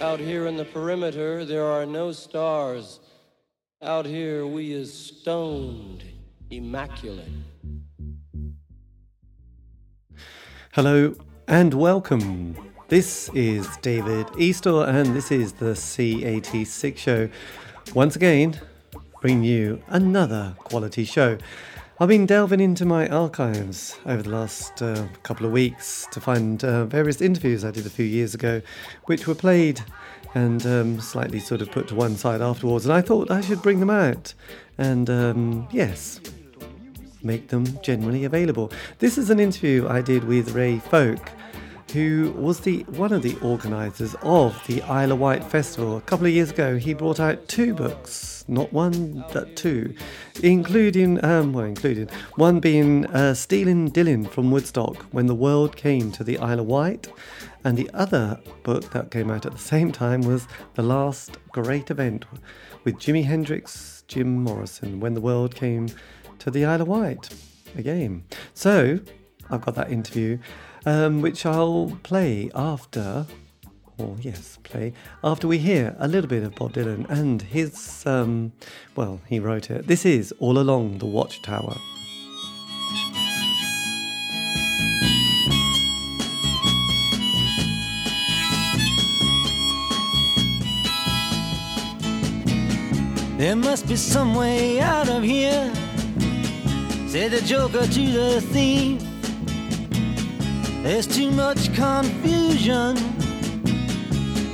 Out 0.00 0.18
here 0.18 0.46
in 0.46 0.56
the 0.56 0.64
perimeter, 0.64 1.44
there 1.44 1.64
are 1.64 1.86
no 1.86 2.10
stars. 2.10 3.00
Out 3.80 4.04
here, 4.04 4.46
we 4.46 4.72
is 4.72 4.92
stoned, 4.92 6.04
immaculate. 6.50 7.28
Hello 10.72 11.14
and 11.46 11.72
welcome. 11.74 12.56
This 12.88 13.30
is 13.34 13.68
David 13.78 14.26
Eastaugh, 14.38 14.88
and 14.88 15.14
this 15.14 15.30
is 15.30 15.52
the 15.52 15.74
C86 15.74 16.96
show. 16.96 17.28
Once 17.94 18.16
again, 18.16 18.60
bring 19.20 19.44
you 19.44 19.80
another 19.88 20.54
quality 20.58 21.04
show. 21.04 21.38
I've 22.00 22.08
been 22.08 22.26
delving 22.26 22.58
into 22.58 22.84
my 22.84 23.06
archives 23.08 23.96
over 24.04 24.20
the 24.20 24.30
last 24.30 24.82
uh, 24.82 25.06
couple 25.22 25.46
of 25.46 25.52
weeks 25.52 26.08
to 26.10 26.20
find 26.20 26.62
uh, 26.64 26.86
various 26.86 27.20
interviews 27.20 27.64
I 27.64 27.70
did 27.70 27.86
a 27.86 27.90
few 27.90 28.04
years 28.04 28.34
ago, 28.34 28.62
which 29.04 29.28
were 29.28 29.34
played 29.36 29.80
and 30.34 30.66
um, 30.66 31.00
slightly 31.00 31.38
sort 31.38 31.62
of 31.62 31.70
put 31.70 31.86
to 31.88 31.94
one 31.94 32.16
side 32.16 32.42
afterwards. 32.42 32.84
And 32.84 32.92
I 32.92 33.00
thought 33.00 33.30
I 33.30 33.40
should 33.40 33.62
bring 33.62 33.78
them 33.78 33.90
out 33.90 34.34
and, 34.76 35.08
um, 35.08 35.68
yes, 35.70 36.20
make 37.22 37.46
them 37.48 37.64
generally 37.80 38.24
available. 38.24 38.72
This 38.98 39.16
is 39.16 39.30
an 39.30 39.38
interview 39.38 39.86
I 39.86 40.00
did 40.00 40.24
with 40.24 40.50
Ray 40.50 40.80
Foulk 40.80 41.30
who 41.92 42.32
was 42.36 42.58
the 42.60 42.82
one 42.84 43.12
of 43.12 43.22
the 43.22 43.36
organisers 43.40 44.16
of 44.22 44.60
the 44.66 44.82
Isle 44.82 45.12
of 45.12 45.20
Wight 45.20 45.44
Festival. 45.44 45.96
A 45.96 46.00
couple 46.00 46.26
of 46.26 46.32
years 46.32 46.50
ago, 46.50 46.76
he 46.76 46.92
brought 46.92 47.20
out 47.20 47.46
two 47.46 47.72
books, 47.72 48.33
not 48.46 48.72
one, 48.72 49.24
but 49.32 49.56
two, 49.56 49.94
including, 50.42 51.24
um, 51.24 51.52
well, 51.52 51.64
including 51.64 52.08
one 52.36 52.60
being 52.60 53.06
uh, 53.06 53.34
Stealing 53.34 53.90
Dylan 53.90 54.28
from 54.28 54.50
Woodstock 54.50 55.04
when 55.12 55.26
the 55.26 55.34
world 55.34 55.76
came 55.76 56.12
to 56.12 56.24
the 56.24 56.38
Isle 56.38 56.60
of 56.60 56.66
Wight. 56.66 57.08
And 57.64 57.78
the 57.78 57.90
other 57.94 58.38
book 58.62 58.90
that 58.90 59.10
came 59.10 59.30
out 59.30 59.46
at 59.46 59.52
the 59.52 59.58
same 59.58 59.90
time 59.90 60.20
was 60.20 60.46
The 60.74 60.82
Last 60.82 61.38
Great 61.50 61.90
Event 61.90 62.26
with 62.84 62.96
Jimi 62.96 63.24
Hendrix, 63.24 64.04
Jim 64.06 64.42
Morrison, 64.42 65.00
when 65.00 65.14
the 65.14 65.20
world 65.22 65.54
came 65.54 65.88
to 66.40 66.50
the 66.50 66.66
Isle 66.66 66.82
of 66.82 66.88
Wight 66.88 67.30
again. 67.74 68.24
So 68.52 69.00
I've 69.50 69.62
got 69.62 69.74
that 69.76 69.90
interview 69.90 70.38
um, 70.86 71.22
which 71.22 71.46
I'll 71.46 71.98
play 72.02 72.50
after, 72.54 73.26
or 73.98 74.16
yes, 74.20 74.58
play 74.62 74.92
after 75.22 75.46
we 75.46 75.58
hear 75.58 75.94
a 75.98 76.08
little 76.08 76.28
bit 76.28 76.42
of 76.42 76.54
Bob 76.54 76.72
Dylan 76.72 77.08
and 77.08 77.42
his, 77.42 78.04
um, 78.06 78.52
well, 78.96 79.20
he 79.28 79.38
wrote 79.38 79.70
it. 79.70 79.86
This 79.86 80.04
is 80.04 80.32
All 80.40 80.58
Along 80.58 80.98
the 80.98 81.06
Watchtower. 81.06 81.76
There 93.36 93.56
must 93.56 93.86
be 93.88 93.96
some 93.96 94.34
way 94.34 94.80
out 94.80 95.08
of 95.08 95.22
here, 95.22 95.70
said 97.08 97.32
the 97.32 97.42
joker 97.44 97.86
to 97.86 98.12
the 98.12 98.40
thief. 98.40 99.02
There's 100.82 101.06
too 101.06 101.30
much 101.30 101.74
confusion. 101.74 102.96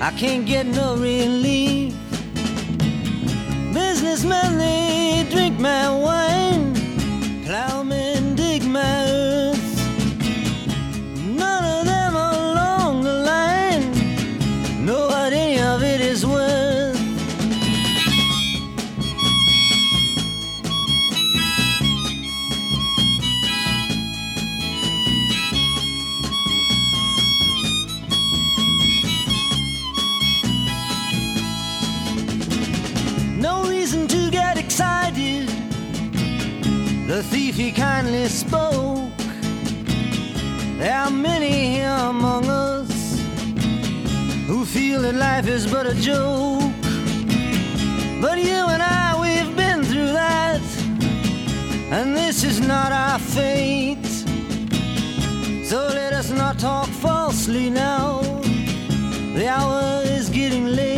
I 0.03 0.11
can't 0.13 0.47
get 0.47 0.67
no 0.67 0.97
relief. 0.97 1.95
Businessmen, 3.75 4.57
they 4.57 5.27
drink 5.31 5.61
my 5.61 5.91
wine. 5.91 6.70
The 37.21 37.27
thief 37.27 37.57
he 37.57 37.71
kindly 37.71 38.25
spoke. 38.29 39.15
There 40.79 40.97
are 40.97 41.11
many 41.11 41.75
here 41.75 41.99
among 42.09 42.47
us 42.47 43.21
who 44.47 44.65
feel 44.65 45.03
that 45.03 45.17
life 45.17 45.47
is 45.47 45.71
but 45.71 45.85
a 45.87 45.93
joke. 45.97 46.73
But 48.23 48.39
you 48.39 48.61
and 48.75 48.83
I, 48.83 49.21
we've 49.21 49.55
been 49.55 49.85
through 49.85 50.13
that, 50.15 50.63
and 51.93 52.17
this 52.17 52.43
is 52.43 52.59
not 52.59 52.91
our 52.91 53.19
fate. 53.19 54.07
So 55.67 55.89
let 55.89 56.15
us 56.15 56.31
not 56.31 56.59
talk 56.59 56.89
falsely 56.89 57.69
now. 57.69 58.23
The 59.35 59.47
hour 59.47 60.05
is 60.07 60.31
getting 60.31 60.69
late. 60.69 60.90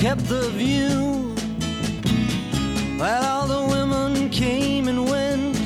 Kept 0.00 0.28
the 0.28 0.48
view. 0.50 1.34
While 2.98 3.24
all 3.24 3.46
the 3.48 3.66
women 3.74 4.30
came 4.30 4.86
and 4.86 5.10
went, 5.10 5.58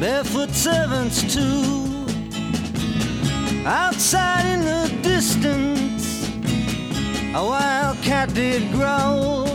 barefoot 0.00 0.50
servants 0.50 1.22
too. 1.32 1.86
Outside 3.64 4.46
in 4.46 4.64
the 4.64 4.90
distance, 5.02 6.28
a 7.32 7.44
wild 7.44 7.98
cat 8.02 8.34
did 8.34 8.72
growl. 8.72 9.46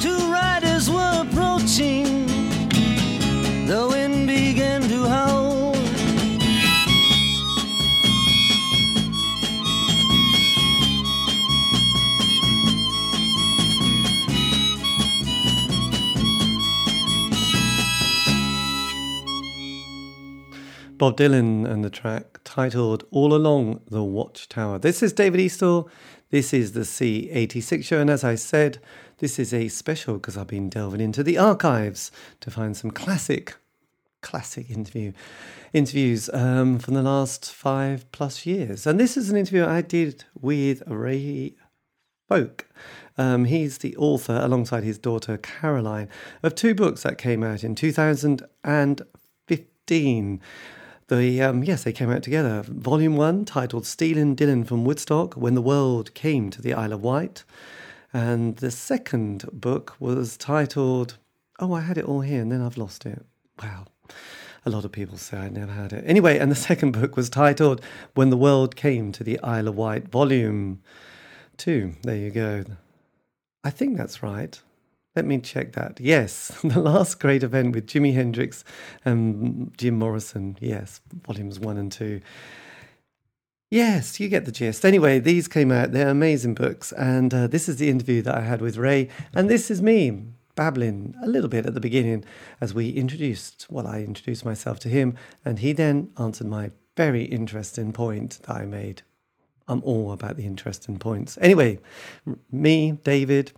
Two 0.00 0.20
riders 0.32 0.90
were 0.90 1.24
approaching, 1.24 2.26
the 3.66 3.86
wind 3.92 4.26
began 4.26 4.82
to 4.88 5.06
howl. 5.06 5.47
Bob 20.98 21.16
Dylan 21.16 21.64
and 21.64 21.82
the 21.84 21.90
track 21.90 22.40
titled 22.42 23.04
All 23.12 23.32
Along 23.32 23.80
the 23.88 24.02
Watchtower. 24.02 24.80
This 24.80 25.00
is 25.00 25.12
David 25.12 25.38
Eastaugh. 25.38 25.88
This 26.30 26.52
is 26.52 26.72
the 26.72 26.80
C86 26.80 27.84
show. 27.84 28.00
And 28.00 28.10
as 28.10 28.24
I 28.24 28.34
said, 28.34 28.80
this 29.18 29.38
is 29.38 29.54
a 29.54 29.68
special 29.68 30.14
because 30.14 30.36
I've 30.36 30.48
been 30.48 30.68
delving 30.68 31.00
into 31.00 31.22
the 31.22 31.38
archives 31.38 32.10
to 32.40 32.50
find 32.50 32.76
some 32.76 32.90
classic, 32.90 33.54
classic 34.22 34.70
interview 34.70 35.12
interviews 35.72 36.28
um, 36.32 36.80
from 36.80 36.94
the 36.94 37.02
last 37.02 37.54
five 37.54 38.10
plus 38.10 38.44
years. 38.44 38.84
And 38.84 38.98
this 38.98 39.16
is 39.16 39.30
an 39.30 39.36
interview 39.36 39.64
I 39.64 39.82
did 39.82 40.24
with 40.34 40.82
Ray 40.84 41.54
Foulk. 42.28 42.66
Um, 43.16 43.44
he's 43.44 43.78
the 43.78 43.96
author, 43.96 44.40
alongside 44.42 44.82
his 44.82 44.98
daughter 44.98 45.36
Caroline, 45.36 46.08
of 46.42 46.56
two 46.56 46.74
books 46.74 47.04
that 47.04 47.18
came 47.18 47.44
out 47.44 47.62
in 47.62 47.76
2015. 47.76 50.40
The 51.08 51.40
um, 51.40 51.64
yes, 51.64 51.84
they 51.84 51.92
came 51.92 52.10
out 52.10 52.22
together. 52.22 52.62
Volume 52.66 53.16
one, 53.16 53.46
titled 53.46 53.86
"Stealing 53.86 54.36
Dylan 54.36 54.66
from 54.66 54.84
Woodstock: 54.84 55.34
When 55.34 55.54
the 55.54 55.62
World 55.62 56.12
Came 56.12 56.50
to 56.50 56.60
the 56.60 56.74
Isle 56.74 56.92
of 56.92 57.02
Wight," 57.02 57.44
and 58.12 58.56
the 58.56 58.70
second 58.70 59.46
book 59.50 59.96
was 59.98 60.36
titled 60.36 61.16
"Oh, 61.58 61.72
I 61.72 61.80
had 61.80 61.96
it 61.96 62.04
all 62.04 62.20
here, 62.20 62.42
and 62.42 62.52
then 62.52 62.60
I've 62.60 62.76
lost 62.76 63.06
it." 63.06 63.24
Wow, 63.62 63.86
a 64.66 64.70
lot 64.70 64.84
of 64.84 64.92
people 64.92 65.16
say 65.16 65.38
I 65.38 65.48
never 65.48 65.72
had 65.72 65.94
it. 65.94 66.04
Anyway, 66.06 66.36
and 66.38 66.50
the 66.50 66.56
second 66.70 66.92
book 66.92 67.16
was 67.16 67.30
titled 67.30 67.80
"When 68.12 68.28
the 68.28 68.36
World 68.36 68.76
Came 68.76 69.10
to 69.12 69.24
the 69.24 69.40
Isle 69.40 69.68
of 69.68 69.76
Wight," 69.76 70.08
Volume 70.08 70.82
two. 71.56 71.94
There 72.02 72.16
you 72.16 72.30
go. 72.30 72.64
I 73.64 73.70
think 73.70 73.96
that's 73.96 74.22
right. 74.22 74.60
Let 75.18 75.26
me 75.26 75.40
check 75.40 75.72
that. 75.72 75.98
Yes, 75.98 76.56
the 76.62 76.78
last 76.78 77.18
great 77.18 77.42
event 77.42 77.74
with 77.74 77.88
Jimi 77.88 78.14
Hendrix 78.14 78.62
and 79.04 79.76
Jim 79.76 79.98
Morrison. 79.98 80.56
Yes, 80.60 81.00
volumes 81.26 81.58
one 81.58 81.76
and 81.76 81.90
two. 81.90 82.20
Yes, 83.68 84.20
you 84.20 84.28
get 84.28 84.44
the 84.44 84.52
gist. 84.52 84.84
Anyway, 84.84 85.18
these 85.18 85.48
came 85.48 85.72
out. 85.72 85.90
They're 85.90 86.08
amazing 86.08 86.54
books. 86.54 86.92
And 86.92 87.34
uh, 87.34 87.48
this 87.48 87.68
is 87.68 87.78
the 87.78 87.90
interview 87.90 88.22
that 88.22 88.36
I 88.36 88.42
had 88.42 88.60
with 88.60 88.76
Ray. 88.76 89.08
And 89.34 89.50
this 89.50 89.72
is 89.72 89.82
me 89.82 90.22
babbling 90.54 91.16
a 91.20 91.26
little 91.26 91.50
bit 91.50 91.66
at 91.66 91.74
the 91.74 91.80
beginning 91.80 92.24
as 92.60 92.72
we 92.72 92.90
introduced, 92.90 93.66
well, 93.68 93.88
I 93.88 94.02
introduced 94.02 94.44
myself 94.44 94.78
to 94.80 94.88
him, 94.88 95.16
and 95.44 95.58
he 95.58 95.72
then 95.72 96.12
answered 96.16 96.46
my 96.46 96.70
very 96.96 97.24
interesting 97.24 97.92
point 97.92 98.38
that 98.42 98.54
I 98.54 98.66
made. 98.66 99.02
I'm 99.66 99.82
all 99.82 100.12
about 100.12 100.36
the 100.36 100.46
interesting 100.46 100.96
points. 100.96 101.36
Anyway, 101.40 101.80
me, 102.52 102.92
David, 102.92 103.50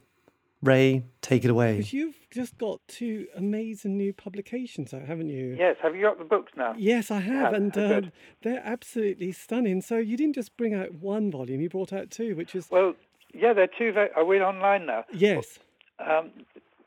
Ray, 0.62 1.04
take 1.22 1.44
it 1.44 1.50
away. 1.50 1.82
You've 1.90 2.18
just 2.30 2.58
got 2.58 2.80
two 2.86 3.26
amazing 3.34 3.96
new 3.96 4.12
publications 4.12 4.92
out, 4.92 5.02
haven't 5.06 5.28
you? 5.30 5.56
Yes. 5.58 5.76
Have 5.82 5.96
you 5.96 6.02
got 6.02 6.18
the 6.18 6.24
books 6.24 6.52
now? 6.56 6.74
Yes, 6.76 7.10
I 7.10 7.20
have, 7.20 7.52
Yeah, 7.52 7.56
and 7.56 7.78
um, 7.78 8.12
they're 8.42 8.62
absolutely 8.64 9.32
stunning. 9.32 9.80
So 9.80 9.96
you 9.96 10.18
didn't 10.18 10.34
just 10.34 10.56
bring 10.58 10.74
out 10.74 10.92
one 10.94 11.30
volume; 11.30 11.60
you 11.62 11.70
brought 11.70 11.92
out 11.94 12.10
two, 12.10 12.36
which 12.36 12.54
is 12.54 12.68
Well, 12.70 12.94
yeah, 13.32 13.54
they're 13.54 13.68
two. 13.68 13.92
Very, 13.92 14.10
are 14.12 14.24
we 14.24 14.40
online 14.40 14.84
now? 14.86 15.04
yes, 15.12 15.58
Um, 15.98 16.30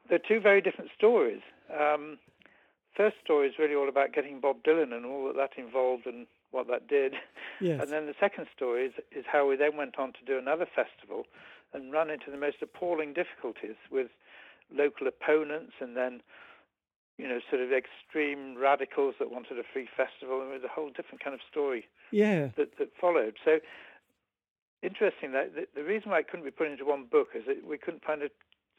they're 0.07 0.19
two 0.19 0.39
very 0.39 0.61
different 0.61 0.91
stories. 0.95 1.41
Um, 1.75 2.19
first 2.95 3.15
story 3.23 3.47
is 3.47 3.55
really 3.57 3.73
all 3.73 3.89
about 3.89 4.13
getting 4.13 4.39
Bob 4.39 4.57
Dylan 4.63 4.93
and 4.93 5.03
all 5.05 5.25
that 5.27 5.35
that 5.35 5.51
involved 5.61 6.05
and 6.05 6.27
what 6.51 6.67
that 6.67 6.87
did. 6.87 7.13
yes, 7.59 7.81
And 7.81 7.91
then 7.91 8.05
the 8.05 8.13
second 8.19 8.45
story 8.55 8.85
is, 8.85 8.93
is 9.11 9.25
how 9.31 9.47
we 9.49 9.55
then 9.55 9.75
went 9.75 9.97
on 9.97 10.13
to 10.13 10.19
do 10.27 10.37
another 10.37 10.67
festival 10.75 11.25
and 11.73 11.91
run 11.91 12.09
into 12.09 12.31
the 12.31 12.37
most 12.37 12.57
appalling 12.61 13.13
difficulties 13.13 13.75
with 13.91 14.07
local 14.73 15.07
opponents 15.07 15.73
and 15.79 15.95
then, 15.95 16.21
you 17.17 17.27
know, 17.27 17.39
sort 17.49 17.61
of 17.61 17.69
extreme 17.71 18.55
radicals 18.57 19.15
that 19.19 19.31
wanted 19.31 19.59
a 19.59 19.63
free 19.71 19.87
festival. 19.95 20.41
And 20.41 20.49
it 20.49 20.61
was 20.61 20.63
a 20.63 20.73
whole 20.73 20.89
different 20.89 21.23
kind 21.23 21.33
of 21.33 21.41
story 21.49 21.85
yeah, 22.11 22.49
that, 22.57 22.77
that 22.77 22.89
followed. 22.99 23.35
So 23.43 23.59
interesting 24.81 25.31
that 25.31 25.55
the, 25.55 25.67
the 25.75 25.83
reason 25.83 26.11
why 26.11 26.19
it 26.19 26.27
couldn't 26.29 26.45
be 26.45 26.51
put 26.51 26.67
into 26.67 26.85
one 26.85 27.05
book 27.09 27.29
is 27.35 27.43
that 27.47 27.65
we 27.65 27.77
couldn't 27.77 28.03
find 28.03 28.21
a 28.21 28.29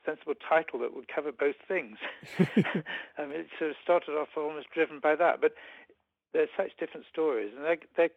sensible 0.04 0.34
title 0.36 0.78
that 0.80 0.94
would 0.94 1.08
cover 1.08 1.32
both 1.32 1.56
things. 1.66 1.96
I 2.38 3.24
mean, 3.26 3.40
it 3.40 3.48
sort 3.58 3.70
of 3.70 3.76
started 3.82 4.12
off 4.12 4.28
almost 4.36 4.68
driven 4.72 5.00
by 5.00 5.16
that, 5.16 5.40
but 5.40 5.54
they're 6.32 6.52
such 6.56 6.76
different 6.78 7.06
stories, 7.10 7.52
and 7.56 7.64
they 7.64 7.78
they 7.96 8.10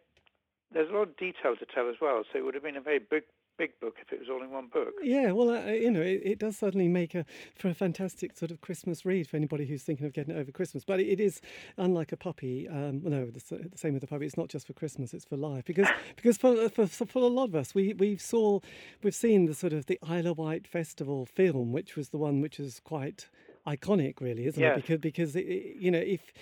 there's 0.72 0.90
a 0.90 0.92
lot 0.92 1.08
of 1.08 1.16
detail 1.16 1.56
to 1.56 1.64
tell 1.64 1.88
as 1.88 1.96
well. 2.00 2.24
So 2.30 2.38
it 2.38 2.44
would 2.44 2.54
have 2.54 2.62
been 2.62 2.76
a 2.76 2.82
very 2.82 2.98
big 2.98 3.22
big 3.58 3.78
book 3.80 3.96
if 4.00 4.12
it 4.12 4.20
was 4.20 4.28
all 4.30 4.42
in 4.42 4.50
one 4.50 4.68
book. 4.68 4.94
yeah. 5.02 5.32
Well, 5.32 5.50
uh, 5.50 5.66
you 5.72 5.90
know, 5.90 6.00
it, 6.00 6.22
it 6.24 6.38
does 6.38 6.56
certainly 6.56 6.88
make 6.88 7.14
a 7.14 7.26
for 7.56 7.68
a 7.68 7.74
fantastic 7.74 8.36
sort 8.38 8.50
of 8.50 8.60
Christmas 8.60 9.04
read 9.04 9.28
for 9.28 9.36
anybody 9.36 9.66
who's 9.66 9.82
thinking 9.82 10.06
of 10.06 10.12
getting 10.12 10.34
it 10.34 10.38
over 10.38 10.50
Christmas. 10.52 10.84
But 10.84 11.00
it 11.00 11.20
is 11.20 11.40
unlike 11.76 12.12
a 12.12 12.16
puppy. 12.16 12.68
Um, 12.68 13.02
no, 13.02 13.26
the, 13.26 13.40
the 13.70 13.76
same 13.76 13.92
with 13.94 14.00
the 14.02 14.06
puppy. 14.06 14.24
It's 14.26 14.36
not 14.36 14.48
just 14.48 14.66
for 14.66 14.72
Christmas; 14.72 15.12
it's 15.12 15.24
for 15.24 15.36
life. 15.36 15.64
Because 15.66 15.88
because 16.16 16.38
for 16.38 16.68
for, 16.68 16.86
for 16.86 17.18
a 17.18 17.26
lot 17.26 17.48
of 17.50 17.54
us, 17.56 17.74
we 17.74 17.92
we 17.94 18.16
saw 18.16 18.60
we've 19.02 19.14
seen 19.14 19.46
the 19.46 19.54
sort 19.54 19.72
of 19.72 19.86
the 19.86 19.98
Isle 20.02 20.28
of 20.28 20.38
Wight 20.38 20.66
festival 20.66 21.26
film, 21.26 21.72
which 21.72 21.96
was 21.96 22.10
the 22.10 22.18
one 22.18 22.40
which 22.40 22.60
is 22.60 22.80
quite 22.84 23.28
iconic, 23.66 24.20
really, 24.20 24.46
isn't 24.46 24.62
Yes. 24.62 24.78
it? 24.78 24.82
Because 24.82 25.00
because 25.00 25.36
it, 25.36 25.40
it- 25.46 25.76
you 25.76 25.90
know 25.90 25.98
if 25.98 26.32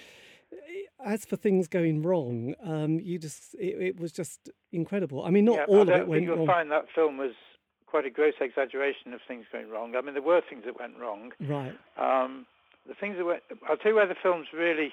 as 1.06 1.24
for 1.24 1.36
things 1.36 1.68
going 1.68 2.02
wrong, 2.02 2.54
um, 2.62 2.98
you 3.00 3.18
just 3.18 3.54
it, 3.54 3.80
it 3.80 4.00
was 4.00 4.12
just 4.12 4.50
incredible. 4.72 5.24
I 5.24 5.30
mean, 5.30 5.44
not 5.44 5.58
yeah, 5.58 5.64
all 5.68 5.82
of 5.82 5.88
it 5.88 5.92
think 5.98 6.08
went 6.08 6.22
you'll 6.24 6.36
wrong. 6.38 6.46
find 6.46 6.70
that 6.72 6.86
film 6.94 7.16
was 7.16 7.32
quite 7.86 8.04
a 8.04 8.10
gross 8.10 8.34
exaggeration 8.40 9.14
of 9.14 9.20
things 9.26 9.46
going 9.52 9.70
wrong. 9.70 9.94
I 9.96 10.00
mean, 10.02 10.14
there 10.14 10.22
were 10.22 10.42
things 10.50 10.64
that 10.66 10.78
went 10.78 10.98
wrong. 10.98 11.30
Right. 11.40 11.74
Um, 11.96 12.44
the 12.86 12.94
things 12.94 13.16
that 13.18 13.24
went, 13.24 13.42
I'll 13.68 13.76
tell 13.76 13.92
you 13.92 13.96
where 13.96 14.06
the 14.08 14.16
film's 14.20 14.48
really 14.52 14.92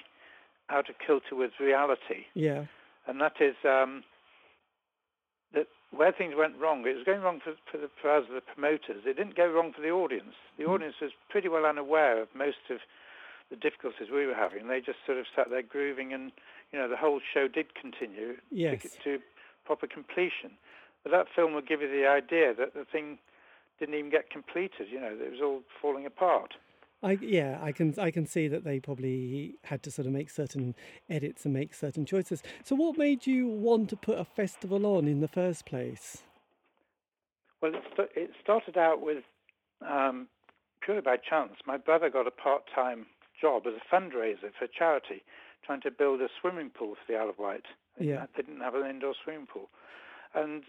out 0.70 0.88
of 0.88 0.94
kilter 1.04 1.34
with 1.34 1.50
reality. 1.60 2.26
Yeah. 2.34 2.64
and 3.06 3.20
that 3.20 3.34
is 3.40 3.56
um, 3.64 4.04
that 5.52 5.66
where 5.90 6.12
things 6.12 6.34
went 6.36 6.54
wrong, 6.58 6.86
it 6.86 6.96
was 6.96 7.04
going 7.04 7.20
wrong 7.20 7.40
for, 7.42 7.54
for, 7.70 7.78
the, 7.78 7.90
for 8.00 8.16
us, 8.16 8.24
the 8.32 8.40
promoters. 8.40 9.02
It 9.04 9.16
didn't 9.16 9.36
go 9.36 9.50
wrong 9.50 9.72
for 9.74 9.82
the 9.82 9.90
audience. 9.90 10.34
The 10.58 10.64
audience 10.64 10.94
was 11.02 11.10
pretty 11.28 11.48
well 11.48 11.66
unaware 11.66 12.22
of 12.22 12.28
most 12.34 12.62
of 12.70 12.78
the 13.54 13.60
difficulties 13.60 14.08
we 14.12 14.26
were 14.26 14.34
having. 14.34 14.66
They 14.68 14.80
just 14.80 14.98
sort 15.06 15.18
of 15.18 15.26
sat 15.34 15.50
there 15.50 15.62
grooving, 15.62 16.12
and 16.12 16.32
you 16.72 16.78
know 16.78 16.88
the 16.88 16.96
whole 16.96 17.20
show 17.32 17.46
did 17.48 17.74
continue 17.74 18.34
Yes. 18.50 18.82
to, 18.82 19.18
to 19.18 19.22
proper 19.64 19.86
completion. 19.86 20.58
But 21.02 21.12
that 21.12 21.26
film 21.34 21.54
will 21.54 21.62
give 21.62 21.80
you 21.80 21.88
the 21.88 22.06
idea 22.06 22.54
that 22.54 22.74
the 22.74 22.84
thing 22.84 23.18
didn't 23.78 23.94
even 23.94 24.10
get 24.10 24.30
completed. 24.30 24.88
You 24.90 25.00
know, 25.00 25.12
it 25.12 25.30
was 25.30 25.40
all 25.42 25.62
falling 25.80 26.06
apart. 26.06 26.54
I 27.02 27.18
yeah, 27.20 27.58
I 27.62 27.70
can 27.72 27.94
I 27.98 28.10
can 28.10 28.26
see 28.26 28.48
that 28.48 28.64
they 28.64 28.80
probably 28.80 29.54
had 29.64 29.82
to 29.84 29.90
sort 29.90 30.06
of 30.06 30.12
make 30.12 30.30
certain 30.30 30.74
edits 31.08 31.44
and 31.44 31.52
make 31.54 31.74
certain 31.74 32.06
choices. 32.06 32.42
So 32.64 32.74
what 32.74 32.96
made 32.98 33.26
you 33.26 33.46
want 33.46 33.90
to 33.90 33.96
put 33.96 34.18
a 34.18 34.24
festival 34.24 34.86
on 34.86 35.06
in 35.06 35.20
the 35.20 35.28
first 35.28 35.66
place? 35.66 36.22
Well, 37.60 37.72
it 38.14 38.30
started 38.42 38.76
out 38.76 39.00
with 39.00 39.24
um, 39.80 40.28
purely 40.80 41.02
by 41.02 41.16
chance. 41.16 41.52
My 41.66 41.76
brother 41.76 42.10
got 42.10 42.26
a 42.26 42.30
part-time 42.30 43.06
job 43.40 43.66
as 43.66 43.74
a 43.74 43.94
fundraiser 43.94 44.52
for 44.58 44.64
a 44.64 44.68
charity, 44.68 45.22
trying 45.64 45.80
to 45.82 45.90
build 45.90 46.20
a 46.20 46.28
swimming 46.40 46.70
pool 46.70 46.94
for 46.94 47.12
the 47.12 47.18
Isle 47.18 47.30
of 47.30 47.38
Wight. 47.38 47.64
They 47.98 48.06
Yeah. 48.06 48.26
they 48.36 48.42
didn't 48.42 48.60
have 48.60 48.74
an 48.74 48.86
indoor 48.88 49.14
swimming 49.22 49.46
pool, 49.46 49.68
and 50.34 50.64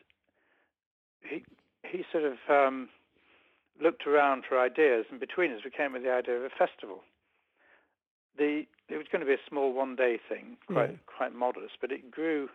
he 1.23 1.44
he 1.83 2.03
sort 2.12 2.23
of 2.23 2.38
um, 2.50 2.89
looked 3.79 4.07
around 4.07 4.45
for 4.45 4.59
ideas, 4.59 5.06
and 5.09 5.19
between 5.19 5.51
us, 5.51 5.63
we 5.63 5.71
came 5.71 5.94
with 5.94 6.03
the 6.03 6.12
idea 6.13 6.35
of 6.38 6.44
a 6.44 6.50
festival. 6.50 7.03
The 8.38 8.65
it 8.89 8.97
was 8.97 9.07
going 9.11 9.21
to 9.21 9.25
be 9.25 9.33
a 9.33 9.50
small 9.50 9.73
one-day 9.73 10.19
thing, 10.29 10.57
quite 10.68 10.91
Yeah. 10.91 10.95
quite 11.06 11.33
modest, 11.33 11.77
but 11.81 11.91
it 11.91 12.11
grew 12.11 12.50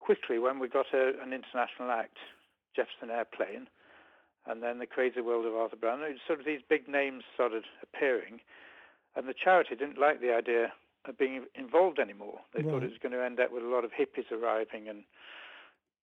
quickly 0.00 0.38
when 0.38 0.58
we 0.58 0.68
got 0.68 0.92
a, 0.92 1.20
an 1.22 1.32
international 1.32 1.90
act, 1.90 2.16
Jefferson 2.74 3.10
Airplane, 3.10 3.68
and 4.46 4.62
then 4.62 4.78
the 4.78 4.86
Crazy 4.86 5.20
World 5.20 5.46
of 5.46 5.54
Arthur 5.54 5.76
Brown. 5.76 6.02
And 6.02 6.18
Sort 6.26 6.40
of 6.40 6.46
these 6.46 6.60
big 6.68 6.88
names 6.88 7.24
started 7.34 7.64
appearing, 7.82 8.40
and 9.16 9.28
the 9.28 9.34
charity 9.34 9.74
didn't 9.74 9.98
like 9.98 10.20
the 10.20 10.34
idea 10.34 10.72
of 11.06 11.18
being 11.18 11.44
involved 11.54 11.98
anymore. 11.98 12.40
They 12.54 12.62
thought 12.62 12.82
it 12.82 12.90
was 12.90 13.02
going 13.02 13.12
to 13.12 13.24
end 13.24 13.40
up 13.40 13.52
with 13.52 13.62
a 13.62 13.68
lot 13.68 13.84
of 13.84 13.90
hippies 13.92 14.30
arriving 14.30 14.88
and 14.88 15.04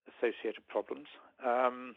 associated 0.07 0.68
problems. 0.68 1.07
Um, 1.45 1.95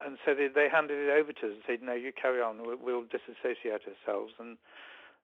and 0.00 0.16
so 0.24 0.34
they, 0.34 0.48
they 0.48 0.68
handed 0.68 0.96
it 0.96 1.10
over 1.10 1.32
to 1.32 1.46
us 1.46 1.52
and 1.52 1.62
said, 1.66 1.82
"No, 1.82 1.92
you 1.92 2.12
carry 2.12 2.40
on. 2.40 2.62
We'll, 2.62 2.78
we'll 2.80 3.04
disassociate 3.04 3.82
ourselves, 3.84 4.32
and 4.38 4.56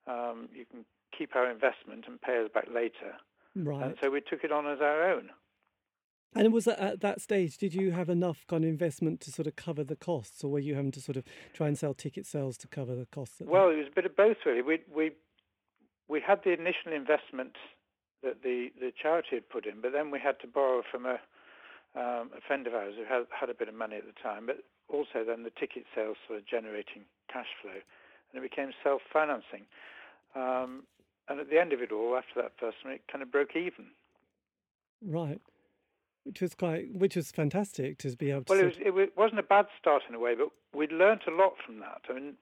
um, 0.06 0.49
you 0.53 0.67
can 0.67 0.85
keep 1.17 1.35
our 1.35 1.50
investment 1.50 2.05
and 2.06 2.21
pay 2.21 2.44
us 2.44 2.50
back 2.53 2.67
later." 2.73 3.17
Right. 3.55 3.83
And 3.83 3.97
so 4.03 4.11
we 4.11 4.21
took 4.21 4.44
it 4.44 4.53
on 4.53 4.67
as 4.67 4.81
our 4.83 5.03
own. 5.11 5.31
And 6.34 6.52
was 6.52 6.67
that 6.67 6.78
at 6.78 7.00
that 7.00 7.20
stage, 7.20 7.56
did 7.56 7.75
you 7.75 7.93
have 7.93 8.11
enough 8.11 8.46
kind 8.46 8.64
of 8.64 8.69
investment 8.69 9.20
to 9.23 9.32
sort 9.32 9.46
of 9.46 9.56
cover 9.56 9.82
the 9.84 9.96
costs, 9.96 10.44
or 10.44 10.50
were 10.50 10.58
you 10.58 10.75
having 10.75 10.93
to 10.93 11.00
sort 11.00 11.17
of 11.17 11.25
try 11.55 11.67
and 11.67 11.78
sell 11.78 11.94
ticket 11.94 12.26
sales 12.26 12.58
to 12.58 12.69
cover 12.69 12.94
the 12.94 13.06
costs? 13.06 13.40
Well, 13.40 13.70
it 13.70 13.76
was 13.76 13.87
a 13.90 13.94
bit 13.94 14.05
of 14.05 14.17
both, 14.17 14.37
really. 14.44 14.62
We 14.62 14.81
we 14.94 15.12
we 16.08 16.20
had 16.20 16.40
the 16.44 16.52
initial 16.52 16.93
investment 16.94 17.56
that 18.23 18.42
the, 18.42 18.68
the 18.80 18.92
charity 19.00 19.37
had 19.37 19.49
put 19.49 19.66
in, 19.66 19.80
but 19.80 19.92
then 19.92 20.11
we 20.11 20.18
had 20.18 20.38
to 20.40 20.47
borrow 20.47 20.83
from 20.90 21.06
a 21.06 21.18
um, 21.97 22.30
a 22.37 22.40
friend 22.47 22.66
of 22.66 22.75
ours 22.75 22.95
who 22.97 23.04
had 23.04 23.25
had 23.30 23.49
a 23.49 23.54
bit 23.54 23.68
of 23.68 23.75
money 23.75 23.97
at 23.97 24.04
the 24.04 24.12
time, 24.23 24.45
but 24.45 24.59
also 24.88 25.25
then 25.26 25.42
the 25.42 25.52
ticket 25.59 25.85
sales 25.95 26.16
sort 26.28 26.38
of 26.38 26.47
generating 26.47 27.09
cash 27.33 27.49
flow, 27.62 27.73
and 27.73 28.45
it 28.45 28.49
became 28.49 28.71
self-financing. 28.85 29.64
Um, 30.35 30.83
and 31.28 31.40
at 31.40 31.49
the 31.49 31.59
end 31.59 31.73
of 31.73 31.80
it 31.80 31.92
all, 31.92 32.14
after 32.14 32.42
that 32.42 32.52
first 32.61 32.76
one, 32.85 32.92
it 32.92 33.02
kind 33.11 33.23
of 33.23 33.33
broke 33.33 33.56
even. 33.56 33.87
right. 35.02 35.40
Which 36.26 36.40
was 36.42 36.54
quite, 36.54 36.92
which 36.92 37.14
was 37.14 37.30
fantastic 37.30 37.99
to 37.99 38.11
be 38.16 38.30
able 38.33 38.45
to. 38.45 38.52
Well, 38.52 38.61
it, 38.61 38.64
was, 38.66 38.75
it 38.85 38.95
wa- 38.95 39.14
wasn't 39.16 39.38
a 39.38 39.45
bad 39.45 39.66
start 39.80 40.02
in 40.09 40.14
a 40.14 40.18
way, 40.18 40.35
but 40.35 40.49
we'd 40.76 40.90
learnt 40.92 41.23
a 41.28 41.30
lot 41.30 41.54
from 41.64 41.78
that. 41.78 42.02
I 42.11 42.14
mean, 42.14 42.35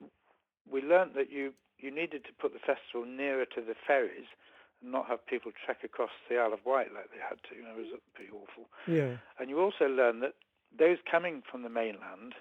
we 0.69 0.81
learnt 0.81 1.13
that 1.15 1.31
you, 1.31 1.53
you 1.77 1.91
needed 1.93 2.25
to 2.25 2.33
put 2.41 2.53
the 2.53 2.59
festival 2.59 3.05
nearer 3.05 3.45
to 3.45 3.61
the 3.61 3.75
ferries 3.85 4.25
and 4.81 4.91
not 4.91 5.07
have 5.07 5.25
people 5.27 5.51
trek 5.65 5.83
across 5.83 6.09
the 6.29 6.37
Isle 6.37 6.53
of 6.53 6.59
Wight 6.65 6.93
like 6.95 7.11
they 7.13 7.21
had 7.21 7.37
to. 7.49 7.55
You 7.55 7.61
know, 7.63 7.77
it 7.77 7.91
was 7.93 7.99
pretty 8.15 8.31
awful. 8.31 8.65
yeah. 8.87 9.17
And 9.39 9.49
you 9.49 9.59
also 9.61 9.85
learn 9.85 10.19
that 10.21 10.33
those 10.77 10.97
coming 11.09 11.43
from 11.49 11.61
the 11.61 11.69
mainland 11.69 12.33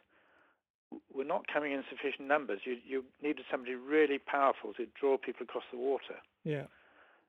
were 1.15 1.25
not 1.25 1.47
coming 1.53 1.73
in 1.73 1.83
sufficient 1.91 2.27
numbers. 2.29 2.61
You, 2.65 2.77
you 2.87 3.05
needed 3.23 3.45
somebody 3.51 3.75
really 3.75 4.19
powerful 4.19 4.73
to 4.75 4.87
draw 4.99 5.19
people 5.19 5.45
across 5.45 5.65
the 5.73 5.79
water. 5.79 6.17
Yeah. 6.45 6.65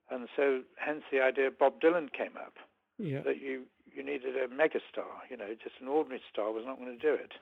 And 0.10 0.28
so, 0.36 0.62
hence 0.78 1.02
the 1.12 1.20
idea 1.22 1.50
Bob 1.52 1.82
Dylan 1.82 2.14
came 2.14 2.38
up 2.38 2.54
Yeah. 2.98 3.22
that 3.22 3.42
you, 3.42 3.64
you 3.96 4.04
needed 4.04 4.36
a 4.36 4.48
megastar. 4.48 5.24
You 5.30 5.38
know, 5.38 5.54
just 5.62 5.76
an 5.82 5.88
ordinary 5.88 6.22
star 6.32 6.52
was 6.52 6.64
not 6.66 6.78
going 6.78 6.98
to 6.98 7.02
do 7.02 7.14
it. 7.14 7.34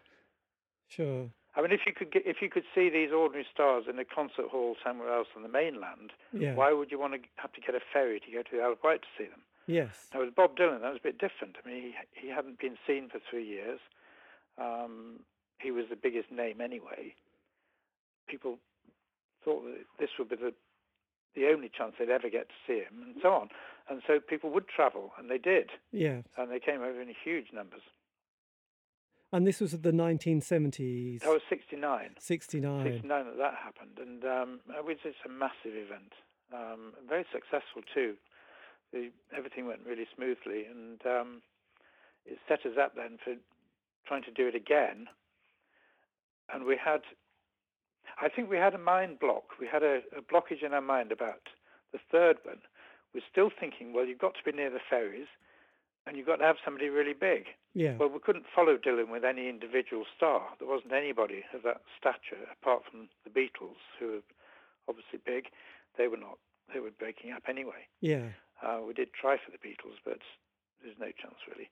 Sure. 0.90 1.30
I 1.56 1.62
mean, 1.62 1.72
if 1.72 1.82
you 1.86 1.94
could 1.94 2.12
get, 2.12 2.24
if 2.26 2.38
you 2.42 2.50
could 2.50 2.64
see 2.74 2.90
these 2.90 3.12
ordinary 3.12 3.46
stars 3.54 3.86
in 3.90 4.00
a 4.00 4.06
concert 4.06 4.48
hall 4.50 4.76
somewhere 4.84 5.14
else 5.14 5.28
on 5.36 5.44
the 5.44 5.50
mainland, 5.50 6.12
Yeah. 6.32 6.56
why 6.56 6.74
would 6.74 6.90
you 6.92 6.98
want 7.00 7.14
to 7.14 7.20
have 7.38 7.54
to 7.54 7.62
get 7.62 7.76
a 7.76 7.80
ferry 7.94 8.20
to 8.20 8.32
go 8.32 8.42
to 8.42 8.50
the 8.52 8.62
Isle 8.62 8.72
of 8.74 8.84
Wight 8.84 9.02
to 9.04 9.08
see 9.18 9.30
them? 9.30 9.42
Yes. 9.68 10.10
Now 10.14 10.22
with 10.22 10.36
Bob 10.36 10.58
Dylan, 10.58 10.82
that 10.82 10.90
was 10.92 11.00
a 11.00 11.08
bit 11.08 11.18
different. 11.20 11.58
I 11.64 11.68
mean, 11.68 11.82
he 11.82 11.94
he 12.22 12.28
hadn't 12.30 12.60
been 12.60 12.78
seen 12.86 13.08
for 13.10 13.20
three 13.30 13.46
years. 13.46 13.80
Um, 14.58 15.20
he 15.60 15.72
was 15.72 15.86
the 15.90 15.96
biggest 15.96 16.32
name 16.32 16.60
anyway. 16.60 17.16
People 18.28 18.58
thought 19.46 19.64
that 19.64 19.86
this 20.00 20.10
would 20.20 20.30
be 20.30 20.36
the 20.36 20.54
the 21.36 21.48
only 21.48 21.70
chance 21.70 21.96
they'd 21.98 22.10
ever 22.10 22.30
get 22.30 22.50
to 22.50 22.56
see 22.68 22.80
him, 22.80 23.02
and 23.04 23.16
so 23.22 23.30
on. 23.34 23.50
And 23.94 24.02
so 24.08 24.20
people 24.20 24.50
would 24.50 24.68
travel, 24.68 25.12
and 25.20 25.30
they 25.30 25.38
did, 25.38 25.70
Yeah. 25.92 26.22
and 26.36 26.50
they 26.52 26.60
came 26.60 26.82
over 26.82 27.00
in 27.00 27.14
huge 27.24 27.54
numbers. 27.54 27.84
And 29.32 29.46
this 29.46 29.62
was 29.62 29.72
the 29.80 29.92
1970s. 29.92 31.20
That 31.22 31.30
was 31.30 31.44
69. 31.48 32.16
69. 32.18 32.84
69 32.84 33.26
that 33.26 33.38
that 33.38 33.54
happened, 33.54 34.00
and 34.00 34.24
um, 34.26 34.60
it 34.76 34.84
was 34.84 34.98
just 35.04 35.18
a 35.28 35.30
massive 35.30 35.76
event. 35.78 36.14
Um, 36.52 36.94
very 37.08 37.24
successful 37.32 37.84
too. 37.94 38.16
The, 38.94 39.12
everything 39.38 39.68
went 39.68 39.82
really 39.86 40.08
smoothly, 40.16 40.66
and 40.66 41.00
um, 41.06 41.42
it 42.26 42.40
set 42.48 42.66
us 42.66 42.78
up 42.82 42.96
then 42.96 43.20
for 43.24 43.36
trying 44.08 44.24
to 44.24 44.32
do 44.32 44.48
it 44.48 44.56
again. 44.56 45.06
And 46.52 46.66
we 46.66 46.78
had, 46.84 47.02
I 48.20 48.28
think 48.28 48.50
we 48.50 48.58
had 48.58 48.74
a 48.74 48.80
mind 48.80 49.20
block. 49.20 49.60
We 49.60 49.68
had 49.72 49.84
a, 49.84 50.02
a 50.18 50.22
blockage 50.22 50.64
in 50.66 50.74
our 50.74 50.82
mind 50.82 51.12
about 51.12 51.42
the 51.92 52.00
third 52.12 52.38
one. 52.44 52.62
We're 53.14 53.22
still 53.30 53.50
thinking, 53.50 53.94
well, 53.94 54.06
you've 54.06 54.20
got 54.20 54.34
to 54.36 54.44
be 54.44 54.56
near 54.56 54.70
the 54.70 54.84
ferries, 54.90 55.28
and 56.06 56.18
you've 56.18 56.26
got 56.28 56.38
to 56.38 56.46
have 56.46 56.58
somebody 56.66 56.90
really 56.90 57.14
big. 57.14 57.46
Yeah. 57.74 57.96
Well, 57.98 58.10
we 58.10 58.20
couldn't 58.20 58.46
follow 58.54 58.78
Dylan 58.78 59.10
with 59.10 59.24
any 59.24 59.50
individual 59.50 60.06
star. 60.16 60.50
There 60.60 60.68
wasn't 60.68 60.94
anybody 60.94 61.44
of 61.54 61.64
that 61.64 61.82
stature 61.98 62.44
apart 62.52 62.84
from 62.90 63.10
the 63.24 63.30
Beatles, 63.30 63.80
who 64.00 64.08
were 64.08 64.26
obviously 64.90 65.20
big. 65.26 65.46
They 65.98 66.08
were 66.08 66.18
not. 66.18 66.38
They 66.74 66.80
were 66.80 66.92
breaking 66.92 67.32
up 67.32 67.44
anyway. 67.48 67.88
Yeah. 68.02 68.30
Uh, 68.62 68.80
we 68.86 68.94
did 68.94 69.14
try 69.14 69.38
for 69.38 69.52
the 69.52 69.58
Beatles, 69.58 70.00
but 70.04 70.20
there's 70.82 70.98
no 71.00 71.12
chance 71.20 71.36
really. 71.48 71.70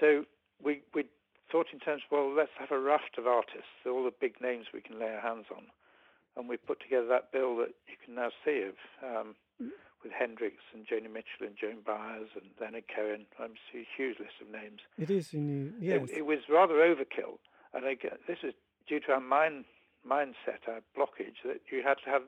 So 0.00 0.24
we 0.62 0.82
we 0.94 1.04
thought 1.50 1.66
in 1.72 1.80
terms 1.80 2.02
of 2.06 2.12
well, 2.12 2.34
let's 2.34 2.54
have 2.58 2.70
a 2.70 2.78
raft 2.78 3.18
of 3.18 3.26
artists, 3.26 3.84
all 3.86 4.04
the 4.04 4.12
big 4.20 4.40
names 4.40 4.66
we 4.72 4.80
can 4.80 4.98
lay 4.98 5.08
our 5.08 5.20
hands 5.20 5.46
on, 5.54 5.64
and 6.36 6.48
we 6.48 6.56
put 6.56 6.80
together 6.80 7.06
that 7.08 7.32
bill 7.32 7.56
that 7.56 7.72
you 7.88 7.96
can 8.04 8.14
now 8.14 8.30
see 8.44 8.62
of 8.68 8.76
um, 9.02 9.34
with 10.02 10.12
Hendrix 10.12 10.56
and 10.72 10.86
Joni 10.86 11.12
Mitchell 11.12 11.46
and 11.46 11.56
Joan 11.60 11.78
Baez 11.84 12.28
and 12.34 12.50
Leonard 12.60 12.84
Cohen. 12.94 13.26
I'm 13.38 13.52
a 13.74 13.86
huge 13.96 14.18
list 14.18 14.34
of 14.40 14.50
names. 14.50 14.80
It 14.98 15.10
is 15.10 15.32
in. 15.34 15.74
Yes. 15.80 16.10
It, 16.10 16.18
it 16.18 16.26
was 16.26 16.38
rather 16.48 16.74
overkill, 16.74 17.38
and 17.74 17.84
I, 17.84 17.94
get- 17.94 18.20
this 18.26 18.38
is 18.42 18.54
due 18.88 19.00
to 19.00 19.12
our 19.12 19.20
mind 19.20 19.64
mindset, 20.08 20.66
our 20.68 20.80
blockage 20.96 21.42
that 21.44 21.60
you 21.70 21.82
had 21.84 21.96
to 22.04 22.10
have 22.10 22.22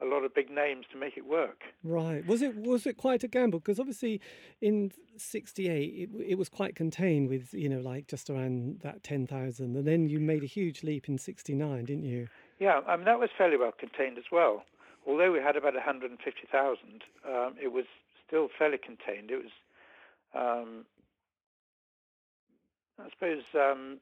a 0.00 0.04
lot 0.04 0.22
of 0.24 0.32
big 0.32 0.48
names 0.48 0.86
to 0.92 0.98
make 0.98 1.16
it 1.16 1.26
work. 1.26 1.62
Right. 1.82 2.24
Was 2.26 2.40
it 2.40 2.54
was 2.56 2.86
it 2.86 2.96
quite 2.96 3.24
a 3.24 3.28
gamble? 3.28 3.58
Because 3.58 3.80
obviously, 3.80 4.20
in 4.60 4.92
'68, 5.16 5.68
it, 5.72 6.10
it 6.32 6.34
was 6.38 6.48
quite 6.48 6.76
contained 6.76 7.28
with 7.28 7.52
you 7.52 7.68
know 7.68 7.80
like 7.80 8.06
just 8.06 8.30
around 8.30 8.80
that 8.82 9.02
ten 9.02 9.26
thousand, 9.26 9.76
and 9.76 9.86
then 9.86 10.08
you 10.08 10.20
made 10.20 10.44
a 10.44 10.46
huge 10.46 10.84
leap 10.84 11.08
in 11.08 11.18
'69, 11.18 11.84
didn't 11.86 12.04
you? 12.04 12.28
Yeah, 12.60 12.80
I 12.86 12.96
mean 12.96 13.06
that 13.06 13.18
was 13.18 13.30
fairly 13.36 13.56
well 13.56 13.72
contained 13.76 14.18
as 14.18 14.24
well. 14.30 14.64
Although 15.08 15.32
we 15.32 15.38
had 15.38 15.56
about 15.56 15.72
150,000, 15.72 17.02
um, 17.26 17.54
it 17.60 17.72
was 17.72 17.86
still 18.26 18.48
fairly 18.58 18.76
contained. 18.76 19.30
It 19.30 19.42
was, 19.42 19.54
um, 20.34 20.84
I 23.00 23.08
suppose, 23.08 23.42
um, 23.54 24.00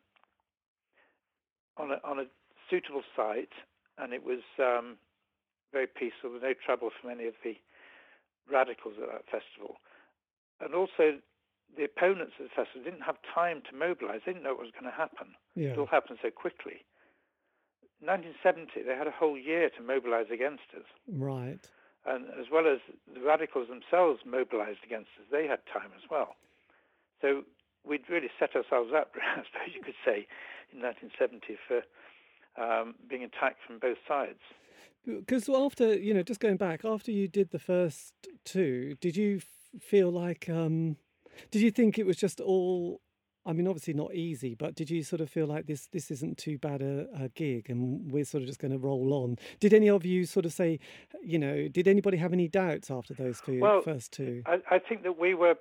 on 1.77 1.93
a 1.93 2.01
on 2.03 2.19
a 2.19 2.25
suitable 2.69 3.05
site, 3.15 3.53
and 3.99 4.13
it 4.13 4.25
was 4.25 4.41
um, 4.59 4.97
very 5.73 5.87
peaceful. 5.87 6.31
There 6.31 6.33
was 6.33 6.43
no 6.43 6.55
trouble 6.55 6.91
from 7.01 7.11
any 7.11 7.27
of 7.27 7.35
the 7.45 7.57
radicals 8.51 8.95
at 9.01 9.07
that 9.07 9.27
festival, 9.31 9.77
and 10.61 10.75
also 10.75 11.19
the 11.77 11.85
opponents 11.85 12.33
of 12.41 12.47
the 12.51 12.55
festival 12.57 12.83
didn't 12.83 13.07
have 13.07 13.19
time 13.33 13.63
to 13.71 13.77
mobilise. 13.77 14.23
They 14.27 14.33
didn't 14.33 14.43
know 14.43 14.55
what 14.55 14.67
was 14.67 14.75
going 14.75 14.91
to 14.91 14.97
happen. 14.97 15.37
Yeah. 15.55 15.71
It 15.71 15.79
all 15.79 15.87
happened 15.87 16.19
so 16.21 16.31
quickly. 16.31 16.85
1970, 18.01 18.83
they 18.83 18.97
had 18.97 19.07
a 19.07 19.15
whole 19.15 19.39
year 19.39 19.71
to 19.71 19.83
mobilize 19.83 20.27
against 20.33 20.69
us. 20.77 20.87
Right. 21.09 21.61
And 22.05 22.27
as 22.39 22.47
well 22.53 22.67
as 22.69 22.79
the 23.13 23.21
radicals 23.21 23.69
themselves 23.69 24.21
mobilized 24.25 24.85
against 24.85 25.11
us, 25.19 25.27
they 25.31 25.47
had 25.47 25.61
time 25.73 25.91
as 25.97 26.09
well. 26.11 26.37
So 27.21 27.43
we'd 27.85 28.09
really 28.09 28.31
set 28.39 28.55
ourselves 28.55 28.93
up, 28.95 29.13
I 29.17 29.43
suppose 29.43 29.75
you 29.75 29.83
could 29.83 29.99
say, 30.05 30.27
in 30.73 30.83
1970 30.83 31.57
for 31.67 31.83
um, 32.61 32.95
being 33.09 33.25
attacked 33.25 33.61
from 33.67 33.79
both 33.79 33.99
sides. 34.07 34.41
Because 35.07 35.49
after 35.49 35.95
you 35.95 36.13
know, 36.15 36.23
just 36.23 36.41
going 36.41 36.57
back, 36.57 36.85
after 36.85 37.13
you 37.13 37.29
did 37.29 37.51
the 37.51 37.59
first 37.59 38.13
two, 38.45 38.97
did 39.01 39.17
you 39.17 39.41
feel 39.81 40.11
like? 40.11 40.49
Um, 40.49 40.97
did 41.51 41.63
you 41.63 41.71
think 41.71 41.99
it 41.99 42.07
was 42.07 42.17
just 42.17 42.41
all? 42.41 43.01
I 43.47 43.53
mean, 43.53 43.69
obviously 43.69 43.95
not 43.95 44.15
easy, 44.15 44.55
but 44.55 44.75
did 44.75 44.91
you 44.91 45.03
sort 45.05 45.21
of 45.21 45.31
feel 45.31 45.47
like 45.47 45.67
this 45.67 45.87
this 45.93 46.11
isn't 46.11 46.37
too 46.37 46.59
bad 46.59 46.83
a, 46.83 47.07
a 47.19 47.29
gig, 47.29 47.71
and 47.71 48.11
we're 48.11 48.25
sort 48.25 48.43
of 48.43 48.49
just 48.49 48.59
going 48.59 48.73
to 48.73 48.79
roll 48.79 49.13
on? 49.15 49.37
Did 49.61 49.73
any 49.73 49.89
of 49.89 50.05
you 50.05 50.27
sort 50.27 50.45
of 50.45 50.53
say, 50.53 50.81
you 51.23 51.39
know, 51.39 51.69
did 51.69 51.87
anybody 51.87 52.17
have 52.17 52.33
any 52.33 52.49
doubts 52.49 52.91
after 52.91 53.15
those 53.15 53.41
two 53.41 53.61
Well, 53.61 53.83
first 53.83 54.13
two? 54.13 54.43
I, 54.47 54.59
I 54.71 54.79
think 54.81 55.05
that 55.05 55.19
we 55.19 55.35
were 55.35 55.55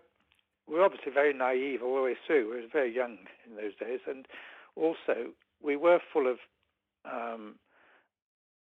we 0.68 0.76
were 0.76 0.84
obviously 0.84 1.12
very 1.12 1.34
naive 1.34 1.84
all 1.84 1.96
the 1.96 2.02
way 2.02 2.16
through. 2.26 2.50
We 2.50 2.62
were 2.62 2.68
very 2.72 2.94
young 2.94 3.18
in 3.48 3.56
those 3.56 3.76
days, 3.80 4.00
and 4.08 4.28
also 4.76 5.34
we 5.62 5.76
were 5.76 6.00
full 6.12 6.28
of 6.28 6.38
um, 7.06 7.56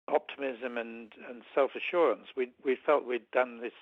optimism 0.09 0.77
and, 0.77 1.13
and 1.29 1.43
self 1.55 1.71
assurance. 1.77 2.27
We 2.37 2.51
we 2.65 2.77
felt 2.85 3.07
we'd 3.07 3.31
done 3.33 3.61
this 3.61 3.73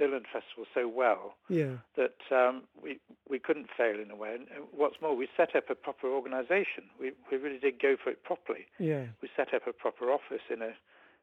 Dylan 0.00 0.24
Festival 0.32 0.66
so 0.74 0.88
well 0.88 1.36
Yeah. 1.48 1.78
that 1.96 2.18
um, 2.30 2.64
we 2.82 2.98
we 3.28 3.38
couldn't 3.38 3.68
fail 3.76 3.98
in 4.00 4.10
a 4.10 4.16
way. 4.16 4.34
And 4.34 4.46
what's 4.72 5.00
more, 5.00 5.14
we 5.16 5.28
set 5.36 5.54
up 5.54 5.70
a 5.70 5.74
proper 5.74 6.08
organisation. 6.08 6.84
We 6.98 7.12
we 7.30 7.36
really 7.38 7.58
did 7.58 7.80
go 7.80 7.96
for 8.02 8.10
it 8.10 8.22
properly. 8.24 8.66
Yeah. 8.78 9.06
We 9.22 9.28
set 9.36 9.54
up 9.54 9.66
a 9.66 9.72
proper 9.72 10.10
office 10.10 10.42
in 10.50 10.62
a, 10.62 10.72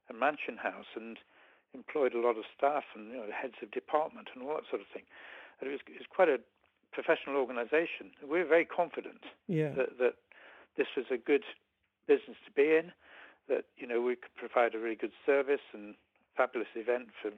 a 0.10 0.14
mansion 0.14 0.58
house 0.58 0.88
and 0.96 1.18
employed 1.74 2.14
a 2.14 2.20
lot 2.20 2.38
of 2.38 2.44
staff 2.58 2.84
and 2.96 3.10
you 3.12 3.18
know 3.18 3.28
heads 3.32 3.56
of 3.62 3.72
department 3.72 4.30
and 4.34 4.44
all 4.44 4.56
that 4.56 4.68
sort 4.70 4.82
of 4.82 4.88
thing. 4.94 5.04
And 5.60 5.70
it 5.70 5.72
was 5.74 5.82
it 5.88 6.00
was 6.00 6.08
quite 6.10 6.30
a 6.30 6.40
professional 6.92 7.36
organisation. 7.38 8.12
We 8.24 8.40
were 8.40 8.46
very 8.46 8.66
confident 8.66 9.24
Yeah. 9.48 9.72
that 9.76 9.98
that 10.00 10.16
this 10.78 10.88
was 10.96 11.06
a 11.12 11.18
good 11.18 11.44
business 12.08 12.38
to 12.46 12.52
be 12.52 12.76
in. 12.76 12.92
That 13.50 13.66
you 13.76 13.86
know 13.88 14.02
we 14.02 14.16
could 14.16 14.34
provide 14.36 14.76
a 14.76 14.80
really 14.80 14.96
good 14.96 15.12
service 15.26 15.66
and 15.74 15.96
fabulous 16.38 16.70
event 16.76 17.10
for 17.22 17.32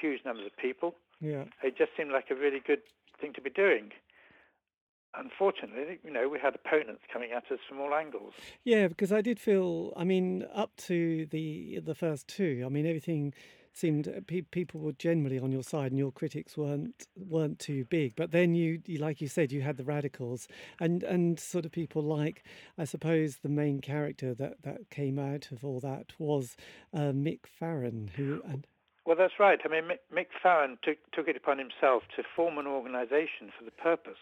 huge 0.00 0.24
numbers 0.24 0.46
of 0.46 0.56
people 0.56 0.94
Yeah. 1.20 1.44
it 1.62 1.76
just 1.76 1.90
seemed 1.96 2.10
like 2.12 2.30
a 2.30 2.34
really 2.34 2.60
good 2.60 2.80
thing 3.20 3.32
to 3.34 3.40
be 3.40 3.50
doing. 3.50 3.92
Unfortunately, 5.14 5.98
you 6.04 6.10
know, 6.12 6.28
we 6.28 6.38
had 6.38 6.54
opponents 6.54 7.02
coming 7.12 7.32
at 7.32 7.50
us 7.50 7.58
from 7.68 7.80
all 7.80 7.94
angles. 7.94 8.34
Yeah, 8.62 8.88
because 8.88 9.10
I 9.10 9.22
did 9.22 9.40
feel. 9.40 9.92
I 9.96 10.04
mean, 10.04 10.44
up 10.54 10.76
to 10.88 11.26
the 11.26 11.80
the 11.82 11.94
first 11.94 12.28
two, 12.28 12.62
I 12.64 12.68
mean, 12.68 12.86
everything 12.86 13.32
seemed 13.72 14.06
pe- 14.26 14.42
people 14.42 14.80
were 14.80 14.92
generally 14.92 15.38
on 15.38 15.50
your 15.50 15.62
side, 15.62 15.92
and 15.92 15.98
your 15.98 16.12
critics 16.12 16.56
weren't 16.58 17.06
weren't 17.16 17.58
too 17.58 17.86
big. 17.86 18.16
But 18.16 18.32
then 18.32 18.54
you, 18.54 18.82
you, 18.86 18.98
like 18.98 19.20
you 19.22 19.28
said, 19.28 19.50
you 19.50 19.62
had 19.62 19.78
the 19.78 19.84
radicals, 19.84 20.46
and 20.78 21.02
and 21.02 21.40
sort 21.40 21.64
of 21.64 21.72
people 21.72 22.02
like, 22.02 22.44
I 22.76 22.84
suppose, 22.84 23.38
the 23.38 23.48
main 23.48 23.80
character 23.80 24.34
that 24.34 24.62
that 24.62 24.90
came 24.90 25.18
out 25.18 25.50
of 25.50 25.64
all 25.64 25.80
that 25.80 26.12
was 26.18 26.54
uh, 26.92 27.12
Mick 27.12 27.46
Farren, 27.46 28.10
who 28.16 28.42
and 28.46 28.66
Well, 29.08 29.16
that's 29.16 29.40
right. 29.40 29.58
I 29.64 29.68
mean, 29.68 29.96
Mick, 30.12 30.26
Farren 30.42 30.76
took, 30.84 30.98
took 31.14 31.28
it 31.28 31.36
upon 31.36 31.56
himself 31.56 32.02
to 32.14 32.22
form 32.36 32.58
an 32.58 32.66
organisation 32.66 33.48
for 33.56 33.64
the 33.64 33.70
purpose, 33.70 34.20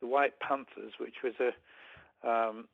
the 0.00 0.06
White 0.06 0.40
Panthers, 0.40 0.96
which 0.98 1.20
was 1.22 1.34
a 1.44 1.52
um, 2.26 2.64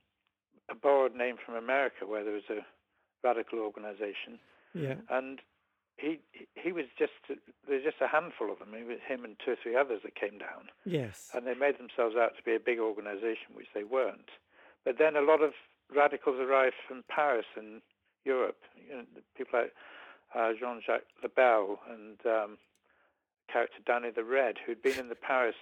a 0.71 0.76
borrowed 0.76 1.16
name 1.16 1.35
from 1.45 1.57
America, 1.57 2.07
where 2.07 2.23
there 2.23 2.35
was 2.35 2.47
a 2.50 2.62
radical 3.26 3.59
organisation, 3.59 4.38
yeah, 4.75 4.95
and 5.11 5.40
he 5.99 6.21
he 6.54 6.71
was 6.71 6.85
just 6.97 7.19
there's 7.66 7.83
just 7.83 8.00
a 8.00 8.07
handful 8.07 8.52
of 8.52 8.61
them. 8.61 8.71
It 8.73 8.87
was 8.87 9.02
him 9.04 9.25
and 9.25 9.35
two 9.45 9.50
or 9.50 9.57
three 9.61 9.75
others 9.75 10.02
that 10.04 10.14
came 10.14 10.38
down. 10.38 10.71
yes, 10.85 11.30
and 11.35 11.49
they 11.49 11.54
made 11.54 11.83
themselves 11.83 12.14
out 12.14 12.37
to 12.37 12.45
be 12.45 12.54
a 12.54 12.62
big 12.62 12.78
organization, 12.78 13.59
which 13.59 13.75
they 13.75 13.83
weren't. 13.83 14.30
But 14.85 14.99
then 14.99 15.16
a 15.16 15.21
lot 15.21 15.42
of 15.42 15.50
radicals 15.90 16.38
arrived 16.38 16.78
from 16.87 17.02
Paris 17.11 17.47
and 17.57 17.83
Europe. 18.25 18.62
You 18.78 18.99
know, 18.99 19.04
people 19.37 19.59
like 19.59 19.75
uh, 20.34 20.52
Jean-Jacques 20.58 21.06
Lebel 21.22 21.78
and 21.88 22.18
um, 22.26 22.58
character 23.52 23.78
Danny 23.84 24.10
the 24.10 24.25
Red, 24.25 24.56
who'd 24.64 24.82
been 24.82 24.99
in 24.99 25.08
the 25.08 25.14
Paris 25.14 25.56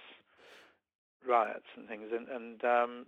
riots 1.27 1.65
and 1.75 1.87
things, 1.87 2.09
and, 2.11 2.27
and 2.27 2.63
um, 2.63 3.05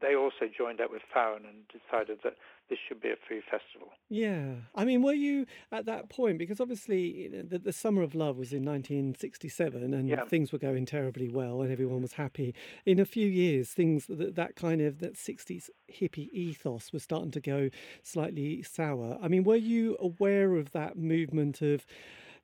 they 0.00 0.14
also 0.14 0.50
joined 0.56 0.80
up 0.80 0.90
with 0.90 1.02
Farren 1.12 1.44
and 1.46 1.64
decided 1.68 2.18
that 2.24 2.36
this 2.72 2.78
should 2.88 3.02
be 3.02 3.10
a 3.10 3.16
free 3.28 3.42
festival. 3.50 3.90
Yeah, 4.08 4.54
I 4.74 4.86
mean, 4.86 5.02
were 5.02 5.12
you 5.12 5.44
at 5.70 5.84
that 5.84 6.08
point? 6.08 6.38
Because 6.38 6.58
obviously, 6.58 7.02
you 7.22 7.28
know, 7.28 7.42
the, 7.42 7.58
the 7.58 7.72
Summer 7.72 8.00
of 8.00 8.14
Love 8.14 8.38
was 8.38 8.50
in 8.54 8.64
1967, 8.64 9.92
and 9.92 10.08
Yeah. 10.08 10.24
things 10.24 10.52
were 10.52 10.58
going 10.58 10.86
terribly 10.86 11.28
well, 11.28 11.60
and 11.60 11.70
everyone 11.70 12.00
was 12.00 12.14
happy. 12.14 12.54
In 12.86 12.98
a 12.98 13.04
few 13.04 13.28
years, 13.28 13.72
things 13.72 14.06
that, 14.06 14.36
that 14.36 14.56
kind 14.56 14.80
of 14.80 15.00
that 15.00 15.16
60s 15.16 15.68
hippie 15.92 16.30
ethos 16.32 16.94
was 16.94 17.02
starting 17.02 17.30
to 17.32 17.42
go 17.42 17.68
slightly 18.02 18.62
sour. 18.62 19.18
I 19.20 19.28
mean, 19.28 19.44
were 19.44 19.56
you 19.56 19.98
aware 20.00 20.56
of 20.56 20.72
that 20.72 20.96
movement 20.96 21.60
of? 21.60 21.84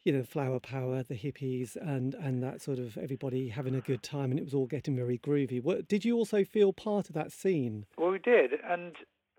You 0.04 0.12
know, 0.12 0.22
flower 0.22 0.60
power, 0.60 1.02
the 1.02 1.16
hippies, 1.16 1.76
and 1.76 2.14
and 2.14 2.40
that 2.42 2.62
sort 2.62 2.78
of 2.78 2.96
everybody 2.96 3.48
having 3.48 3.74
a 3.74 3.80
good 3.80 4.02
time, 4.02 4.30
and 4.30 4.38
it 4.38 4.44
was 4.44 4.54
all 4.54 4.66
getting 4.66 4.94
very 4.96 5.18
groovy. 5.18 5.60
What, 5.62 5.88
did 5.88 6.04
you 6.04 6.16
also 6.16 6.44
feel 6.44 6.72
part 6.72 7.08
of 7.08 7.14
that 7.16 7.32
scene? 7.32 7.84
Well, 7.98 8.12
we 8.12 8.20
did, 8.20 8.52
and 8.64 8.94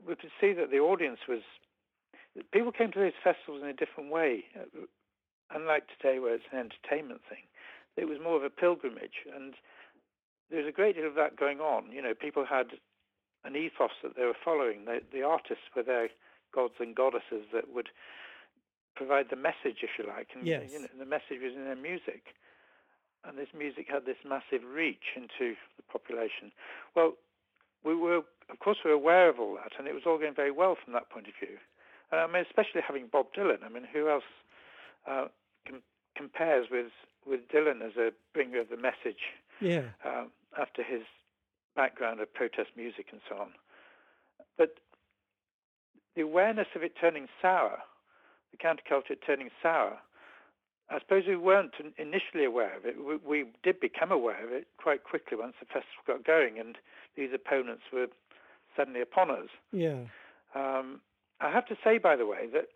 we 0.08 0.16
could 0.16 0.32
see 0.40 0.54
that 0.54 0.72
the 0.72 0.80
audience 0.80 1.20
was. 1.28 1.42
People 2.54 2.72
came 2.72 2.92
to 2.92 3.00
these 3.00 3.18
festivals 3.24 3.62
in 3.64 3.70
a 3.70 3.74
different 3.74 4.12
way. 4.12 4.46
Uh, 4.56 4.86
Unlike 5.52 5.88
today, 5.98 6.20
where 6.20 6.36
it's 6.36 6.46
an 6.52 6.60
entertainment 6.60 7.22
thing, 7.28 7.42
it 7.98 8.06
was 8.08 8.20
more 8.22 8.38
of 8.38 8.44
a 8.44 8.52
pilgrimage, 8.52 9.26
and 9.36 9.56
there 10.52 10.60
was 10.60 10.70
a 10.70 10.72
great 10.72 10.96
deal 10.96 11.08
of 11.08 11.16
that 11.16 11.38
going 11.38 11.60
on. 11.60 11.92
You 11.92 12.04
know, 12.04 12.14
people 12.14 12.46
had 12.46 12.78
an 13.44 13.56
ethos 13.56 13.98
that 14.04 14.16
they 14.16 14.26
were 14.26 14.38
following. 14.46 14.86
The, 14.86 15.02
the 15.12 15.24
artists 15.24 15.66
were 15.76 15.82
their 15.82 16.10
gods 16.54 16.76
and 16.80 16.96
goddesses 16.96 17.50
that 17.52 17.74
would 17.74 17.90
provide 18.96 19.32
the 19.32 19.36
message, 19.36 19.82
if 19.82 19.98
you 19.98 20.06
like, 20.06 20.28
and 20.36 20.46
Yes. 20.46 20.70
you 20.72 20.82
know, 20.82 20.88
the 21.00 21.06
message 21.06 21.42
was 21.42 21.56
in 21.56 21.66
their 21.66 21.76
music. 21.76 22.36
And 23.26 23.36
this 23.38 23.50
music 23.58 23.88
had 23.90 24.06
this 24.06 24.22
massive 24.24 24.62
reach 24.64 25.18
into 25.18 25.56
the 25.78 25.84
population. 25.92 26.52
Well, 26.96 27.14
we 27.84 27.96
were, 27.96 28.18
of 28.50 28.60
course, 28.60 28.78
we 28.84 28.92
were 28.92 28.96
aware 28.98 29.30
of 29.30 29.40
all 29.40 29.56
that, 29.56 29.72
and 29.78 29.88
it 29.88 29.94
was 29.94 30.04
all 30.06 30.18
going 30.18 30.34
very 30.36 30.52
well 30.52 30.76
from 30.84 30.94
that 30.94 31.10
point 31.10 31.28
of 31.28 31.34
view. 31.40 31.58
Uh, 32.12 32.18
I 32.18 32.28
mean, 32.28 32.44
especially 32.48 32.82
having 32.86 33.08
Bob 33.12 33.28
Dylan. 33.38 33.64
I 33.64 33.70
mean, 33.70 33.84
who 33.92 34.10
else 34.10 34.24
uh, 35.08 35.28
com- 35.68 35.84
compares 36.16 36.68
with 36.72 36.88
with 37.28 37.42
Dylan 37.54 37.82
as 37.86 37.96
a 37.98 38.12
bringer 38.34 38.60
of 38.62 38.70
the 38.70 38.78
message 38.78 39.22
Yeah. 39.62 39.84
um, 40.06 40.32
after 40.60 40.82
his 40.82 41.02
background 41.76 42.22
of 42.22 42.34
protest 42.34 42.70
music 42.76 43.08
and 43.12 43.22
so 43.30 43.36
on. 43.36 43.50
But 44.58 44.76
the 46.16 46.22
awareness 46.22 46.68
of 46.76 46.82
it 46.82 46.94
turning 47.00 47.28
sour, 47.42 47.80
the 48.52 48.58
counterculture 48.58 49.16
turning 49.26 49.50
sour, 49.62 50.00
I 50.90 51.00
suppose 51.00 51.26
we 51.28 51.36
weren't 51.36 51.74
initially 51.98 52.46
aware 52.46 52.76
of 52.76 52.86
it. 52.86 52.96
We, 52.98 53.18
we 53.18 53.46
did 53.62 53.80
become 53.80 54.12
aware 54.12 54.44
of 54.44 54.52
it 54.52 54.68
quite 54.78 55.04
quickly 55.04 55.38
once 55.38 55.54
the 55.60 55.66
festival 55.68 56.04
got 56.08 56.26
going, 56.26 56.58
and 56.58 56.78
these 57.20 57.30
opponents 57.36 57.84
were 57.94 58.08
suddenly 58.76 59.02
upon 59.02 59.30
us. 59.30 59.50
Yeah. 59.72 60.04
Um, 60.56 61.02
I 61.42 61.52
have 61.52 61.66
to 61.68 61.76
say, 61.84 61.98
by 61.98 62.16
the 62.16 62.26
way, 62.26 62.48
that 62.54 62.68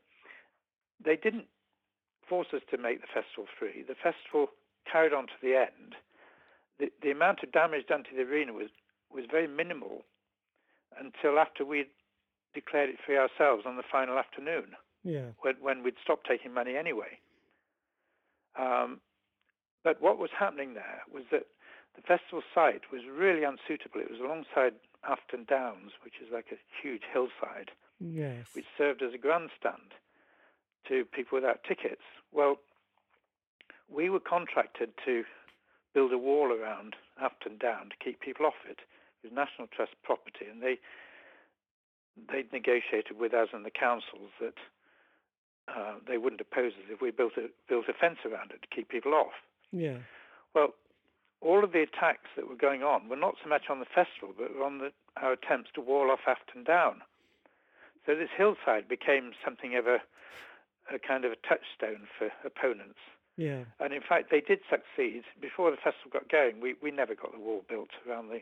they 1.04 1.16
didn't 1.16 1.46
force 2.28 2.48
us 2.54 2.62
to 2.72 2.78
make 2.78 3.02
the 3.02 3.08
festival 3.08 3.46
free. 3.58 3.84
The 3.88 3.96
festival 3.96 4.48
carried 4.92 5.14
on 5.14 5.28
to 5.28 5.34
the 5.42 5.56
end. 5.56 5.96
The, 6.80 6.92
the 7.02 7.12
amount 7.12 7.40
of 7.44 7.52
damage 7.52 7.88
done 7.88 8.04
to 8.04 8.16
the 8.16 8.24
arena 8.24 8.54
was, 8.54 8.70
was 9.14 9.26
very 9.30 9.48
minimal 9.48 10.04
until 11.00 11.40
after 11.40 11.66
we'd 11.66 11.88
declared 12.54 12.90
it 12.90 12.98
free 13.06 13.18
ourselves 13.18 13.64
on 13.66 13.78
the 13.78 13.84
final 13.92 14.18
afternoon, 14.18 14.76
Yeah. 15.04 15.30
when, 15.42 15.56
when 15.62 15.84
we'd 15.84 15.96
stopped 16.04 16.28
taking 16.28 16.54
money 16.54 16.76
anyway. 16.76 17.20
Um, 18.60 19.00
but 19.84 20.02
what 20.02 20.18
was 20.20 20.30
happening 20.38 20.74
there 20.76 21.02
was 21.12 21.24
that 21.32 21.48
the 21.96 22.02
festival 22.02 22.42
site 22.54 22.92
was 22.92 23.02
really 23.06 23.44
unsuitable. 23.44 24.02
It 24.02 24.10
was 24.12 24.20
alongside 24.20 24.74
Afton 25.08 25.46
Downs, 25.48 25.92
which 26.04 26.16
is 26.24 26.32
like 26.32 26.48
a 26.52 26.58
huge 26.82 27.04
hillside 27.12 27.72
Yes. 28.00 28.48
which 28.54 28.66
served 28.78 29.02
as 29.02 29.14
a 29.14 29.18
grandstand 29.18 29.94
to 30.90 31.06
people 31.06 31.38
without 31.38 31.64
tickets. 31.64 32.02
Well, 32.34 32.58
we 33.90 34.10
were 34.10 34.20
contracted 34.20 34.92
to 35.06 35.24
build 35.94 36.12
a 36.12 36.18
wall 36.18 36.52
around 36.52 36.96
Afton 37.22 37.58
Down 37.58 37.90
to 37.90 37.96
keep 38.04 38.20
people 38.20 38.46
off 38.46 38.60
it. 38.68 38.80
It 39.24 39.28
was 39.30 39.34
National 39.34 39.68
Trust 39.68 39.94
property, 40.04 40.46
and 40.52 40.62
they 40.62 40.80
they'd 42.32 42.52
negotiated 42.52 43.18
with 43.20 43.34
us 43.34 43.50
and 43.54 43.66
the 43.66 43.72
councils 43.72 44.30
that 44.40 44.54
uh, 45.68 45.96
they 46.08 46.18
wouldn't 46.18 46.42
oppose 46.42 46.74
us 46.74 46.86
if 46.90 47.02
we 47.02 47.10
built 47.12 47.34
a 47.38 47.48
built 47.70 47.86
a 47.88 47.94
fence 47.94 48.20
around 48.26 48.52
it 48.52 48.62
to 48.62 48.68
keep 48.76 48.90
people 48.90 49.14
off. 49.14 49.34
Yeah. 49.72 49.98
Well, 50.54 50.74
all 51.44 51.64
of 51.64 51.72
the 51.74 51.82
attacks 51.82 52.30
that 52.36 52.48
were 52.48 52.56
going 52.56 52.84
on 52.84 53.10
were 53.10 53.16
not 53.16 53.36
so 53.44 53.50
much 53.50 53.64
on 53.70 53.80
the 53.80 53.86
festival, 53.86 54.34
but 54.38 54.56
were 54.56 54.64
on 54.64 54.78
the, 54.80 54.92
our 55.22 55.34
attempts 55.34 55.70
to 55.76 55.82
wall 55.82 56.10
off 56.12 56.22
Afton 56.28 56.64
Down. 56.64 57.02
So 58.06 58.16
this 58.16 58.30
hillside 58.36 58.88
became 58.88 59.32
something 59.44 59.76
of 59.76 59.88
a, 59.88 60.00
a 60.94 61.00
kind 61.00 61.26
of 61.26 61.32
a 61.32 61.36
touchstone 61.48 62.08
for 62.18 62.32
opponents. 62.46 63.00
Yeah. 63.38 63.64
And 63.80 63.94
in 63.94 64.02
fact, 64.02 64.30
they 64.30 64.42
did 64.42 64.60
succeed. 64.70 65.24
Before 65.42 65.72
the 65.72 65.78
festival 65.78 66.12
got 66.12 66.30
going, 66.30 66.62
we, 66.62 66.76
we 66.82 66.92
never 66.92 67.16
got 67.16 67.32
the 67.32 67.40
wall 67.40 67.64
built 67.68 67.90
around 68.08 68.30
the 68.30 68.42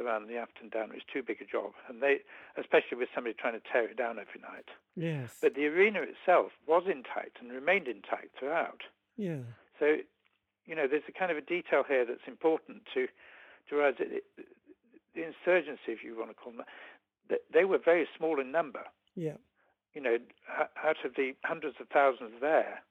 around 0.00 0.26
the 0.26 0.36
Afton 0.36 0.68
Down. 0.70 0.90
It 0.90 0.94
was 0.94 1.10
too 1.12 1.22
big 1.22 1.40
a 1.40 1.44
job, 1.44 1.70
and 1.88 2.02
they, 2.02 2.18
especially 2.58 2.98
with 2.98 3.08
somebody 3.14 3.34
trying 3.38 3.54
to 3.54 3.62
tear 3.72 3.84
it 3.88 3.96
down 3.96 4.18
every 4.18 4.40
night. 4.40 4.66
Yes. 4.96 5.38
But 5.40 5.54
the 5.54 5.66
arena 5.66 6.00
itself 6.02 6.50
was 6.66 6.82
intact 6.86 7.38
and 7.40 7.52
remained 7.52 7.86
intact 7.86 8.36
throughout. 8.38 8.82
yeah. 9.16 9.46
So, 9.78 9.98
you 10.66 10.74
know, 10.74 10.86
there's 10.88 11.02
a 11.08 11.12
kind 11.12 11.30
of 11.30 11.36
a 11.36 11.42
detail 11.42 11.84
here 11.86 12.04
that's 12.04 12.26
important 12.26 12.82
to 12.94 13.06
to 13.68 13.76
realize 13.76 13.94
that 13.98 14.08
the 15.14 15.22
insurgency, 15.22 15.88
if 15.88 16.04
you 16.04 16.16
want 16.18 16.30
to 16.30 16.34
call 16.34 16.52
them 16.52 16.64
that, 17.30 17.40
they 17.52 17.64
were 17.64 17.78
very 17.82 18.06
small 18.16 18.40
in 18.40 18.52
number. 18.52 18.84
Yeah. 19.14 19.36
You 19.94 20.02
know, 20.02 20.18
out 20.84 20.96
of 21.04 21.14
the 21.16 21.34
hundreds 21.44 21.76
of 21.80 21.88
thousands 21.88 22.32
there, 22.40 22.82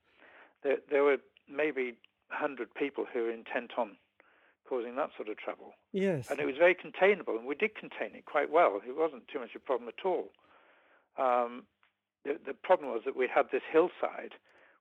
there, 0.64 0.78
there 0.90 1.04
were 1.04 1.18
maybe 1.52 1.98
100 2.30 2.74
people 2.74 3.06
who 3.12 3.24
were 3.24 3.32
intent 3.32 3.72
on 3.78 3.98
causing 4.68 4.96
that 4.96 5.10
sort 5.16 5.30
of 5.30 5.38
trouble. 5.38 5.74
Yes. 5.92 6.32
And 6.32 6.40
it 6.40 6.46
was 6.46 6.56
very 6.58 6.74
containable, 6.74 7.38
and 7.38 7.46
we 7.46 7.56
did 7.56 7.76
contain 7.76 8.16
it 8.16 8.26
quite 8.26 8.50
well. 8.50 8.80
It 8.88 8.96
wasn't 8.96 9.28
too 9.28 9.40
much 9.40 9.54
of 9.56 9.62
a 9.62 9.66
problem 9.66 9.90
at 9.90 10.06
all. 10.06 10.32
Um, 11.18 11.64
the, 12.24 12.40
the 12.46 12.54
problem 12.54 12.90
was 12.90 13.02
that 13.06 13.18
we 13.18 13.28
had 13.28 13.48
this 13.52 13.62
hillside, 13.72 14.34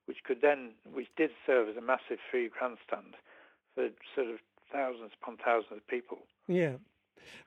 which 0.05 0.17
could 0.25 0.41
then, 0.41 0.71
which 0.91 1.07
did 1.15 1.31
serve 1.45 1.69
as 1.69 1.77
a 1.77 1.81
massive 1.81 2.19
free 2.29 2.49
grandstand 2.49 3.15
for 3.75 3.89
sort 4.15 4.27
of 4.29 4.37
thousands 4.71 5.11
upon 5.21 5.37
thousands 5.37 5.77
of 5.77 5.87
people. 5.87 6.19
Yeah. 6.47 6.75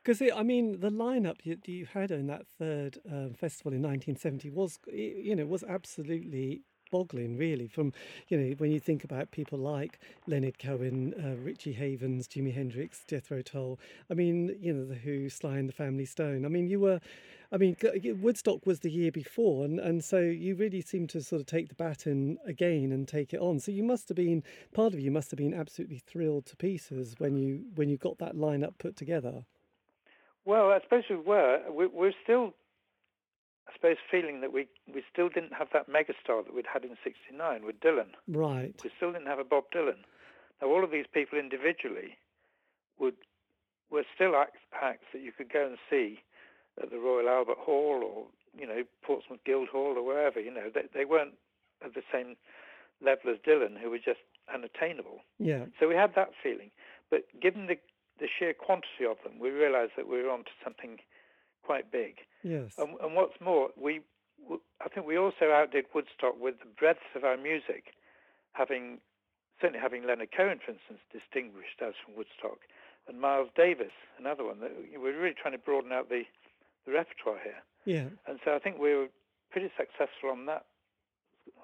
Because 0.03 0.23
I 0.23 0.42
mean, 0.42 0.81
the 0.81 0.90
lineup 0.90 1.37
you, 1.42 1.59
you 1.66 1.87
had 1.87 2.11
in 2.11 2.27
that 2.29 2.47
third 2.47 2.99
um, 3.11 3.35
festival 3.35 3.73
in 3.73 3.83
1970 3.83 4.51
was, 4.51 4.79
you 4.90 5.37
know, 5.37 5.45
was 5.45 5.62
absolutely 5.64 6.62
boggling, 6.90 7.37
really. 7.37 7.68
From 7.68 7.92
you 8.29 8.38
know, 8.38 8.55
when 8.59 8.70
you 8.70 8.81
think 8.81 9.05
about 9.05 9.31
people 9.31 9.59
like 9.59 9.99
Leonard 10.27 10.59
Cohen, 10.59 11.14
uh, 11.22 11.37
Richie 11.42 11.72
Havens, 11.72 12.29
Jimi 12.29 12.55
Hendrix, 12.55 13.05
Jethro 13.07 13.42
Tull. 13.42 13.79
I 14.11 14.14
mean, 14.14 14.57
you 14.61 14.72
know, 14.72 14.85
the 14.85 14.94
Who, 14.94 15.29
Sly 15.29 15.59
and 15.59 15.68
the 15.68 15.72
Family 15.72 16.05
Stone. 16.05 16.44
I 16.44 16.49
mean, 16.49 16.68
you 16.68 16.81
were, 16.81 17.01
I 17.53 17.57
mean, 17.57 17.77
Woodstock 18.20 18.66
was 18.66 18.81
the 18.81 18.90
year 18.90 19.12
before, 19.12 19.64
and 19.64 19.79
and 19.79 20.05
so 20.05 20.18
you 20.18 20.55
really 20.55 20.81
seemed 20.81 21.11
to 21.11 21.22
sort 21.22 21.40
of 21.40 21.46
take 21.46 21.68
the 21.68 21.75
baton 21.75 22.38
again 22.46 22.92
and 22.92 23.07
take 23.07 23.33
it 23.33 23.40
on. 23.40 23.61
So 23.61 23.72
you 23.72 23.83
must 23.83 24.09
have 24.09 24.16
been 24.16 24.42
part 24.72 24.94
of 24.94 25.01
you 25.01 25.11
must 25.11 25.31
have 25.31 25.38
been 25.38 25.55
absolutely 25.55 25.99
thrilled 25.99 26.46
to 26.46 26.57
pieces 26.57 27.14
when 27.18 27.37
you 27.37 27.64
when 27.75 27.88
you 27.88 27.96
got 27.96 28.18
that 28.18 28.35
lineup 28.35 28.79
put 28.79 28.96
together. 28.96 29.44
Well, 30.46 30.70
I 30.70 30.81
suppose 30.81 31.03
we 31.11 31.16
were. 31.16 31.61
We, 31.70 31.87
we're 31.88 32.12
still, 32.22 32.55
I 33.68 33.72
suppose, 33.74 33.96
feeling 34.11 34.40
that 34.42 34.52
we, 34.52 34.68
we 34.92 35.02
still 35.12 35.29
didn't 35.29 35.52
have 35.52 35.68
that 35.72 35.88
megastar 35.88 36.44
that 36.44 36.55
we'd 36.55 36.66
had 36.72 36.85
in 36.85 36.96
'69 37.02 37.64
with 37.64 37.81
Dylan. 37.81 38.14
Right. 38.29 38.74
We 38.85 38.90
still 38.96 39.12
didn't 39.12 39.26
have 39.26 39.38
a 39.38 39.44
Bob 39.44 39.64
Dylan. 39.74 40.07
Now, 40.62 40.68
all 40.68 40.85
of 40.85 40.90
these 40.90 41.07
people 41.12 41.38
individually 41.38 42.16
would 42.98 43.16
were 43.90 44.05
still 44.14 44.35
acts, 44.37 44.59
acts 44.83 45.07
that 45.12 45.22
you 45.22 45.33
could 45.33 45.52
go 45.52 45.66
and 45.66 45.76
see 45.90 46.20
at 46.83 46.90
the 46.90 46.98
Royal 46.98 47.29
Albert 47.29 47.59
Hall 47.59 48.02
or 48.05 48.26
you 48.59 48.66
know 48.66 48.83
Portsmouth 49.02 49.40
Guildhall 49.44 49.94
or 49.96 50.05
wherever. 50.05 50.40
You 50.40 50.52
know, 50.52 50.70
they, 50.72 50.83
they 50.94 51.05
weren't 51.05 51.35
at 51.85 51.94
the 51.94 52.02
same 52.12 52.37
level 53.02 53.31
as 53.31 53.38
Dylan, 53.46 53.79
who 53.81 53.90
were 53.90 53.98
just 53.98 54.20
unattainable. 54.52 55.20
Yeah. 55.38 55.66
So 55.79 55.88
we 55.88 55.94
had 55.94 56.14
that 56.14 56.31
feeling. 56.42 56.70
But 57.11 57.24
given 57.40 57.66
the 57.66 57.76
the 58.18 58.29
sheer 58.38 58.55
quantity 58.55 59.05
of 59.09 59.18
them, 59.24 59.38
we 59.38 59.50
realised 59.50 59.92
that 59.96 60.09
we 60.09 60.22
were 60.22 60.31
onto 60.31 60.50
something 60.64 60.98
quite 61.62 61.90
big. 61.92 62.16
Yes. 62.46 62.78
And, 62.78 62.94
and 63.02 63.14
what's 63.16 63.35
more, 63.40 63.70
we 63.74 64.02
I 64.80 64.88
think 64.88 65.06
we 65.06 65.18
also 65.18 65.50
outdid 65.50 65.87
Woodstock 65.92 66.38
with 66.38 66.61
the 66.61 66.70
breadth 66.78 67.02
of 67.16 67.24
our 67.24 67.37
music, 67.37 67.90
having 68.52 68.98
certainly 69.61 69.80
having 69.80 70.06
Leonard 70.06 70.30
Cohen, 70.30 70.61
for 70.64 70.70
instance, 70.70 71.00
distinguished 71.11 71.82
us 71.82 71.94
from 72.04 72.14
Woodstock, 72.14 72.62
and 73.09 73.20
Miles 73.20 73.48
Davis, 73.56 73.90
another 74.18 74.44
one. 74.44 74.61
That 74.61 74.70
we 74.78 74.96
we're 74.96 75.18
really 75.18 75.35
trying 75.35 75.59
to 75.59 75.59
broaden 75.59 75.90
out 75.90 76.09
the 76.09 76.22
the 76.87 76.92
repertoire 76.92 77.42
here, 77.42 77.62
yeah. 77.85 78.09
and 78.30 78.38
so 78.44 78.54
I 78.54 78.61
think 78.61 78.78
we 78.78 78.94
were 78.94 79.09
pretty 79.50 79.72
successful 79.76 80.30
on 80.30 80.46
that 80.46 80.66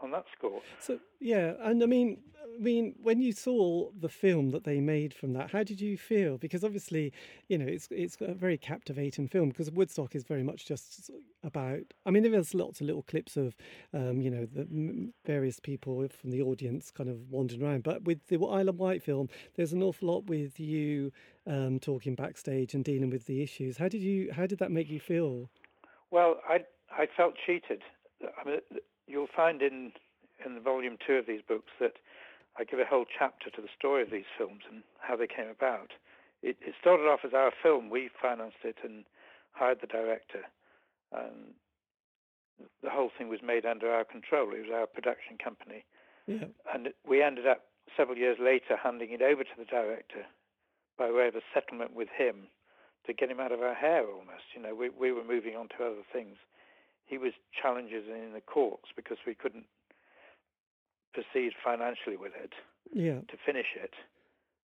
on 0.03 0.11
that 0.11 0.25
score. 0.37 0.61
So 0.81 0.99
yeah, 1.21 1.55
and 1.61 1.83
I 1.83 1.87
mean, 1.87 2.19
I 2.55 2.61
mean, 2.61 2.95
when 3.03 3.21
you 3.21 3.33
saw 3.33 3.91
the 3.99 4.09
film 4.09 4.51
that 4.51 4.65
they 4.65 4.81
made 4.81 5.15
from 5.15 5.33
that, 5.35 5.51
how 5.51 5.63
did 5.63 5.81
you 5.81 5.97
feel? 5.97 6.39
Because 6.39 6.65
obviously, 6.65 7.13
you 7.49 7.57
know, 7.59 7.67
it's 7.67 7.89
it's 7.91 8.17
a 8.21 8.35
very 8.35 8.59
captivating 8.59 9.29
film 9.29 9.49
because 9.49 9.71
Woodstock 9.71 10.15
is 10.15 10.25
very 10.25 10.43
much 10.43 10.67
just 10.67 11.11
about. 11.43 11.81
I 12.05 12.11
mean, 12.11 12.31
there's 12.31 12.55
lots 12.55 12.81
of 12.81 12.87
little 12.87 13.03
clips 13.03 13.37
of, 13.37 13.57
um, 13.95 14.21
you 14.21 14.31
know, 14.31 14.47
the 14.47 15.13
various 15.25 15.61
people 15.61 16.07
from 16.09 16.31
the 16.31 16.43
audience 16.43 16.91
kind 16.91 17.09
of 17.09 17.31
wandering 17.31 17.63
around. 17.63 17.85
But 17.85 18.05
with 18.05 18.27
the 18.29 18.37
Isle 18.45 18.69
of 18.69 18.79
Wight 18.79 19.03
film, 19.03 19.29
there's 19.57 19.73
an 19.73 19.83
awful 19.83 20.09
lot 20.09 20.27
with 20.27 20.59
you 20.61 21.13
um, 21.47 21.79
talking 21.79 22.15
backstage 22.15 22.75
and 22.75 22.85
dealing 22.85 23.11
with 23.11 23.27
the 23.27 23.43
issues. 23.43 23.79
How 23.79 23.89
did 23.89 24.03
you? 24.03 24.31
How 24.33 24.47
did 24.47 24.59
that 24.59 24.71
make 24.71 24.91
you 24.91 25.01
feel? 25.01 25.49
Well, 26.11 26.41
I 26.49 26.65
I 26.91 27.07
felt 27.17 27.35
cheated. 27.47 27.83
I 28.23 28.49
mean, 28.49 28.61
you'll 29.07 29.29
find 29.35 29.63
in 29.63 29.93
in 30.45 30.61
volume 30.61 30.97
two 31.05 31.15
of 31.15 31.27
these 31.27 31.43
books 31.47 31.71
that 31.81 31.95
I 32.59 32.65
give 32.65 32.81
a 32.81 32.85
whole 32.85 33.05
chapter 33.07 33.49
to 33.51 33.63
the 33.63 33.69
story 33.79 34.03
of 34.03 34.11
these 34.11 34.29
films 34.37 34.63
and 34.71 34.83
how 34.99 35.17
they 35.17 35.27
came 35.29 35.49
about. 35.49 35.93
It, 36.43 36.57
it 36.61 36.75
started 36.81 37.05
off 37.07 37.21
as 37.25 37.33
our 37.33 37.53
film. 37.63 37.91
We 37.91 38.11
financed 38.21 38.65
it 38.65 38.77
and 38.83 39.05
hired 39.53 39.81
the 39.81 39.87
director, 39.87 40.43
and 41.13 41.55
the 42.83 42.91
whole 42.91 43.11
thing 43.17 43.29
was 43.29 43.41
made 43.43 43.65
under 43.65 43.91
our 43.91 44.05
control. 44.05 44.51
It 44.53 44.67
was 44.67 44.75
our 44.75 44.87
production 44.87 45.39
company, 45.43 45.85
Yeah. 46.27 46.47
and 46.75 46.89
we 47.07 47.23
ended 47.23 47.47
up 47.47 47.67
several 47.97 48.19
years 48.19 48.39
later 48.41 48.77
handing 48.77 49.13
it 49.13 49.23
over 49.23 49.45
to 49.45 49.57
the 49.57 49.65
director 49.65 50.27
by 50.99 51.11
way 51.11 51.29
of 51.29 51.37
a 51.37 51.43
settlement 51.55 51.95
with 51.95 52.09
him 52.09 52.49
to 53.07 53.13
get 53.13 53.31
him 53.31 53.41
out 53.41 53.53
of 53.53 53.61
our 53.61 53.75
hair 53.75 54.05
almost. 54.07 54.45
You 54.55 54.63
know, 54.63 54.75
we, 54.75 54.89
we 54.91 55.13
were 55.13 55.25
moving 55.25 55.57
on 55.57 55.69
to 55.77 55.85
other 55.85 56.07
things. 56.13 56.37
He 57.07 57.19
was 57.19 57.33
challenges 57.61 58.05
in 58.09 58.33
the 58.33 58.41
courts 58.41 58.89
because 58.97 59.19
we 59.27 59.35
couldn't 59.35 59.67
proceed 61.13 61.53
financially 61.63 62.17
with 62.17 62.33
it 62.35 62.53
Yeah. 62.93 63.21
to 63.29 63.37
finish 63.45 63.77
it, 63.77 63.95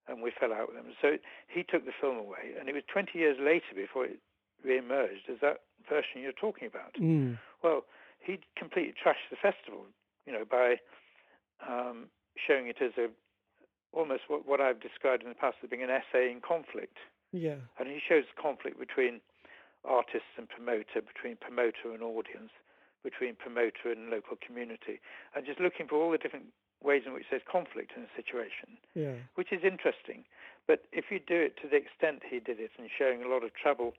and 0.07 0.22
we 0.22 0.31
fell 0.31 0.53
out 0.53 0.68
with 0.68 0.77
him. 0.79 0.94
So 1.03 1.18
he 1.48 1.62
took 1.62 1.85
the 1.85 1.92
film 2.01 2.16
away, 2.16 2.55
and 2.59 2.68
it 2.68 2.74
was 2.74 2.85
20 2.88 3.18
years 3.18 3.38
later 3.38 3.74
before 3.74 4.07
it 4.07 4.18
re-emerged 4.64 5.29
as 5.29 5.38
that 5.40 5.61
version 5.88 6.22
you're 6.22 6.33
talking 6.33 6.66
about. 6.66 6.94
Mm. 6.94 7.38
Well, 7.62 7.85
he 8.18 8.40
completely 8.57 8.94
trashed 8.94 9.29
the 9.31 9.37
festival, 9.37 9.87
you 10.27 10.33
know, 10.33 10.44
by 10.44 10.81
um, 11.66 12.09
showing 12.37 12.66
it 12.66 12.81
as 12.81 12.92
a 12.98 13.09
almost 13.92 14.22
what, 14.29 14.46
what 14.46 14.61
I've 14.61 14.81
described 14.81 15.22
in 15.22 15.29
the 15.29 15.35
past 15.35 15.57
as 15.62 15.70
being 15.70 15.83
an 15.83 15.90
essay 15.90 16.31
in 16.31 16.40
conflict. 16.40 16.98
Yeah. 17.33 17.57
And 17.79 17.88
he 17.88 18.01
shows 18.07 18.24
the 18.35 18.40
conflict 18.40 18.79
between 18.79 19.20
artists 19.85 20.35
and 20.37 20.49
promoter, 20.49 21.01
between 21.03 21.37
promoter 21.37 21.93
and 21.93 22.03
audience, 22.03 22.51
between 23.03 23.37
promoter 23.37 23.91
and 23.93 24.11
local 24.11 24.37
community, 24.45 25.01
and 25.35 25.47
just 25.47 25.61
looking 25.61 25.87
for 25.87 25.97
all 25.97 26.11
the 26.11 26.19
different 26.19 26.47
ways 26.83 27.03
in 27.07 27.12
which 27.12 27.27
there's 27.31 27.43
conflict 27.51 27.93
in 27.97 28.03
a 28.05 28.12
situation, 28.14 28.79
Yeah. 28.95 29.14
which 29.35 29.53
is 29.53 29.64
interesting. 29.64 30.25
But 30.67 30.85
if 30.93 31.11
you 31.11 31.19
do 31.19 31.35
it 31.41 31.57
to 31.62 31.69
the 31.69 31.77
extent 31.77 32.23
he 32.29 32.38
did 32.38 32.61
it 32.61 32.71
and 32.79 32.88
showing 32.91 33.23
a 33.23 33.29
lot 33.29 33.43
of 33.43 33.55
trouble, 33.55 33.95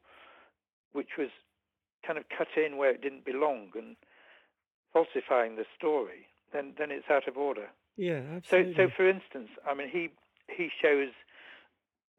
which 0.93 1.17
was 1.17 1.29
kind 2.05 2.17
of 2.17 2.25
cut 2.29 2.47
in 2.55 2.77
where 2.77 2.91
it 2.91 3.01
didn't 3.01 3.25
belong 3.25 3.71
and 3.75 3.95
falsifying 4.93 5.55
the 5.55 5.65
story, 5.77 6.27
then, 6.53 6.73
then 6.77 6.91
it's 6.91 7.09
out 7.09 7.27
of 7.27 7.37
order. 7.37 7.69
Yeah. 7.97 8.21
So, 8.45 8.57
Absolutely. 8.57 8.73
so 8.75 8.89
for 8.95 9.09
instance, 9.09 9.49
I 9.67 9.73
mean, 9.73 9.89
he 9.89 10.09
he 10.47 10.69
shows 10.81 11.11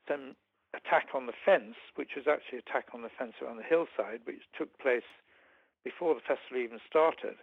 some 0.06 0.36
attack 0.74 1.08
on 1.14 1.26
the 1.26 1.32
fence, 1.44 1.76
which 1.96 2.10
was 2.16 2.26
actually 2.28 2.58
attack 2.58 2.86
on 2.94 3.02
the 3.02 3.08
fence 3.18 3.34
around 3.42 3.56
the 3.58 3.62
hillside, 3.66 4.20
which 4.24 4.42
took 4.56 4.70
place 4.78 5.06
before 5.84 6.14
the 6.14 6.20
festival 6.20 6.62
even 6.62 6.78
started, 6.86 7.36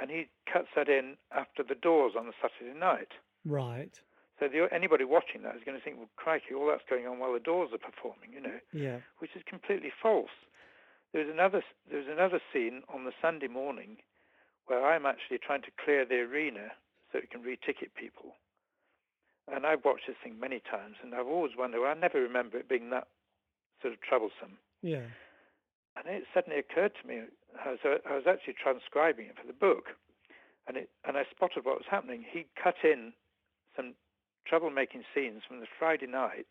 and 0.00 0.10
he 0.10 0.26
cuts 0.50 0.68
that 0.74 0.88
in 0.88 1.16
after 1.32 1.62
the 1.62 1.74
doors 1.74 2.14
on 2.18 2.26
the 2.26 2.32
Saturday 2.40 2.78
night. 2.78 3.12
right. 3.44 4.00
So 4.40 4.46
the, 4.46 4.68
anybody 4.72 5.02
watching 5.02 5.42
that 5.42 5.56
is 5.56 5.62
going 5.66 5.76
to 5.76 5.82
think, 5.82 5.96
well, 5.98 6.08
crikey, 6.14 6.54
all 6.54 6.68
that's 6.68 6.86
going 6.88 7.08
on 7.08 7.18
while 7.18 7.32
the 7.32 7.40
doors 7.42 7.70
are 7.72 7.78
performing, 7.82 8.32
you 8.32 8.40
know, 8.40 8.60
Yeah. 8.72 9.00
which 9.18 9.34
is 9.34 9.42
completely 9.50 9.90
false. 10.00 10.30
There 11.12 11.24
was 11.24 11.32
another 11.32 11.64
there 11.90 11.98
was 11.98 12.06
another 12.06 12.40
scene 12.52 12.82
on 12.88 13.02
the 13.04 13.12
Sunday 13.20 13.48
morning 13.48 13.96
where 14.66 14.86
I'm 14.86 15.06
actually 15.06 15.38
trying 15.38 15.62
to 15.62 15.72
clear 15.82 16.04
the 16.04 16.20
arena 16.20 16.70
so 17.10 17.18
it 17.18 17.30
can 17.32 17.42
re-ticket 17.42 17.94
people. 17.96 18.36
And 19.52 19.66
I've 19.66 19.84
watched 19.84 20.06
this 20.06 20.16
thing 20.22 20.38
many 20.38 20.60
times, 20.60 20.96
and 21.02 21.14
I've 21.14 21.26
always 21.26 21.52
wondered. 21.56 21.86
I 21.86 21.94
never 21.94 22.20
remember 22.20 22.58
it 22.58 22.68
being 22.68 22.90
that 22.90 23.08
sort 23.80 23.94
of 23.94 24.00
troublesome. 24.00 24.58
Yeah. 24.82 25.08
And 25.96 26.06
it 26.06 26.24
suddenly 26.34 26.58
occurred 26.58 26.92
to 27.00 27.08
me. 27.08 27.22
I 27.64 27.70
was, 27.70 27.78
I 27.84 28.14
was 28.14 28.24
actually 28.28 28.54
transcribing 28.62 29.26
it 29.26 29.36
for 29.40 29.46
the 29.46 29.56
book, 29.56 29.96
and 30.66 30.76
it 30.76 30.90
and 31.04 31.16
I 31.16 31.24
spotted 31.30 31.64
what 31.64 31.76
was 31.76 31.88
happening. 31.90 32.24
He 32.28 32.46
cut 32.62 32.76
in 32.84 33.12
some 33.74 33.94
troublemaking 34.50 35.04
scenes 35.14 35.42
from 35.48 35.60
the 35.60 35.66
Friday 35.78 36.06
night, 36.06 36.46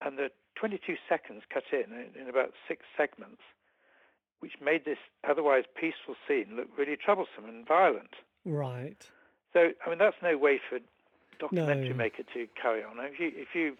and 0.00 0.18
the 0.18 0.30
22 0.56 0.96
seconds 1.08 1.42
cut 1.52 1.64
in 1.72 1.92
in, 2.18 2.28
about 2.28 2.52
six 2.66 2.82
segments, 2.96 3.42
which 4.40 4.54
made 4.60 4.84
this 4.84 4.98
otherwise 5.28 5.64
peaceful 5.74 6.14
scene 6.26 6.56
look 6.56 6.68
really 6.76 6.96
troublesome 6.96 7.44
and 7.44 7.66
violent. 7.66 8.14
Right. 8.44 9.06
So, 9.52 9.70
I 9.84 9.88
mean, 9.88 9.98
that's 9.98 10.16
no 10.22 10.36
way 10.38 10.58
for 10.58 10.78
documentary 11.38 11.90
No. 11.90 11.96
maker 11.96 12.22
to 12.34 12.46
carry 12.60 12.82
on. 12.82 12.96
If 13.00 13.18
you 13.18 13.30
if 13.34 13.54
you 13.54 13.76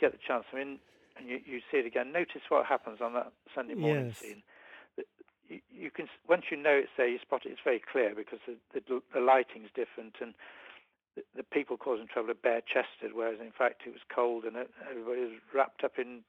get 0.00 0.12
the 0.12 0.18
chance, 0.18 0.44
I 0.52 0.56
mean, 0.56 0.78
and 1.16 1.28
you, 1.28 1.40
you 1.44 1.60
see 1.70 1.78
it 1.78 1.86
again, 1.86 2.12
notice 2.12 2.42
what 2.48 2.66
happens 2.66 3.00
on 3.00 3.14
that 3.14 3.32
Sunday 3.54 3.74
morning 3.74 4.06
Yes. 4.06 4.16
scene. 4.20 4.42
You, 5.48 5.60
you 5.70 5.90
can 5.90 6.08
once 6.28 6.44
you 6.50 6.56
know 6.56 6.72
it's 6.72 6.90
there, 6.96 7.08
you 7.08 7.18
spot 7.18 7.42
it. 7.46 7.50
It's 7.52 7.60
very 7.64 7.80
clear 7.80 8.14
because 8.14 8.38
the 8.46 8.56
the, 8.74 9.02
the 9.12 9.20
lighting's 9.20 9.70
different 9.74 10.16
and 10.20 10.34
the, 11.16 11.22
the 11.36 11.42
people 11.42 11.76
causing 11.76 12.06
trouble 12.06 12.30
are 12.30 12.34
bare 12.34 12.60
chested, 12.62 13.14
whereas 13.14 13.38
in 13.40 13.52
fact 13.52 13.82
it 13.86 13.90
was 13.90 14.02
cold 14.14 14.44
and 14.44 14.56
everybody 14.90 15.20
was 15.20 15.38
wrapped 15.54 15.84
up 15.84 15.98
in 15.98 16.22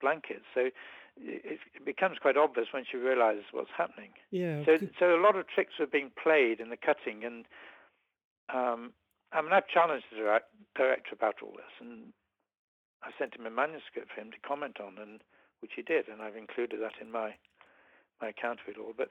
blankets. 0.00 0.44
So 0.54 0.70
it, 1.18 1.60
it 1.74 1.84
becomes 1.84 2.18
quite 2.18 2.36
obvious 2.36 2.68
once 2.72 2.88
you 2.92 3.00
realise 3.06 3.44
what's 3.52 3.70
happening. 3.76 4.10
Yeah. 4.30 4.64
So, 4.64 4.78
so 4.98 5.14
a 5.16 5.20
lot 5.20 5.36
of 5.36 5.46
tricks 5.48 5.74
were 5.78 5.86
being 5.86 6.10
played 6.22 6.60
in 6.60 6.70
the 6.70 6.76
cutting, 6.76 7.24
and 7.24 7.44
um, 8.52 8.92
I 9.36 9.42
mean, 9.42 9.52
I've 9.52 9.68
challenged 9.68 10.06
the 10.10 10.40
director 10.74 11.12
about 11.12 11.36
all 11.42 11.52
this, 11.52 11.74
and 11.80 12.14
I 13.02 13.10
sent 13.18 13.36
him 13.36 13.44
a 13.44 13.50
manuscript 13.50 14.08
for 14.14 14.20
him 14.22 14.30
to 14.32 14.48
comment 14.48 14.80
on, 14.80 14.96
and 14.96 15.20
which 15.60 15.72
he 15.76 15.82
did, 15.82 16.08
and 16.08 16.22
I've 16.22 16.36
included 16.36 16.80
that 16.80 16.96
in 17.00 17.12
my 17.12 17.34
my 18.20 18.28
account 18.28 18.60
of 18.64 18.74
it 18.74 18.80
all. 18.80 18.94
But 18.96 19.10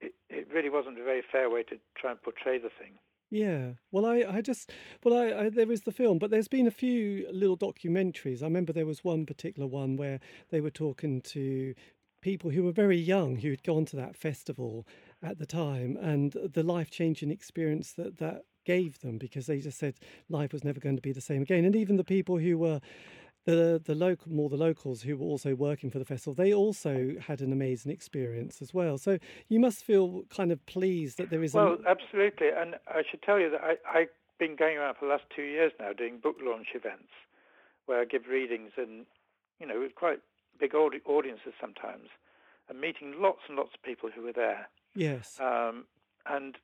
it, 0.00 0.12
it 0.28 0.48
really 0.52 0.68
wasn't 0.68 1.00
a 1.00 1.04
very 1.04 1.22
fair 1.32 1.48
way 1.48 1.62
to 1.64 1.76
try 1.96 2.10
and 2.10 2.22
portray 2.22 2.58
the 2.58 2.68
thing. 2.68 2.98
Yeah. 3.30 3.72
Well, 3.90 4.06
I, 4.06 4.24
I 4.28 4.40
just, 4.40 4.70
well, 5.04 5.16
I, 5.16 5.44
I, 5.44 5.48
there 5.50 5.70
is 5.70 5.82
the 5.82 5.92
film, 5.92 6.18
but 6.18 6.30
there's 6.30 6.48
been 6.48 6.66
a 6.66 6.70
few 6.70 7.26
little 7.30 7.58
documentaries. 7.58 8.42
I 8.42 8.46
remember 8.46 8.72
there 8.72 8.86
was 8.86 9.04
one 9.04 9.26
particular 9.26 9.66
one 9.66 9.96
where 9.96 10.20
they 10.50 10.60
were 10.60 10.70
talking 10.70 11.20
to 11.22 11.74
people 12.20 12.50
who 12.50 12.64
were 12.64 12.72
very 12.72 12.96
young 12.96 13.36
who 13.36 13.50
had 13.50 13.62
gone 13.62 13.84
to 13.86 13.96
that 13.96 14.16
festival 14.16 14.86
at 15.22 15.38
the 15.38 15.46
time 15.46 15.96
and 16.00 16.32
the 16.32 16.62
life 16.62 16.90
changing 16.90 17.30
experience 17.30 17.92
that 17.92 18.18
that 18.18 18.44
gave 18.68 19.00
them 19.00 19.16
because 19.16 19.46
they 19.46 19.60
just 19.60 19.78
said 19.78 19.94
life 20.28 20.52
was 20.52 20.62
never 20.62 20.80
going 20.80 20.96
to 20.96 21.02
be 21.02 21.12
the 21.12 21.20
same 21.30 21.42
again. 21.42 21.64
And 21.64 21.74
even 21.74 21.96
the 21.96 22.04
people 22.04 22.36
who 22.38 22.58
were 22.58 22.80
the 23.48 23.80
the 23.82 23.94
local 23.94 24.30
more 24.30 24.50
the 24.50 24.56
locals 24.68 25.02
who 25.02 25.16
were 25.16 25.24
also 25.24 25.54
working 25.54 25.90
for 25.90 25.98
the 25.98 26.04
festival 26.04 26.34
they 26.34 26.52
also 26.52 27.14
had 27.28 27.40
an 27.40 27.50
amazing 27.50 27.90
experience 27.90 28.60
as 28.60 28.74
well 28.74 28.98
so 28.98 29.16
you 29.48 29.58
must 29.58 29.82
feel 29.84 30.24
kind 30.28 30.52
of 30.52 30.58
pleased 30.66 31.16
that 31.16 31.30
there 31.30 31.42
is 31.42 31.54
a 31.54 31.56
Well, 31.56 31.78
absolutely, 31.88 32.48
and 32.48 32.74
I 32.88 33.02
should 33.08 33.22
tell 33.22 33.38
you 33.40 33.48
that 33.50 33.62
I, 33.62 33.72
I've 33.98 34.14
been 34.38 34.54
going 34.54 34.76
around 34.76 34.96
for 34.96 35.06
the 35.06 35.12
last 35.12 35.24
two 35.34 35.48
years 35.56 35.72
now 35.80 35.92
doing 35.94 36.18
book 36.18 36.36
launch 36.42 36.68
events 36.74 37.12
where 37.86 38.00
I 38.02 38.04
give 38.04 38.26
readings 38.26 38.72
and, 38.76 39.06
you 39.60 39.66
know, 39.66 39.80
with 39.80 39.94
quite 39.94 40.20
big 40.60 40.74
audi- 40.74 41.06
audiences 41.06 41.54
sometimes, 41.58 42.08
and 42.68 42.78
meeting 42.78 43.14
lots 43.18 43.40
and 43.48 43.56
lots 43.56 43.70
of 43.74 43.82
people 43.82 44.10
who 44.14 44.22
were 44.22 44.36
there. 44.44 44.68
yes 44.94 45.40
Um, 45.40 45.86
and 46.26 46.58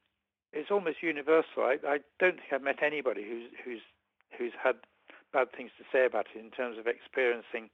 it's 0.54 0.70
almost 0.70 1.02
universal. 1.02 1.62
I, 1.62 1.76
I 1.86 1.98
don't 2.18 2.36
think 2.36 2.52
I've 2.52 2.62
met 2.62 2.82
anybody 2.82 3.24
who's 3.28 3.50
who's 3.64 3.80
who's 4.38 4.52
had 4.62 4.76
bad 5.32 5.48
things 5.56 5.70
to 5.78 5.84
say 5.92 6.06
about 6.06 6.26
it 6.34 6.38
in 6.38 6.50
terms 6.50 6.78
of 6.78 6.86
experiencing 6.86 7.70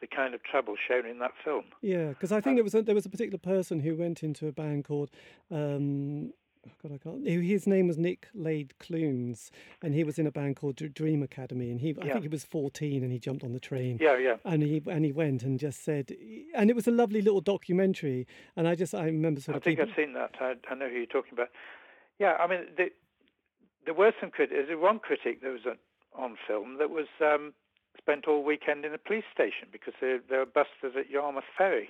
the 0.00 0.06
kind 0.06 0.34
of 0.34 0.42
trouble 0.42 0.74
shown 0.88 1.06
in 1.06 1.18
that 1.20 1.32
film. 1.44 1.64
Yeah, 1.80 2.08
because 2.08 2.32
I 2.32 2.40
think 2.40 2.56
there 2.56 2.64
was 2.64 2.74
a, 2.74 2.82
there 2.82 2.94
was 2.94 3.06
a 3.06 3.08
particular 3.08 3.38
person 3.38 3.80
who 3.80 3.94
went 3.94 4.22
into 4.22 4.48
a 4.48 4.52
band 4.52 4.84
called. 4.84 5.10
Um, 5.50 6.32
oh 6.66 6.72
God, 6.82 6.92
I 6.92 6.98
can't. 6.98 7.26
His 7.26 7.66
name 7.68 7.86
was 7.86 7.98
Nick 7.98 8.26
Laird-Clowes, 8.34 9.52
and 9.80 9.94
he 9.94 10.02
was 10.02 10.18
in 10.18 10.26
a 10.26 10.32
band 10.32 10.56
called 10.56 10.76
Dream 10.92 11.22
Academy. 11.22 11.70
And 11.70 11.80
he, 11.80 11.94
I 12.02 12.10
think 12.10 12.22
he 12.22 12.28
was 12.28 12.44
fourteen, 12.44 13.04
and 13.04 13.12
he 13.12 13.20
jumped 13.20 13.44
on 13.44 13.52
the 13.52 13.60
train. 13.60 13.98
Yeah, 14.00 14.18
yeah. 14.18 14.36
And 14.44 14.62
he 14.62 14.82
and 14.86 15.04
he 15.04 15.12
went 15.12 15.44
and 15.44 15.58
just 15.58 15.84
said, 15.84 16.12
and 16.54 16.68
it 16.68 16.74
was 16.74 16.88
a 16.88 16.92
lovely 16.92 17.22
little 17.22 17.40
documentary. 17.40 18.26
And 18.56 18.66
I 18.66 18.74
just 18.74 18.94
I 18.94 19.04
remember 19.04 19.40
sort 19.40 19.54
I 19.54 19.58
of 19.58 19.62
think 19.62 19.78
people. 19.78 19.90
I've 19.90 19.96
seen 19.96 20.14
that. 20.14 20.34
I, 20.40 20.54
I 20.68 20.74
know 20.74 20.88
who 20.88 20.96
you're 20.96 21.06
talking 21.06 21.32
about. 21.32 21.48
Yeah, 22.22 22.36
I 22.38 22.46
mean, 22.46 22.60
the, 22.76 22.86
there 23.84 23.94
were 23.94 24.12
some 24.20 24.30
critics. 24.30 24.54
There's 24.68 24.80
one 24.80 25.00
critic 25.00 25.42
that 25.42 25.50
was 25.50 25.66
on, 25.66 25.78
on 26.14 26.36
film 26.46 26.78
that 26.78 26.90
was 26.90 27.08
um, 27.20 27.52
spent 27.98 28.28
all 28.28 28.44
weekend 28.44 28.84
in 28.84 28.94
a 28.94 28.98
police 28.98 29.24
station 29.34 29.66
because 29.72 29.94
they, 30.00 30.18
they 30.30 30.36
were 30.36 30.46
busted 30.46 30.96
at 30.96 31.10
Yarmouth 31.10 31.50
Ferry, 31.58 31.88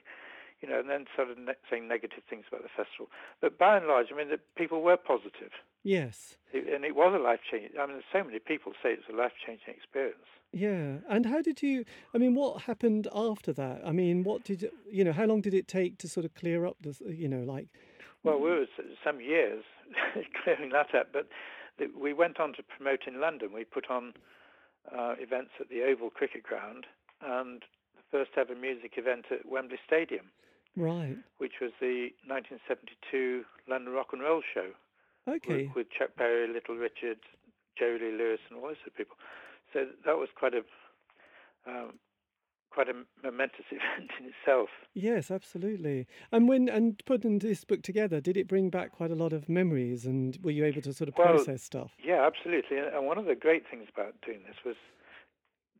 you 0.63 0.69
know, 0.71 0.81
and 0.81 0.89
then 0.89 1.05
started 1.13 1.37
ne- 1.37 1.61
saying 1.69 1.87
negative 1.87 2.23
things 2.31 2.45
about 2.49 2.63
the 2.63 2.71
festival. 2.75 3.09
But 3.43 3.59
by 3.59 3.77
and 3.77 3.87
large, 3.87 4.07
I 4.11 4.17
mean, 4.17 4.31
the 4.31 4.41
people 4.57 4.81
were 4.81 4.97
positive, 4.97 5.53
Yes. 5.83 6.39
it, 6.53 6.73
and 6.73 6.83
it 6.87 6.97
was 6.97 7.13
a 7.15 7.23
life 7.23 7.41
changing. 7.51 7.79
I 7.79 7.87
mean, 7.87 8.01
so 8.11 8.25
many 8.25 8.39
people 8.39 8.73
say 8.83 8.93
it's 8.93 9.09
a 9.13 9.15
life 9.15 9.33
changing 9.47 9.75
experience. 9.75 10.31
Yeah, 10.53 10.99
and 11.15 11.27
how 11.27 11.43
did 11.43 11.63
you? 11.63 11.85
I 12.15 12.19
mean, 12.19 12.35
what 12.35 12.63
happened 12.63 13.07
after 13.15 13.53
that? 13.55 13.83
I 13.85 13.93
mean, 13.93 14.23
what 14.23 14.45
did 14.45 14.63
you? 14.63 14.71
You 14.91 15.05
know, 15.05 15.13
how 15.13 15.25
long 15.27 15.43
did 15.43 15.53
it 15.55 15.69
take 15.69 15.99
to 15.99 16.09
sort 16.09 16.25
of 16.25 16.35
clear 16.35 16.65
up 16.65 16.77
this? 16.81 17.03
You 17.07 17.29
know, 17.29 17.43
like 17.43 17.69
Well, 18.23 18.39
we 18.39 18.51
were 18.51 18.67
some 19.05 19.21
years 19.21 19.65
clearing 20.45 20.71
that 20.71 20.95
up, 20.95 21.09
but 21.13 21.29
th- 21.79 21.91
we 21.99 22.13
went 22.13 22.39
on 22.41 22.53
to 22.55 22.63
promote 22.63 23.01
in 23.07 23.21
London. 23.21 23.51
We 23.53 23.65
put 23.65 23.91
on 23.91 24.13
uh, 24.91 25.15
events 25.19 25.51
at 25.61 25.69
the 25.69 25.83
Oval 25.85 26.11
Cricket 26.11 26.43
Ground 26.43 26.87
and 27.25 27.63
the 27.97 28.03
first 28.11 28.33
ever 28.37 28.55
music 28.55 28.93
event 28.97 29.27
at 29.31 29.47
Wembley 29.49 29.79
Stadium, 29.87 30.27
right? 30.77 31.17
which 31.39 31.61
was 31.61 31.71
the 31.81 32.11
1972 32.27 33.45
London 33.69 33.93
Rock 33.93 34.09
and 34.13 34.23
Roll 34.23 34.43
Show 34.55 34.71
with- 35.27 35.43
Okay. 35.47 35.71
with, 35.75 35.87
Chuck 35.91 36.11
Berry, 36.17 36.49
Little 36.49 36.77
Richard, 36.77 37.19
Jerry 37.79 37.99
Lee 38.01 38.17
Lewis, 38.19 38.41
and 38.51 38.59
all 38.59 38.67
those 38.69 38.77
sort 38.79 38.89
of 38.89 38.97
people. 38.97 39.17
So 39.73 39.87
that 40.05 40.17
was 40.19 40.29
quite 40.35 40.53
a 40.55 40.63
um, 41.67 41.95
quite 42.73 42.89
a 42.89 42.95
momentous 43.23 43.67
event 43.71 44.11
in 44.19 44.27
itself. 44.27 44.69
Yes, 44.95 45.31
absolutely. 45.31 46.07
And 46.31 46.49
when 46.49 46.69
and 46.69 47.03
putting 47.05 47.39
this 47.39 47.65
book 47.65 47.83
together, 47.83 48.21
did 48.21 48.37
it 48.37 48.49
bring 48.49 48.71
back 48.71 48.93
quite 48.93 49.11
a 49.11 49.15
lot 49.15 49.33
of 49.33 49.49
memories? 49.49 50.07
And 50.07 50.39
were 50.43 50.51
you 50.51 50.65
able 50.65 50.83
to 50.83 50.93
sort 50.93 51.09
of 51.09 51.15
Well, 51.17 51.29
process 51.29 51.63
stuff? 51.63 51.93
Yeah, 52.03 52.27
absolutely. 52.27 52.79
And 52.79 52.89
and 52.89 53.07
one 53.07 53.19
of 53.19 53.27
the 53.27 53.35
great 53.35 53.65
things 53.71 53.89
about 53.93 54.15
doing 54.25 54.41
this 54.47 54.57
was 54.65 54.77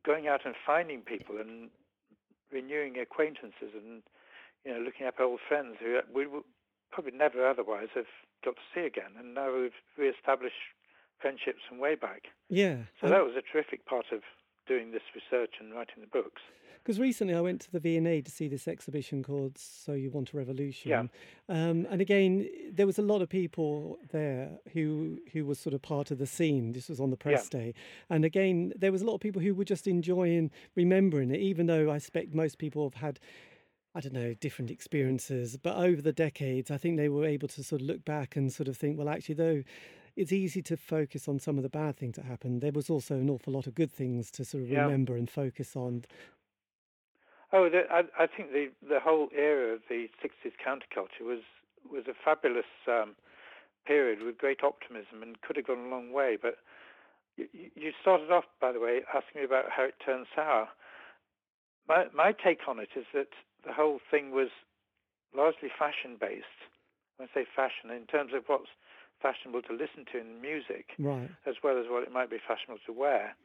going 0.05 0.27
out 0.27 0.45
and 0.45 0.55
finding 0.65 1.01
people 1.01 1.37
and 1.39 1.69
renewing 2.51 2.97
acquaintances 2.99 3.73
and 3.73 4.03
you 4.65 4.71
know 4.71 4.79
looking 4.79 5.07
up 5.07 5.15
old 5.19 5.39
friends 5.47 5.77
who 5.79 5.99
we 6.13 6.27
would 6.27 6.43
probably 6.91 7.11
never 7.11 7.47
otherwise 7.47 7.87
have 7.95 8.05
got 8.45 8.55
to 8.55 8.61
see 8.73 8.85
again. 8.85 9.17
And 9.17 9.33
now 9.33 9.53
we've 9.55 9.71
re-established 9.97 10.61
friendships 11.19 11.59
from 11.67 11.79
way 11.79 11.95
back. 11.95 12.27
Yeah. 12.49 12.83
So 13.01 13.07
that 13.07 13.23
was 13.23 13.33
a 13.35 13.41
terrific 13.41 13.85
part 13.85 14.07
of 14.11 14.21
doing 14.67 14.91
this 14.91 15.01
research 15.15 15.55
and 15.59 15.73
writing 15.73 16.01
the 16.01 16.07
books. 16.07 16.41
Because 16.83 16.99
recently 16.99 17.33
I 17.33 17.39
went 17.39 17.61
to 17.61 17.71
the 17.71 17.79
V&A 17.79 18.21
to 18.21 18.29
see 18.29 18.49
this 18.49 18.67
exhibition 18.67 19.23
called 19.23 19.57
So 19.57 19.93
You 19.93 20.11
Want 20.11 20.33
a 20.33 20.37
Revolution. 20.37 20.91
Yeah. 20.91 21.03
Um, 21.47 21.87
and 21.89 22.01
again, 22.01 22.49
there 22.73 22.85
was 22.85 22.99
a 22.99 23.01
lot 23.01 23.21
of 23.21 23.29
people 23.29 23.97
there 24.11 24.49
who 24.73 25.17
who 25.31 25.45
was 25.45 25.59
sort 25.59 25.73
of 25.73 25.81
part 25.81 26.11
of 26.11 26.17
the 26.17 26.27
scene. 26.27 26.73
This 26.73 26.89
was 26.89 26.99
on 26.99 27.09
the 27.09 27.15
press 27.15 27.49
Yeah. 27.53 27.59
day. 27.59 27.73
And 28.09 28.25
again, 28.25 28.73
there 28.75 28.91
was 28.91 29.01
a 29.01 29.05
lot 29.05 29.15
of 29.15 29.21
people 29.21 29.41
who 29.41 29.53
were 29.53 29.63
just 29.63 29.87
enjoying 29.87 30.51
remembering 30.75 31.31
it, 31.31 31.39
even 31.39 31.67
though 31.67 31.89
I 31.89 31.95
expect 31.95 32.33
most 32.33 32.57
people 32.57 32.83
have 32.83 32.95
had 33.01 33.19
I 33.95 33.99
don't 33.99 34.13
know, 34.13 34.33
different 34.33 34.71
experiences. 34.71 35.55
But 35.55 35.75
over 35.77 36.01
the 36.01 36.11
decades, 36.11 36.71
I 36.71 36.77
think 36.77 36.97
they 36.97 37.09
were 37.09 37.25
able 37.25 37.47
to 37.49 37.63
sort 37.63 37.79
of 37.81 37.87
look 37.87 38.03
back 38.03 38.35
and 38.35 38.51
sort 38.51 38.67
of 38.67 38.75
think, 38.75 38.97
well, 38.97 39.07
actually, 39.07 39.35
though 39.35 39.63
it's 40.15 40.31
easy 40.31 40.61
to 40.63 40.77
focus 40.77 41.27
on 41.27 41.39
some 41.39 41.57
of 41.57 41.63
the 41.63 41.69
bad 41.69 41.97
things 41.97 42.15
that 42.15 42.25
happened, 42.25 42.61
there 42.61 42.71
was 42.71 42.89
also 42.89 43.15
an 43.15 43.29
awful 43.29 43.53
lot 43.53 43.67
of 43.67 43.75
good 43.75 43.91
things 43.91 44.31
to 44.31 44.45
sort 44.45 44.63
of 44.63 44.69
Yeah. 44.69 44.85
remember 44.85 45.15
and 45.15 45.29
focus 45.29 45.75
on. 45.75 46.05
Oh, 47.51 47.69
the, 47.69 47.83
I, 47.91 48.03
I 48.17 48.27
think 48.27 48.51
the 48.51 48.71
the 48.87 48.99
whole 48.99 49.29
era 49.35 49.73
of 49.75 49.81
the 49.89 50.09
'60s 50.23 50.53
counterculture 50.65 51.21
was 51.21 51.41
was 51.89 52.05
a 52.07 52.13
fabulous 52.13 52.65
um, 52.87 53.15
period 53.85 54.23
with 54.23 54.37
great 54.37 54.63
optimism 54.63 55.21
and 55.21 55.41
could 55.41 55.57
have 55.57 55.67
gone 55.67 55.85
a 55.85 55.89
long 55.89 56.11
way. 56.11 56.37
But 56.41 56.55
you, 57.37 57.47
you 57.75 57.91
started 58.01 58.31
off, 58.31 58.45
by 58.61 58.71
the 58.71 58.79
way, 58.79 59.01
asking 59.13 59.41
me 59.41 59.45
about 59.45 59.69
how 59.69 59.83
it 59.83 59.95
turned 60.03 60.27
sour. 60.35 60.69
My 61.87 62.05
my 62.13 62.31
take 62.31 62.67
on 62.67 62.79
it 62.79 62.89
is 62.95 63.05
that 63.13 63.29
the 63.65 63.73
whole 63.73 63.99
thing 64.09 64.31
was 64.31 64.49
largely 65.35 65.69
fashion 65.77 66.17
based. 66.19 66.45
When 67.17 67.29
I 67.29 67.33
say 67.33 67.45
fashion, 67.55 67.91
in 67.91 68.07
terms 68.07 68.33
of 68.33 68.43
what's 68.47 68.69
fashionable 69.23 69.61
to 69.63 69.73
listen 69.73 70.03
to 70.11 70.19
in 70.19 70.41
music, 70.41 70.91
Right. 70.99 71.29
as 71.47 71.55
well 71.63 71.77
as 71.79 71.87
what 71.87 72.03
it 72.03 72.11
might 72.11 72.29
be 72.29 72.37
fashionable 72.37 72.81
to 72.85 72.91
wear. 72.93 73.35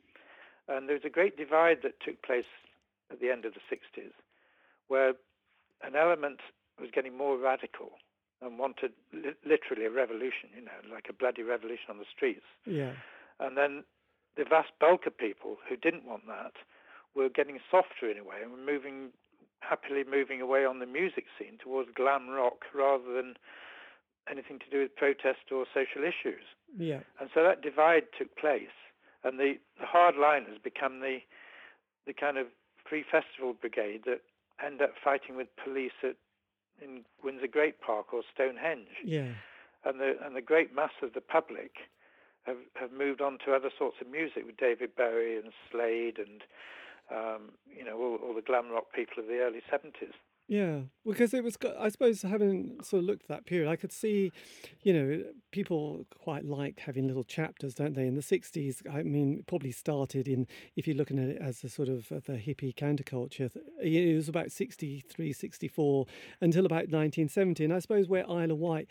And 0.66 0.88
there 0.88 0.96
was 0.96 1.04
a 1.06 1.10
great 1.18 1.36
divide 1.38 1.80
that 1.82 2.00
took 2.00 2.20
place 2.22 2.50
at 3.10 3.20
the 3.20 3.30
end 3.30 3.44
of 3.46 3.54
the 3.54 3.60
60s, 3.70 4.12
where 4.88 5.14
an 5.82 5.94
element 5.96 6.40
was 6.80 6.90
getting 6.90 7.16
more 7.16 7.38
radical 7.38 7.92
and 8.42 8.58
wanted 8.58 8.92
li- 9.12 9.34
literally 9.46 9.84
a 9.86 9.90
revolution, 9.90 10.50
you 10.54 10.60
know, 10.62 10.80
like 10.92 11.08
a 11.08 11.12
bloody 11.12 11.42
revolution 11.42 11.86
on 11.90 11.98
the 11.98 12.04
streets. 12.14 12.44
Yeah. 12.66 12.92
And 13.40 13.56
then 13.56 13.84
the 14.36 14.44
vast 14.44 14.70
bulk 14.78 15.06
of 15.06 15.16
people 15.16 15.56
who 15.68 15.76
didn't 15.76 16.04
want 16.04 16.26
that 16.26 16.52
were 17.14 17.28
getting 17.28 17.58
softer 17.70 18.10
in 18.10 18.18
a 18.18 18.24
way 18.24 18.42
and 18.42 18.50
were 18.52 18.58
moving 18.58 19.12
happily 19.60 20.04
moving 20.08 20.40
away 20.40 20.64
on 20.64 20.78
the 20.78 20.86
music 20.86 21.26
scene 21.36 21.58
towards 21.58 21.90
glam 21.92 22.28
rock 22.28 22.64
rather 22.72 23.12
than 23.12 23.34
anything 24.30 24.58
to 24.58 24.70
do 24.70 24.80
with 24.80 24.94
protest 24.96 25.50
or 25.52 25.64
social 25.72 26.02
issues. 26.02 26.44
Yeah. 26.76 27.00
And 27.20 27.30
so 27.34 27.42
that 27.42 27.62
divide 27.62 28.04
took 28.16 28.36
place, 28.36 28.74
and 29.24 29.38
the, 29.38 29.58
the 29.78 29.86
hardliners 29.86 30.62
become 30.62 31.00
the 31.00 31.18
the 32.06 32.12
kind 32.14 32.38
of 32.38 32.46
free 32.88 33.04
festival 33.04 33.52
brigade 33.52 34.02
that 34.06 34.22
end 34.64 34.80
up 34.80 34.94
fighting 35.02 35.36
with 35.36 35.48
police 35.62 35.92
at 36.02 36.16
in 36.82 37.04
Windsor 37.22 37.48
Great 37.48 37.80
Park 37.80 38.12
or 38.12 38.22
Stonehenge. 38.32 39.02
Yeah. 39.04 39.32
And 39.84 40.00
the 40.00 40.16
and 40.24 40.34
the 40.36 40.42
great 40.42 40.74
mass 40.74 40.92
of 41.02 41.12
the 41.14 41.20
public 41.20 41.72
have 42.44 42.56
have 42.74 42.92
moved 42.92 43.20
on 43.20 43.38
to 43.44 43.54
other 43.54 43.70
sorts 43.76 43.96
of 44.00 44.08
music 44.10 44.44
with 44.46 44.56
David 44.56 44.96
Bowie 44.96 45.36
and 45.36 45.52
Slade 45.70 46.18
and 46.18 46.42
um, 47.10 47.52
you 47.66 47.84
know 47.84 47.96
all, 47.98 48.18
all 48.22 48.34
the 48.34 48.42
glam 48.42 48.70
rock 48.70 48.86
people 48.94 49.22
of 49.22 49.28
the 49.28 49.38
early 49.38 49.62
seventies. 49.70 50.14
Yeah, 50.48 50.80
because 51.06 51.34
it 51.34 51.44
was, 51.44 51.58
I 51.78 51.90
suppose, 51.90 52.22
having 52.22 52.78
sort 52.82 53.00
of 53.00 53.06
looked 53.06 53.24
at 53.24 53.28
that 53.28 53.44
period, 53.44 53.68
I 53.68 53.76
could 53.76 53.92
see, 53.92 54.32
you 54.82 54.94
know, 54.94 55.22
people 55.50 56.06
quite 56.22 56.46
like 56.46 56.80
having 56.80 57.06
little 57.06 57.24
chapters, 57.24 57.74
don't 57.74 57.94
they? 57.94 58.06
In 58.06 58.14
the 58.14 58.22
60s, 58.22 58.80
I 58.90 59.02
mean, 59.02 59.38
it 59.40 59.46
probably 59.46 59.72
started 59.72 60.26
in, 60.26 60.46
if 60.74 60.86
you're 60.86 60.96
looking 60.96 61.18
at 61.18 61.28
it 61.28 61.38
as 61.40 61.62
a 61.64 61.68
sort 61.68 61.88
of 61.90 62.10
uh, 62.10 62.20
the 62.24 62.34
hippie 62.34 62.74
counterculture, 62.74 63.50
it 63.82 64.14
was 64.14 64.28
about 64.28 64.50
63, 64.50 65.32
64 65.32 66.06
until 66.40 66.64
about 66.64 66.88
1970. 66.88 67.64
And 67.64 67.72
I 67.72 67.78
suppose 67.78 68.08
where 68.08 68.24
of 68.24 68.58
Wight 68.58 68.88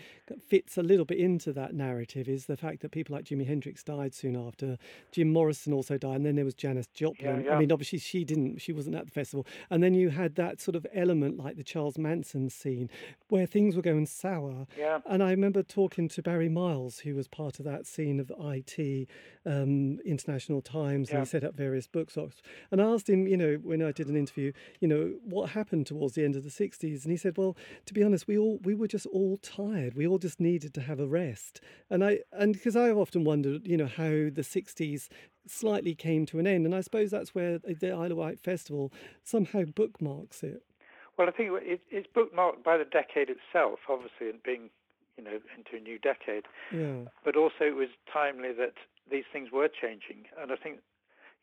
fits 0.48 0.78
a 0.78 0.84
little 0.84 1.06
bit 1.06 1.18
into 1.18 1.54
that 1.54 1.74
narrative 1.74 2.28
is 2.28 2.46
the 2.46 2.58
fact 2.58 2.82
that 2.82 2.92
people 2.92 3.16
like 3.16 3.26
Jimi 3.26 3.48
Hendrix 3.48 3.84
died 3.84 4.14
soon 4.14 4.36
after. 4.36 4.78
Jim 5.12 5.32
Morrison 5.32 5.74
also 5.74 5.98
died, 5.98 6.18
and 6.18 6.26
then 6.26 6.36
there 6.36 6.46
was 6.46 6.54
Janis 6.54 6.88
Joplin. 6.88 7.46
yeah. 7.46 7.56
I 7.56 7.60
mean, 7.60 7.72
obviously 7.72 7.98
she 7.98 8.24
didn't, 8.24 8.60
she 8.60 8.74
wasn't 8.74 8.96
at 8.96 9.06
the 9.06 9.12
festival. 9.12 9.48
And 9.72 9.82
then 9.82 9.96
you 9.96 10.10
had 10.10 10.36
that 10.36 10.62
sort 10.62 10.76
of 10.76 10.86
element 10.94 11.38
like 11.38 11.47
the 11.56 11.64
Charles 11.64 11.98
Manson 11.98 12.50
scene 12.50 12.90
where 13.30 13.46
things 13.46 13.76
were 13.76 13.82
going 13.82 14.06
sour. 14.06 14.68
Yeah. 14.78 15.00
And 15.06 15.24
I 15.24 15.32
remember 15.32 15.64
talking 15.64 16.08
to 16.10 16.22
Barry 16.22 16.50
Miles, 16.50 17.00
who 17.00 17.16
was 17.16 17.28
part 17.28 17.60
of 17.60 17.66
that 17.66 17.86
scene 17.86 18.20
of 18.20 18.32
IT, 18.40 19.08
um, 19.46 20.00
International 20.06 20.62
Times, 20.62 21.10
and 21.10 21.20
he 21.20 21.26
set 21.26 21.44
up 21.44 21.56
various 21.56 21.88
bookshops. 21.88 22.42
And 22.72 22.82
I 22.82 22.86
asked 22.86 23.10
him, 23.10 23.28
you 23.28 23.38
know, 23.38 23.56
when 23.64 23.82
I 23.82 23.92
did 23.92 24.08
an 24.08 24.18
interview, 24.18 24.52
you 24.80 24.88
know, 24.88 25.16
what 25.24 25.52
happened 25.52 25.88
towards 25.88 26.16
the 26.16 26.24
end 26.24 26.36
of 26.36 26.44
the 26.44 26.50
60s? 26.50 27.04
And 27.04 27.12
he 27.12 27.18
said, 27.18 27.38
well, 27.38 27.56
to 27.86 27.94
be 27.94 28.04
honest, 28.04 28.28
we 28.28 28.38
all 28.38 28.60
we 28.64 28.74
were 28.74 28.88
just 28.88 29.06
all 29.08 29.38
tired. 29.38 29.96
We 29.96 30.08
all 30.08 30.18
just 30.18 30.40
needed 30.40 30.74
to 30.76 30.82
have 30.82 31.00
a 31.00 31.08
rest. 31.08 31.62
And 31.90 32.04
I 32.04 32.20
and 32.32 32.54
because 32.54 32.76
I've 32.76 32.98
often 32.98 33.24
wondered, 33.24 33.68
you 33.68 33.78
know, 33.78 33.88
how 33.88 34.10
the 34.10 34.44
60s 34.44 35.10
slightly 35.50 35.96
came 35.96 36.26
to 36.28 36.40
an 36.40 36.48
end. 36.48 36.66
And 36.66 36.76
I 36.76 36.82
suppose 36.82 37.12
that's 37.12 37.34
where 37.34 37.60
the 37.60 37.92
Isle 37.92 38.12
of 38.12 38.18
Wight 38.18 38.40
Festival 38.40 38.92
somehow 39.24 39.64
bookmarks 39.64 40.44
it. 40.44 40.64
Well, 41.18 41.28
I 41.28 41.32
think 41.32 41.50
it, 41.54 41.82
it's 41.90 42.08
bookmarked 42.16 42.64
by 42.64 42.78
the 42.78 42.86
decade 42.86 43.30
itself, 43.30 43.80
obviously, 43.90 44.30
and 44.30 44.42
being, 44.44 44.70
you 45.18 45.24
know, 45.24 45.40
into 45.58 45.76
a 45.76 45.80
new 45.80 45.98
decade. 45.98 46.46
Yeah. 46.72 47.10
But 47.26 47.36
also, 47.36 47.62
it 47.66 47.76
was 47.76 47.90
timely 48.12 48.54
that 48.54 48.74
these 49.10 49.24
things 49.32 49.52
were 49.52 49.68
changing, 49.70 50.26
and 50.40 50.52
I 50.52 50.56
think, 50.56 50.80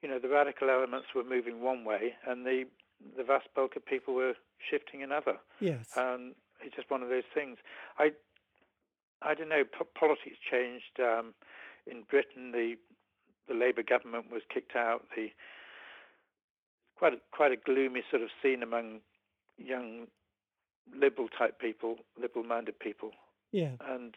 you 0.03 0.09
know, 0.09 0.19
the 0.19 0.29
radical 0.29 0.71
elements 0.71 1.09
were 1.15 1.25
moving 1.25 1.61
one 1.61 1.85
way, 1.85 2.15
and 2.27 2.47
the 2.47 2.67
the 3.17 3.25
vast 3.25 3.49
bulk 3.55 3.77
of 3.77 3.85
people 3.85 4.15
were 4.15 4.35
shifting 4.71 5.03
another. 5.03 5.37
Yes. 5.61 5.91
And 5.97 6.35
it's 6.63 6.75
just 6.75 6.91
one 6.91 7.03
of 7.03 7.09
those 7.09 7.29
things. 7.35 7.59
I, 7.99 8.13
I 9.21 9.35
don't 9.35 9.49
know. 9.49 9.65
Po- 9.65 9.89
politics 9.99 10.37
changed 10.51 11.01
um, 11.01 11.35
in 11.87 12.03
Britain. 12.09 12.53
The 12.53 12.77
the 13.49 13.55
Labour 13.55 13.83
government 13.83 14.31
was 14.31 14.43
kicked 14.53 14.77
out. 14.77 15.05
The 15.17 15.29
quite 16.97 17.15
a, 17.15 17.19
quite 17.33 17.53
a 17.53 17.57
gloomy 17.57 18.03
sort 18.11 18.23
of 18.23 18.29
scene 18.43 18.63
among 18.63 19.01
young 19.59 20.07
liberal 20.95 21.29
type 21.29 21.59
people, 21.59 21.97
liberal 22.21 22.45
minded 22.45 22.79
people, 22.79 23.11
yeah. 23.53 23.73
and 23.89 24.15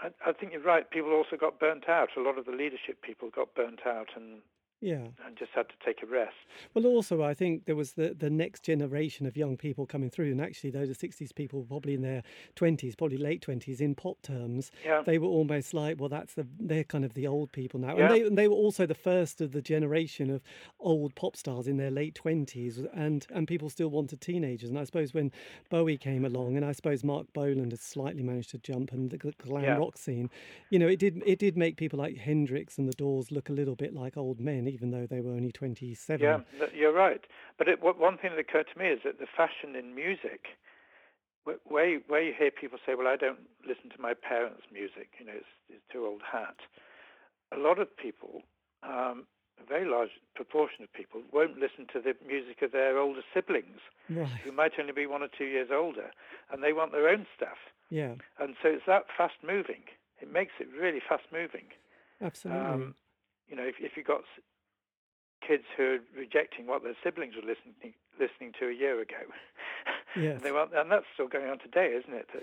I, 0.00 0.08
I 0.26 0.32
think 0.32 0.52
you're 0.52 0.62
right. 0.62 0.90
People 0.90 1.12
also 1.12 1.36
got 1.36 1.60
burnt 1.60 1.88
out. 1.88 2.10
A 2.16 2.20
lot 2.20 2.38
of 2.38 2.46
the 2.46 2.52
leadership 2.52 3.02
people 3.02 3.30
got 3.34 3.54
burnt 3.54 3.80
out 3.86 4.08
and 4.16 4.40
Yeah. 4.80 5.08
and 5.26 5.36
just 5.38 5.50
had 5.54 5.68
to 5.68 5.74
take 5.84 6.02
a 6.02 6.06
rest. 6.06 6.34
Well, 6.74 6.86
also, 6.86 7.22
I 7.22 7.34
think 7.34 7.66
there 7.66 7.76
was 7.76 7.92
the, 7.92 8.14
the 8.18 8.30
next 8.30 8.62
generation 8.62 9.26
of 9.26 9.36
young 9.36 9.56
people 9.56 9.86
coming 9.86 10.10
through, 10.10 10.30
and 10.30 10.40
actually, 10.40 10.70
those 10.70 10.88
are 10.90 10.94
60s 10.94 11.34
people, 11.34 11.64
probably 11.68 11.94
in 11.94 12.02
their 12.02 12.22
20s, 12.56 12.96
probably 12.96 13.18
late 13.18 13.44
20s, 13.46 13.80
in 13.80 13.94
pop 13.94 14.20
terms. 14.22 14.70
Yeah. 14.84 15.02
They 15.04 15.18
were 15.18 15.28
almost 15.28 15.74
like, 15.74 16.00
well, 16.00 16.08
that's 16.08 16.34
the 16.34 16.46
they're 16.58 16.84
kind 16.84 17.04
of 17.04 17.14
the 17.14 17.26
old 17.26 17.52
people 17.52 17.78
now, 17.80 17.96
Yeah. 17.96 18.04
and 18.06 18.14
they 18.14 18.20
and 18.26 18.38
they 18.38 18.48
were 18.48 18.54
also 18.56 18.86
the 18.86 18.94
first 18.94 19.40
of 19.40 19.52
the 19.52 19.62
generation 19.62 20.30
of 20.30 20.42
old 20.80 21.14
pop 21.14 21.36
stars 21.36 21.66
in 21.68 21.76
their 21.76 21.90
late 21.90 22.18
20s, 22.22 22.88
and 22.94 23.26
and 23.30 23.46
people 23.46 23.68
still 23.70 23.88
wanted 23.90 24.20
teenagers. 24.20 24.70
And 24.70 24.78
I 24.78 24.84
suppose 24.84 25.12
when 25.14 25.30
Bowie 25.68 25.98
came 25.98 26.24
along, 26.24 26.56
and 26.56 26.64
I 26.64 26.72
suppose 26.72 27.04
Marc 27.04 27.32
Bolan 27.32 27.70
has 27.70 27.80
slightly 27.80 28.22
managed 28.22 28.50
to 28.50 28.58
jump 28.58 28.92
and 28.92 29.10
the 29.10 29.18
glam 29.18 29.62
Yeah. 29.64 29.76
rock 29.76 29.98
scene, 29.98 30.30
you 30.70 30.78
know, 30.78 30.88
it 30.88 30.98
did 30.98 31.22
it 31.26 31.38
did 31.38 31.56
make 31.56 31.76
people 31.76 31.98
like 31.98 32.16
Hendrix 32.16 32.78
and 32.78 32.88
the 32.88 32.92
Doors 32.96 33.30
look 33.30 33.48
a 33.48 33.52
little 33.52 33.76
bit 33.76 33.94
like 33.94 34.16
old 34.16 34.40
men, 34.40 34.66
even 34.70 34.90
though 34.90 35.06
they 35.06 35.20
were 35.20 35.32
only 35.32 35.52
27. 35.52 36.20
Yeah, 36.24 36.40
you're 36.74 36.92
right. 36.92 37.20
But 37.58 37.68
it, 37.68 37.82
one 37.82 38.16
thing 38.18 38.30
that 38.30 38.38
occurred 38.38 38.66
to 38.72 38.78
me 38.78 38.86
is 38.88 39.00
that 39.04 39.18
the 39.18 39.26
fashion 39.26 39.76
in 39.76 39.94
music, 39.94 40.56
where 41.64 41.88
you, 41.88 42.00
where 42.06 42.22
you 42.22 42.32
hear 42.36 42.50
people 42.50 42.78
say, 42.86 42.94
"Well, 42.94 43.08
I 43.08 43.16
don't 43.16 43.40
listen 43.66 43.90
to 43.90 44.00
my 44.00 44.14
parents' 44.14 44.62
music," 44.72 45.10
you 45.18 45.26
know, 45.26 45.32
it's, 45.34 45.52
it's 45.68 45.82
too 45.92 46.06
old 46.06 46.22
hat. 46.30 46.56
A 47.52 47.58
lot 47.58 47.78
of 47.78 47.94
people, 47.96 48.42
um, 48.82 49.26
a 49.60 49.66
very 49.68 49.88
large 49.88 50.10
proportion 50.34 50.84
of 50.84 50.92
people, 50.92 51.22
won't 51.32 51.58
listen 51.58 51.86
to 51.92 52.00
the 52.00 52.14
music 52.26 52.62
of 52.62 52.72
their 52.72 52.98
older 52.98 53.22
siblings, 53.34 53.80
Right. 54.08 54.28
who 54.44 54.52
might 54.52 54.72
only 54.78 54.92
be 54.92 55.06
one 55.06 55.22
or 55.22 55.28
two 55.36 55.44
years 55.46 55.68
older, 55.72 56.10
and 56.52 56.62
they 56.62 56.72
want 56.72 56.92
their 56.92 57.08
own 57.08 57.26
stuff. 57.36 57.58
Yeah. 57.90 58.14
And 58.38 58.54
so 58.62 58.68
it's 58.68 58.86
that 58.86 59.06
fast 59.16 59.34
moving. 59.42 59.82
It 60.20 60.32
makes 60.32 60.52
it 60.60 60.68
really 60.78 61.00
fast 61.06 61.24
moving. 61.32 61.66
Absolutely. 62.20 62.62
Um, 62.64 62.94
you 63.48 63.56
know, 63.56 63.64
if, 63.64 63.76
if 63.80 63.96
you've 63.96 64.06
got 64.06 64.22
kids 65.46 65.64
who 65.76 65.82
are 65.84 65.98
rejecting 66.16 66.66
what 66.66 66.82
their 66.82 66.96
siblings 67.02 67.34
were 67.34 67.42
listening 67.42 67.94
listening 68.18 68.52
to 68.60 68.68
a 68.68 68.72
year 68.72 69.00
ago, 69.00 69.16
Yes. 70.14 70.34
and 70.36 70.40
they 70.42 70.52
want, 70.52 70.72
and 70.74 70.90
that's 70.90 71.06
still 71.14 71.28
going 71.28 71.48
on 71.48 71.58
today, 71.58 71.94
isn't 71.98 72.12
it? 72.12 72.28
That 72.34 72.42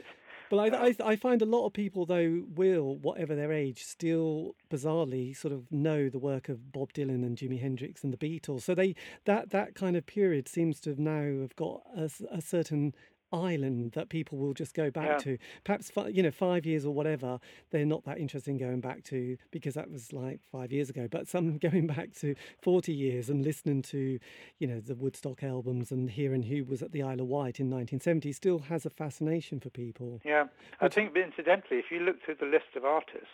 But 0.50 0.58
I, 0.58 0.86
I, 0.86 0.90
um, 0.90 0.96
I 1.06 1.16
find 1.16 1.42
a 1.42 1.46
lot 1.46 1.68
of 1.68 1.74
people, 1.74 2.06
though, 2.06 2.44
will, 2.56 2.96
whatever 2.96 3.36
their 3.36 3.54
age, 3.54 3.84
still 3.84 4.56
bizarrely 4.72 5.38
sort 5.38 5.54
of 5.54 5.72
know 5.72 6.10
the 6.10 6.20
work 6.20 6.50
of 6.50 6.72
Bob 6.72 6.94
Dylan 6.94 7.24
and 7.24 7.38
Jimi 7.38 7.62
Hendrix 7.62 8.04
and 8.04 8.12
the 8.12 8.18
Beatles. 8.18 8.62
So 8.62 8.74
they 8.74 8.96
that 9.26 9.52
that 9.52 9.76
kind 9.76 9.96
of 9.96 10.06
period 10.06 10.48
seems 10.48 10.80
to 10.82 10.90
have 10.90 11.00
now 11.00 11.42
have 11.42 11.56
got 11.56 11.82
a, 11.96 12.10
a 12.32 12.42
certain 12.42 12.96
island 13.32 13.92
that 13.94 14.10
people 14.10 14.38
will 14.38 14.54
just 14.54 14.74
go 14.74 14.90
back 14.90 15.06
Yeah. 15.06 15.18
to. 15.18 15.38
Perhaps 15.64 15.92
you 16.12 16.24
know 16.24 16.32
five 16.32 16.66
years 16.66 16.86
or 16.86 16.94
whatever, 16.94 17.40
they're 17.72 17.86
not 17.86 18.04
that 18.06 18.18
interested 18.20 18.52
in 18.52 18.58
going 18.58 18.82
back 18.82 19.04
to 19.06 19.38
because 19.52 19.74
that 19.76 19.90
was 19.92 20.14
like 20.14 20.40
five 20.52 20.72
years 20.72 20.90
ago. 20.90 21.08
But 21.10 21.28
some 21.28 21.58
going 21.60 21.88
back 21.88 22.14
to 22.16 22.36
forty 22.62 22.94
years 22.94 23.30
and 23.30 23.44
listening 23.44 23.82
to 23.84 24.20
you 24.60 24.68
know 24.68 24.80
the 24.80 24.96
Woodstock 24.96 25.44
albums 25.44 25.92
and 25.92 26.10
hearing 26.10 26.44
who 26.44 26.64
was 26.64 26.82
at 26.82 26.92
the 26.92 27.04
Isle 27.04 27.22
of 27.22 27.28
Wight 27.28 27.60
in 27.60 27.70
1970 27.70 28.32
still 28.32 28.60
has 28.60 28.86
a 28.86 28.90
fascination 28.90 29.60
for 29.60 29.70
people. 29.70 30.22
Yeah, 30.26 30.46
I 30.82 30.88
think, 30.88 31.16
incidentally, 31.16 31.78
if 31.80 31.86
you 31.92 32.00
look 32.00 32.24
through 32.24 32.36
the 32.40 32.46
list 32.46 32.76
of 32.76 32.86
artists, 32.86 33.28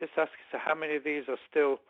just 0.00 0.12
ask 0.16 0.30
yourself 0.46 0.62
how 0.64 0.74
many 0.74 0.96
of 0.96 1.04
these 1.04 1.24
are 1.28 1.38
still 1.50 1.80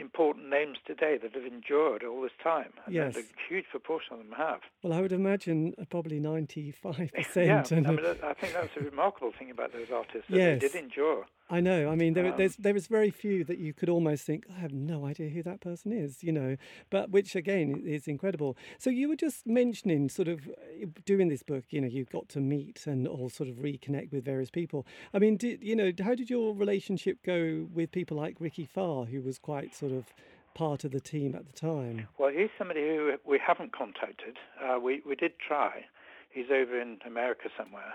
important 0.00 0.48
names 0.48 0.78
today 0.86 1.18
that 1.20 1.34
have 1.34 1.44
endured 1.44 2.02
all 2.04 2.20
this 2.22 2.32
time. 2.42 2.72
And 2.86 2.94
Yes. 2.94 3.16
a 3.16 3.22
huge 3.48 3.66
proportion 3.70 4.14
of 4.14 4.18
them 4.20 4.32
have. 4.36 4.60
Well, 4.82 4.92
I 4.92 5.00
would 5.00 5.12
imagine 5.12 5.74
uh, 5.80 5.84
probably 5.90 6.20
95 6.20 6.98
Yeah, 7.36 7.62
percent. 7.62 7.86
I 7.86 7.90
mean, 7.90 8.00
I 8.22 8.34
think 8.34 8.52
that's 8.54 8.76
a 8.76 8.80
remarkable 8.80 9.32
thing 9.38 9.50
about 9.50 9.72
those 9.72 9.90
artists 9.92 10.28
that 10.30 10.36
Yes. 10.36 10.60
they 10.60 10.68
did 10.68 10.76
endure. 10.76 11.26
I 11.50 11.60
know. 11.60 11.88
I 11.90 11.94
mean, 11.94 12.12
there, 12.12 12.26
Um, 12.26 12.36
there's 12.36 12.56
there 12.56 12.76
is 12.76 12.88
very 12.88 13.10
few 13.10 13.42
that 13.44 13.58
you 13.58 13.72
could 13.72 13.88
almost 13.88 14.24
think 14.24 14.44
I 14.54 14.58
have 14.60 14.72
no 14.72 15.06
idea 15.06 15.30
who 15.30 15.42
that 15.44 15.60
person 15.60 15.92
is, 15.92 16.22
you 16.22 16.32
know. 16.32 16.56
But 16.90 17.10
which 17.10 17.34
again 17.34 17.82
is 17.86 18.06
incredible. 18.06 18.56
So 18.78 18.90
you 18.90 19.08
were 19.08 19.16
just 19.16 19.46
mentioning 19.46 20.10
sort 20.10 20.28
of 20.28 20.46
uh, 20.48 20.86
doing 21.06 21.28
this 21.28 21.42
book. 21.42 21.64
You 21.70 21.80
know, 21.80 21.88
you 21.88 22.04
got 22.04 22.28
to 22.30 22.40
meet 22.40 22.86
and 22.86 23.08
all 23.08 23.30
sort 23.30 23.48
of 23.48 23.56
reconnect 23.56 24.12
with 24.12 24.24
various 24.24 24.50
people. 24.50 24.86
I 25.14 25.18
mean, 25.18 25.36
did 25.36 25.62
you 25.62 25.74
know 25.74 25.90
how 26.02 26.14
did 26.14 26.28
your 26.28 26.54
relationship 26.54 27.22
go 27.24 27.66
with 27.72 27.92
people 27.92 28.16
like 28.16 28.36
Rikki 28.40 28.66
Farr, 28.66 29.06
who 29.06 29.22
was 29.22 29.38
quite 29.38 29.74
sort 29.74 29.92
of 29.92 30.12
part 30.54 30.84
of 30.84 30.90
the 30.90 31.00
team 31.00 31.34
at 31.34 31.46
the 31.46 31.52
time? 31.52 32.08
Well, 32.18 32.30
he's 32.30 32.50
somebody 32.58 32.80
who 32.80 33.14
we 33.24 33.38
haven't 33.38 33.72
contacted. 33.72 34.36
Uh, 34.62 34.78
we 34.78 35.02
we 35.06 35.14
did 35.16 35.32
try. 35.38 35.86
He's 36.30 36.50
over 36.50 36.78
in 36.78 36.98
America 37.06 37.48
somewhere, 37.56 37.94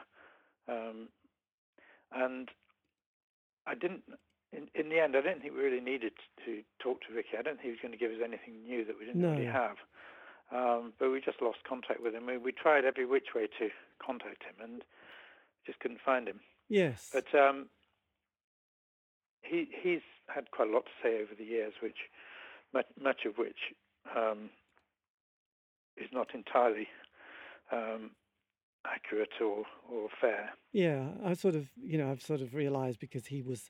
um, 0.68 1.10
and 2.12 2.50
I 3.68 3.76
didn't. 3.76 4.04
In, 4.52 4.68
in 4.76 4.90
the 4.90 5.00
end, 5.00 5.16
I 5.16 5.22
didn't 5.22 5.42
think 5.42 5.54
we 5.54 5.62
really 5.62 5.82
needed 5.82 6.14
to 6.46 6.62
talk 6.80 7.02
to 7.08 7.14
Rikki. 7.14 7.38
I 7.40 7.42
don't 7.42 7.56
think 7.56 7.66
he 7.66 7.70
was 7.72 7.80
going 7.82 7.92
to 7.92 7.98
give 7.98 8.12
us 8.12 8.22
anything 8.24 8.62
new 8.64 8.86
that 8.86 8.96
we 9.00 9.06
didn't 9.06 9.26
already 9.26 9.46
No. 9.46 9.52
have. 9.52 9.78
Um, 10.52 10.94
but 11.00 11.10
we 11.10 11.22
just 11.22 11.42
lost 11.42 11.58
contact 11.68 12.04
with 12.04 12.14
him. 12.14 12.28
We, 12.28 12.38
we 12.38 12.52
tried 12.52 12.86
every 12.86 13.06
which 13.08 13.34
way 13.34 13.48
to 13.60 13.70
contact 14.06 14.44
him, 14.44 14.56
and 14.64 14.84
just 15.66 15.80
couldn't 15.80 16.02
find 16.06 16.28
him. 16.28 16.42
Yes. 16.70 17.10
But 17.12 17.34
um, 17.34 17.70
he 19.42 19.68
he's 19.82 20.02
had 20.28 20.52
quite 20.52 20.70
a 20.70 20.72
lot 20.72 20.86
to 20.86 20.92
say 21.02 21.16
over 21.22 21.34
the 21.36 21.44
years, 21.46 21.74
which 21.82 21.98
much, 22.74 22.86
much 23.02 23.26
of 23.26 23.38
which 23.38 23.74
um, 24.16 24.50
is 25.98 26.10
not 26.14 26.36
entirely 26.36 26.88
um, 27.72 28.12
accurate 28.86 29.34
or, 29.42 29.64
or 29.92 30.10
fair. 30.20 30.52
Yeah, 30.72 31.10
I 31.24 31.34
sort 31.34 31.56
of, 31.56 31.70
you 31.82 31.98
know, 31.98 32.12
I've 32.12 32.22
sort 32.22 32.42
of 32.42 32.54
realised 32.54 33.00
because 33.00 33.26
he 33.28 33.42
was, 33.42 33.70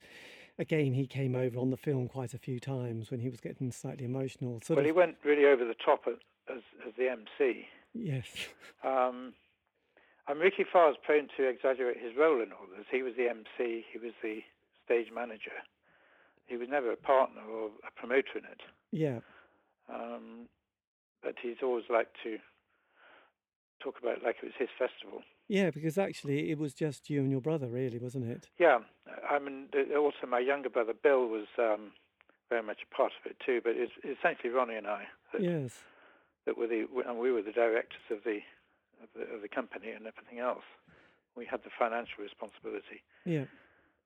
again, 0.57 0.93
he 0.93 1.05
came 1.07 1.35
over 1.35 1.57
on 1.59 1.69
the 1.69 1.77
film 1.77 2.07
quite 2.07 2.33
a 2.33 2.37
few 2.39 2.59
times 2.59 3.11
when 3.11 3.19
he 3.19 3.29
was 3.29 3.39
getting 3.39 3.71
slightly 3.71 4.05
emotional. 4.05 4.61
Well, 4.69 4.83
he 4.83 4.91
went 4.91 5.17
really 5.23 5.45
over 5.45 5.65
the 5.65 5.75
top 5.75 6.03
as 6.07 6.15
as, 6.49 6.61
as 6.85 6.93
the 6.97 7.07
MC. 7.09 7.67
yes, 7.93 8.27
Um, 8.83 9.33
and 10.27 10.39
Rikki 10.39 10.65
Farr 10.71 10.89
is 10.91 10.97
prone 11.01 11.27
to 11.37 11.47
exaggerate 11.47 11.97
his 12.01 12.17
role 12.17 12.41
in 12.41 12.51
all 12.51 12.65
this. 12.75 12.85
He 12.91 13.01
was 13.01 13.13
the 13.17 13.29
MC. 13.29 13.85
He 13.91 13.97
was 13.97 14.11
the 14.21 14.39
stage 14.85 15.07
manager. 15.13 15.51
He 16.47 16.57
was 16.57 16.67
never 16.69 16.91
a 16.91 16.97
partner 16.97 17.41
or 17.41 17.67
a 17.87 17.91
promoter 17.97 18.37
in 18.37 18.43
it. 18.45 18.61
yeah, 18.91 19.19
Um, 19.89 20.47
but 21.21 21.35
he's 21.41 21.57
always 21.63 21.85
liked 21.89 22.17
to 22.23 22.37
talk 23.83 23.95
about 24.01 24.17
it 24.17 24.23
like 24.23 24.37
it 24.41 24.45
was 24.45 24.53
his 24.57 24.69
festival. 24.79 25.21
yeah, 25.47 25.69
because 25.69 25.97
actually 25.97 26.49
it 26.51 26.57
was 26.57 26.73
just 26.73 27.09
you 27.09 27.19
and 27.21 27.29
your 27.31 27.41
brother, 27.41 27.67
really, 27.67 27.99
wasn't 27.99 28.25
it? 28.25 28.47
Yeah, 28.59 28.79
I 29.29 29.39
mean, 29.39 29.67
also 29.97 30.25
my 30.27 30.39
younger 30.39 30.69
brother 30.69 30.93
Bill 30.93 31.27
was 31.27 31.47
um, 31.59 31.91
very 32.49 32.63
much 32.63 32.79
a 32.89 32.95
part 32.95 33.11
of 33.19 33.29
it 33.29 33.37
too. 33.45 33.59
But 33.63 33.73
it's 33.75 33.91
essentially 34.03 34.49
Ronnie 34.49 34.75
and 34.75 34.87
I 34.87 35.03
that, 35.33 35.41
Yes. 35.41 35.79
that 36.45 36.57
were 36.57 36.67
the 36.67 36.87
and 37.07 37.19
we 37.19 37.31
were 37.31 37.41
the 37.41 37.51
directors 37.51 38.05
of 38.09 38.19
the, 38.23 38.39
of 39.03 39.09
the 39.15 39.35
of 39.35 39.41
the 39.41 39.49
company 39.49 39.89
and 39.89 40.05
everything 40.07 40.39
else. 40.39 40.63
We 41.35 41.45
had 41.45 41.61
the 41.63 41.71
financial 41.77 42.23
responsibility. 42.23 43.01
Yeah. 43.25 43.45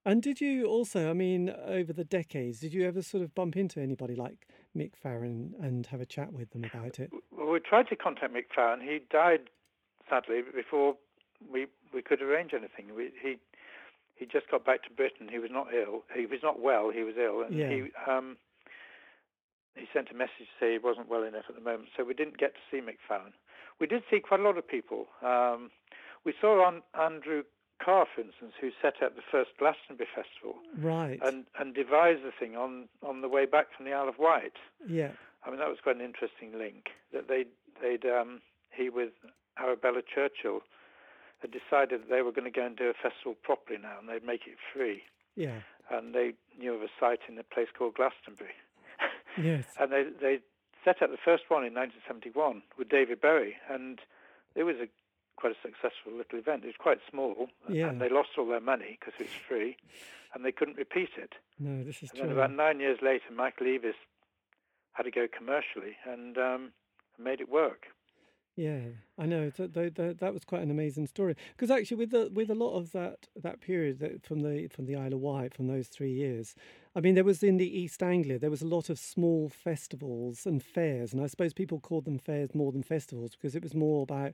And 0.06 0.22
did 0.24 0.40
you 0.40 0.66
also, 0.68 1.10
I 1.10 1.14
mean, 1.14 1.50
over 1.66 1.92
the 1.92 2.06
decades, 2.06 2.62
did 2.62 2.74
you 2.74 2.88
ever 2.88 3.02
sort 3.02 3.22
of 3.22 3.36
bump 3.36 3.58
into 3.58 3.82
anybody 3.82 4.16
like 4.16 4.48
Mick 4.74 4.96
Farren 4.96 5.54
and 5.60 5.86
have 5.88 6.00
a 6.00 6.06
chat 6.06 6.32
with 6.32 6.52
them 6.52 6.64
about 6.64 6.98
it? 7.00 7.12
Well, 7.30 7.48
we 7.52 7.60
tried 7.60 7.90
to 7.90 7.98
contact 7.98 8.34
Mick 8.34 8.46
Farren. 8.56 8.80
He 8.80 9.00
died 9.12 9.50
sadly 10.10 10.42
before 10.56 10.96
we 11.52 11.68
we 11.94 12.02
could 12.02 12.22
arrange 12.22 12.52
anything. 12.54 12.96
We, 12.96 13.12
he 13.22 13.38
he 14.16 14.26
just 14.26 14.50
got 14.50 14.66
back 14.66 14.84
to 14.84 14.90
Britain. 14.92 15.28
He 15.32 15.40
was 15.40 15.52
not 15.52 15.68
ill. 15.74 16.04
He 16.16 16.26
was 16.26 16.40
not 16.42 16.60
well. 16.60 16.90
He 16.92 17.04
was 17.04 17.16
ill, 17.18 17.42
and 17.44 17.56
Yeah. 17.56 17.70
he 17.70 17.92
um 18.10 18.38
he 19.76 19.86
sent 19.94 20.10
a 20.10 20.16
message 20.16 20.50
to 20.50 20.58
say 20.60 20.72
he 20.74 20.80
wasn't 20.80 21.08
well 21.10 21.24
enough 21.24 21.46
at 21.50 21.56
the 21.56 21.62
moment. 21.62 21.90
So 21.96 22.04
we 22.04 22.14
didn't 22.16 22.38
get 22.38 22.54
to 22.56 22.60
see 22.72 22.82
Mick 22.82 22.98
Farren. 23.08 23.34
We 23.80 23.86
did 23.86 24.02
see 24.10 24.20
quite 24.20 24.40
a 24.40 24.44
lot 24.44 24.58
of 24.58 24.68
people. 24.68 25.06
Um, 25.22 25.70
we 26.26 26.34
saw 26.42 26.66
on 26.66 26.82
Andrew 27.00 27.44
Kerr, 27.80 28.06
for 28.16 28.22
instance, 28.22 28.54
who 28.60 28.72
set 28.82 29.04
up 29.04 29.16
the 29.16 29.22
first 29.32 29.52
Glastonbury 29.60 30.10
Festival 30.16 30.56
Right. 30.80 31.20
and 31.22 31.46
and 31.60 31.76
devised 31.76 32.24
the 32.24 32.32
thing 32.40 32.56
on 32.56 32.90
on 33.04 33.22
the 33.22 33.30
way 33.30 33.46
back 33.46 33.68
from 33.76 33.86
the 33.86 33.94
Isle 33.94 34.10
of 34.10 34.18
Wight. 34.18 34.54
yeah. 34.88 35.12
I 35.46 35.50
mean, 35.52 35.60
that 35.60 35.70
was 35.70 35.78
quite 35.82 35.96
an 35.96 36.02
interesting 36.02 36.58
link. 36.58 36.90
That 37.14 37.28
they 37.28 37.46
they'd 37.80 38.04
um, 38.10 38.42
he 38.76 38.90
with 38.90 39.12
Arabella 39.62 40.02
Churchill 40.04 40.62
had 41.42 41.52
decided 41.52 42.02
that 42.02 42.10
they 42.10 42.22
were 42.22 42.32
going 42.32 42.52
to 42.52 42.52
go 42.60 42.66
and 42.66 42.76
do 42.76 42.90
a 42.90 42.94
festival 42.94 43.36
properly 43.44 43.78
now, 43.82 44.00
and 44.00 44.10
they'd 44.10 44.26
make 44.26 44.48
it 44.48 44.58
free. 44.74 45.04
Yeah. 45.36 45.60
And 45.92 46.14
they 46.16 46.34
knew 46.60 46.74
of 46.74 46.82
a 46.82 46.88
site 47.00 47.20
in 47.30 47.38
a 47.38 47.44
place 47.44 47.68
called 47.78 47.94
Glastonbury, 47.96 48.52
Yes. 49.42 49.66
and 49.80 49.92
they 49.92 50.06
they 50.20 50.40
set 50.84 51.02
up 51.02 51.12
the 51.12 51.18
first 51.24 51.44
one 51.50 51.64
in 51.66 51.74
1971 51.74 52.64
with 52.78 52.90
David 52.90 53.22
Bowie, 53.22 53.56
and 53.70 54.00
it 54.56 54.64
was 54.64 54.76
a 54.78 54.88
quite 55.36 55.54
a 55.54 55.62
successful 55.62 56.12
little 56.18 56.40
event. 56.40 56.64
It 56.64 56.68
was 56.68 56.76
quite 56.80 56.98
small, 57.10 57.48
Yeah. 57.70 57.90
and 57.90 58.02
they 58.02 58.10
lost 58.10 58.30
all 58.38 58.48
their 58.48 58.60
money 58.60 58.98
because 59.00 59.14
it 59.20 59.26
was 59.30 59.36
free, 59.48 59.78
and 60.34 60.44
they 60.44 60.52
couldn't 60.52 60.78
repeat 60.78 61.12
it. 61.18 61.36
No, 61.60 61.84
this 61.84 62.02
is 62.02 62.10
And 62.12 62.20
then 62.22 62.28
true. 62.30 62.38
about 62.38 62.52
nine 62.54 62.80
years 62.80 63.00
later, 63.04 63.26
Michael 63.32 63.68
Eavis 63.68 63.94
had 64.94 65.04
to 65.04 65.12
go 65.12 65.28
commercially 65.28 65.96
and 66.06 66.38
um, 66.40 66.72
made 67.20 67.40
it 67.40 67.50
work. 67.50 67.86
Yeah, 68.58 68.80
I 69.20 69.28
know 69.28 69.52
that 69.52 69.76
that, 69.76 70.18
that, 70.20 70.34
was 70.34 70.44
quite 70.44 70.64
an 70.64 70.72
amazing 70.72 71.06
story. 71.06 71.36
Because 71.56 71.70
actually, 71.70 71.98
with 71.98 72.10
the 72.10 72.32
with 72.34 72.50
a 72.50 72.56
lot 72.56 72.76
of 72.76 72.92
that 72.92 73.28
that 73.36 73.62
period 73.62 74.00
that 74.00 74.26
from 74.26 74.40
the 74.40 74.68
from 74.68 74.88
the 74.88 74.96
Isle 74.96 75.14
of 75.14 75.20
Wight, 75.20 75.54
from 75.54 75.68
those 75.68 75.90
three 75.90 76.12
years, 76.12 76.56
I 76.96 77.02
mean, 77.02 77.14
there 77.14 77.24
was 77.24 77.44
in 77.44 77.58
the 77.58 77.80
East 77.80 78.02
Anglia, 78.02 78.40
there 78.40 78.50
was 78.50 78.64
a 78.64 78.68
lot 78.68 78.90
of 78.90 78.98
small 78.98 79.48
festivals 79.48 80.48
and 80.48 80.64
fairs, 80.64 81.14
and 81.14 81.22
I 81.22 81.28
suppose 81.28 81.54
people 81.54 81.80
called 81.80 82.06
them 82.06 82.18
fairs 82.18 82.56
more 82.56 82.72
than 82.72 82.82
festivals 82.82 83.36
because 83.36 83.56
it 83.56 83.62
was 83.62 83.76
more 83.76 84.02
about 84.02 84.34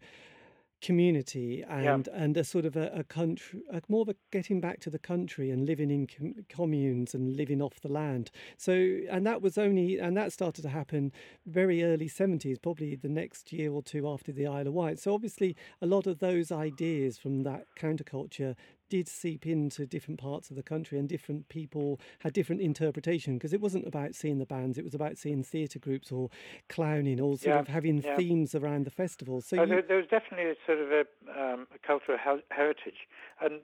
community 0.84 1.64
and 1.68 2.10
and 2.10 2.36
a 2.36 2.44
sort 2.44 2.66
of 2.66 2.76
a, 2.76 2.92
a 2.94 3.04
country 3.04 3.62
a, 3.72 3.82
more 3.88 4.02
of 4.02 4.10
a 4.10 4.16
getting 4.32 4.60
back 4.60 4.82
to 4.82 4.90
the 4.90 5.00
country 5.00 5.50
and 5.50 5.66
living 5.66 5.90
in 5.90 6.06
com- 6.06 6.36
communes 6.50 7.16
and 7.16 7.38
living 7.38 7.62
off 7.62 7.80
the 7.80 7.88
land. 7.88 8.30
So 8.58 8.74
and 9.10 9.26
that 9.26 9.42
was 9.42 9.58
only 9.58 9.98
and 9.98 10.16
that 10.18 10.34
started 10.34 10.62
to 10.64 10.70
happen 10.70 11.14
very 11.48 11.84
early 11.84 12.10
70s 12.10 12.62
probably 12.62 12.96
the 12.96 13.08
next 13.08 13.54
year 13.54 13.72
or 13.72 13.82
two 13.82 14.08
after 14.08 14.34
the 14.34 14.46
Isle 14.46 14.68
of 14.68 14.74
Wight. 14.74 15.00
So 15.00 15.14
obviously 15.14 15.56
a 15.82 15.86
lot 15.86 16.06
of 16.06 16.20
those 16.20 16.52
ideas 16.52 17.18
from 17.18 17.44
that 17.44 17.66
counterculture 17.80 18.56
did 18.94 19.08
seep 19.08 19.48
into 19.48 19.88
different 19.88 20.20
parts 20.20 20.52
of 20.52 20.56
the 20.56 20.62
country 20.62 21.00
and 21.00 21.10
different 21.10 21.50
people 21.50 22.00
had 22.20 22.32
different 22.32 22.62
interpretation 22.62 23.40
because 23.40 23.52
it 23.52 23.60
wasn't 23.60 23.88
about 23.88 24.14
seeing 24.14 24.38
the 24.38 24.46
bands 24.46 24.78
it 24.78 24.84
was 24.84 24.94
about 24.94 25.18
seeing 25.18 25.42
theatre 25.44 25.80
groups 25.80 26.12
or 26.12 26.30
clowning 26.70 27.20
or 27.20 27.36
sort 27.36 27.56
Yeah, 27.56 27.62
of 27.62 27.68
having 27.70 28.04
yeah. 28.04 28.16
themes 28.16 28.54
around 28.54 28.86
the 28.86 28.92
festival 28.92 29.42
so 29.42 29.56
Uh, 29.56 29.62
you, 29.62 29.68
there, 29.68 29.82
there 29.82 29.98
was 29.98 30.06
definitely 30.12 30.46
a 30.46 30.54
sort 30.68 30.78
of 30.78 30.92
a, 30.92 31.02
um, 31.34 31.66
a 31.74 31.80
cultural 31.80 32.20
heritage. 32.52 33.10
And 33.42 33.64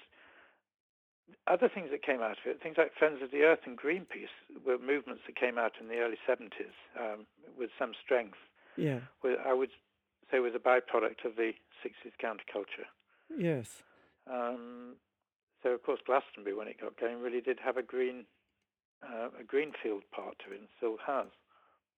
other 1.45 1.69
things 1.69 1.89
that 1.91 2.01
came 2.01 2.21
out 2.21 2.41
of 2.41 2.47
it, 2.47 2.59
things 2.63 2.77
like 2.79 2.95
Friends 2.97 3.21
of 3.21 3.29
the 3.29 3.43
Earth 3.43 3.67
and 3.67 3.77
Greenpeace, 3.77 4.33
were 4.65 4.79
movements 4.79 5.21
that 5.27 5.35
came 5.35 5.59
out 5.59 5.73
in 5.79 5.89
the 5.89 5.97
early 5.99 6.17
70s 6.27 6.73
um, 6.99 7.27
with 7.55 7.69
some 7.77 7.91
strength. 8.03 8.39
yeah 8.77 9.01
With, 9.21 9.37
I 9.45 9.53
would 9.53 9.69
say 10.31 10.39
was 10.39 10.55
a 10.55 10.59
byproduct 10.59 11.23
of 11.23 11.35
the 11.35 11.51
60s 11.85 12.17
counterculture. 12.17 12.89
yes 13.37 13.83
Um, 14.25 14.95
so 15.63 15.69
of 15.69 15.83
course 15.83 15.99
Glastonbury, 16.05 16.55
when 16.55 16.67
it 16.67 16.79
got 16.79 16.99
going, 16.99 17.19
really 17.19 17.41
did 17.41 17.59
have 17.63 17.77
a 17.77 17.83
green 17.83 18.25
uh, 19.03 19.29
a 19.39 19.43
greenfield 19.43 20.03
part 20.11 20.35
to 20.45 20.53
it, 20.53 20.59
and 20.59 20.67
still 20.77 20.97
has. 21.05 21.27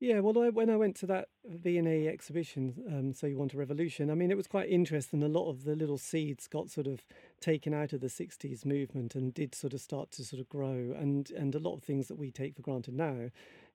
Yeah, 0.02 0.20
well, 0.20 0.44
I, 0.44 0.50
when 0.50 0.72
I 0.72 0.78
went 0.78 0.96
to 0.98 1.06
that 1.08 1.30
V&A 1.46 2.08
exhibition, 2.08 2.74
um, 2.88 3.14
So 3.14 3.28
You 3.28 3.38
Want 3.38 3.54
a 3.54 3.58
Revolution, 3.58 4.10
I 4.10 4.16
mean, 4.16 4.32
it 4.32 4.38
was 4.38 4.48
quite 4.48 4.68
interesting. 4.68 5.22
A 5.22 5.28
lot 5.28 5.48
of 5.48 5.64
the 5.64 5.76
little 5.76 6.00
seeds 6.00 6.48
got 6.48 6.72
sort 6.72 6.88
of 6.88 7.06
taken 7.40 7.72
out 7.72 7.94
of 7.94 8.02
the 8.02 8.08
60s 8.08 8.66
movement 8.66 9.14
and 9.14 9.32
did 9.32 9.54
sort 9.54 9.74
of 9.74 9.80
start 9.80 10.10
to 10.14 10.26
sort 10.26 10.40
of 10.40 10.50
grow. 10.50 10.96
And, 10.98 11.30
and 11.30 11.54
a 11.54 11.60
lot 11.60 11.76
of 11.76 11.84
things 11.84 12.08
that 12.08 12.18
we 12.18 12.32
take 12.32 12.56
for 12.56 12.64
granted 12.64 12.96
now, 12.96 13.30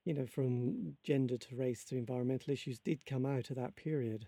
you 0.05 0.15
know, 0.15 0.27
from 0.27 0.97
gender 1.05 1.39
to 1.39 1.55
race 1.55 1.85
to 1.85 1.97
environmental 1.97 2.53
issues, 2.53 2.81
did 2.81 3.07
come 3.07 3.25
out 3.25 3.51
of 3.51 3.57
that 3.57 3.77
period. 3.77 4.27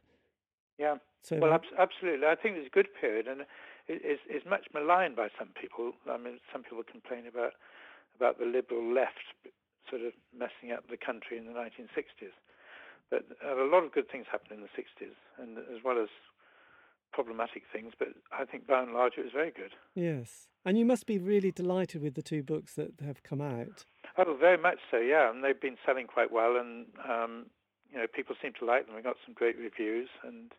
Yeah. 0.78 0.98
So 1.22 1.38
well, 1.38 1.52
ab- 1.52 1.62
absolutely. 1.76 2.28
I 2.28 2.36
think 2.36 2.58
it's 2.58 2.68
a 2.68 2.70
good 2.70 2.88
period, 3.00 3.26
and 3.26 3.40
is 3.88 4.18
it's 4.28 4.46
much 4.46 4.66
maligned 4.72 5.16
by 5.16 5.28
some 5.38 5.48
people. 5.60 5.92
I 6.08 6.16
mean, 6.16 6.38
some 6.52 6.62
people 6.62 6.82
complain 6.84 7.26
about 7.26 7.52
about 8.16 8.38
the 8.38 8.46
liberal 8.46 8.92
left 8.92 9.32
sort 9.88 10.02
of 10.02 10.12
messing 10.36 10.72
up 10.72 10.84
the 10.90 10.96
country 10.96 11.38
in 11.38 11.46
the 11.46 11.52
1960s. 11.52 12.34
But 13.10 13.24
a 13.42 13.64
lot 13.64 13.84
of 13.84 13.92
good 13.92 14.10
things 14.10 14.26
happened 14.30 14.52
in 14.52 14.60
the 14.60 14.74
60s, 14.76 15.16
and 15.40 15.56
as 15.58 15.82
well 15.82 15.98
as 15.98 16.08
problematic 17.12 17.62
things. 17.72 17.94
But 17.98 18.08
I 18.32 18.44
think 18.44 18.66
by 18.66 18.82
and 18.82 18.92
large 18.92 19.14
it 19.16 19.24
was 19.24 19.32
very 19.32 19.50
good. 19.50 19.72
Yes, 19.94 20.48
and 20.64 20.78
you 20.78 20.84
must 20.84 21.06
be 21.06 21.18
really 21.18 21.50
delighted 21.50 22.02
with 22.02 22.14
the 22.14 22.22
two 22.22 22.42
books 22.42 22.74
that 22.74 22.92
have 23.04 23.22
come 23.22 23.40
out. 23.40 23.84
Oh, 24.18 24.36
very 24.38 24.58
much 24.58 24.78
so. 24.90 24.98
Yeah, 24.98 25.30
and 25.30 25.42
they've 25.42 25.60
been 25.60 25.78
selling 25.86 26.06
quite 26.06 26.30
well, 26.30 26.56
and 26.56 26.86
um, 27.08 27.46
you 27.90 27.98
know 27.98 28.06
people 28.12 28.36
seem 28.42 28.52
to 28.58 28.66
like 28.66 28.86
them. 28.86 28.96
We 28.96 29.02
got 29.02 29.16
some 29.24 29.34
great 29.34 29.56
reviews, 29.56 30.10
and 30.22 30.52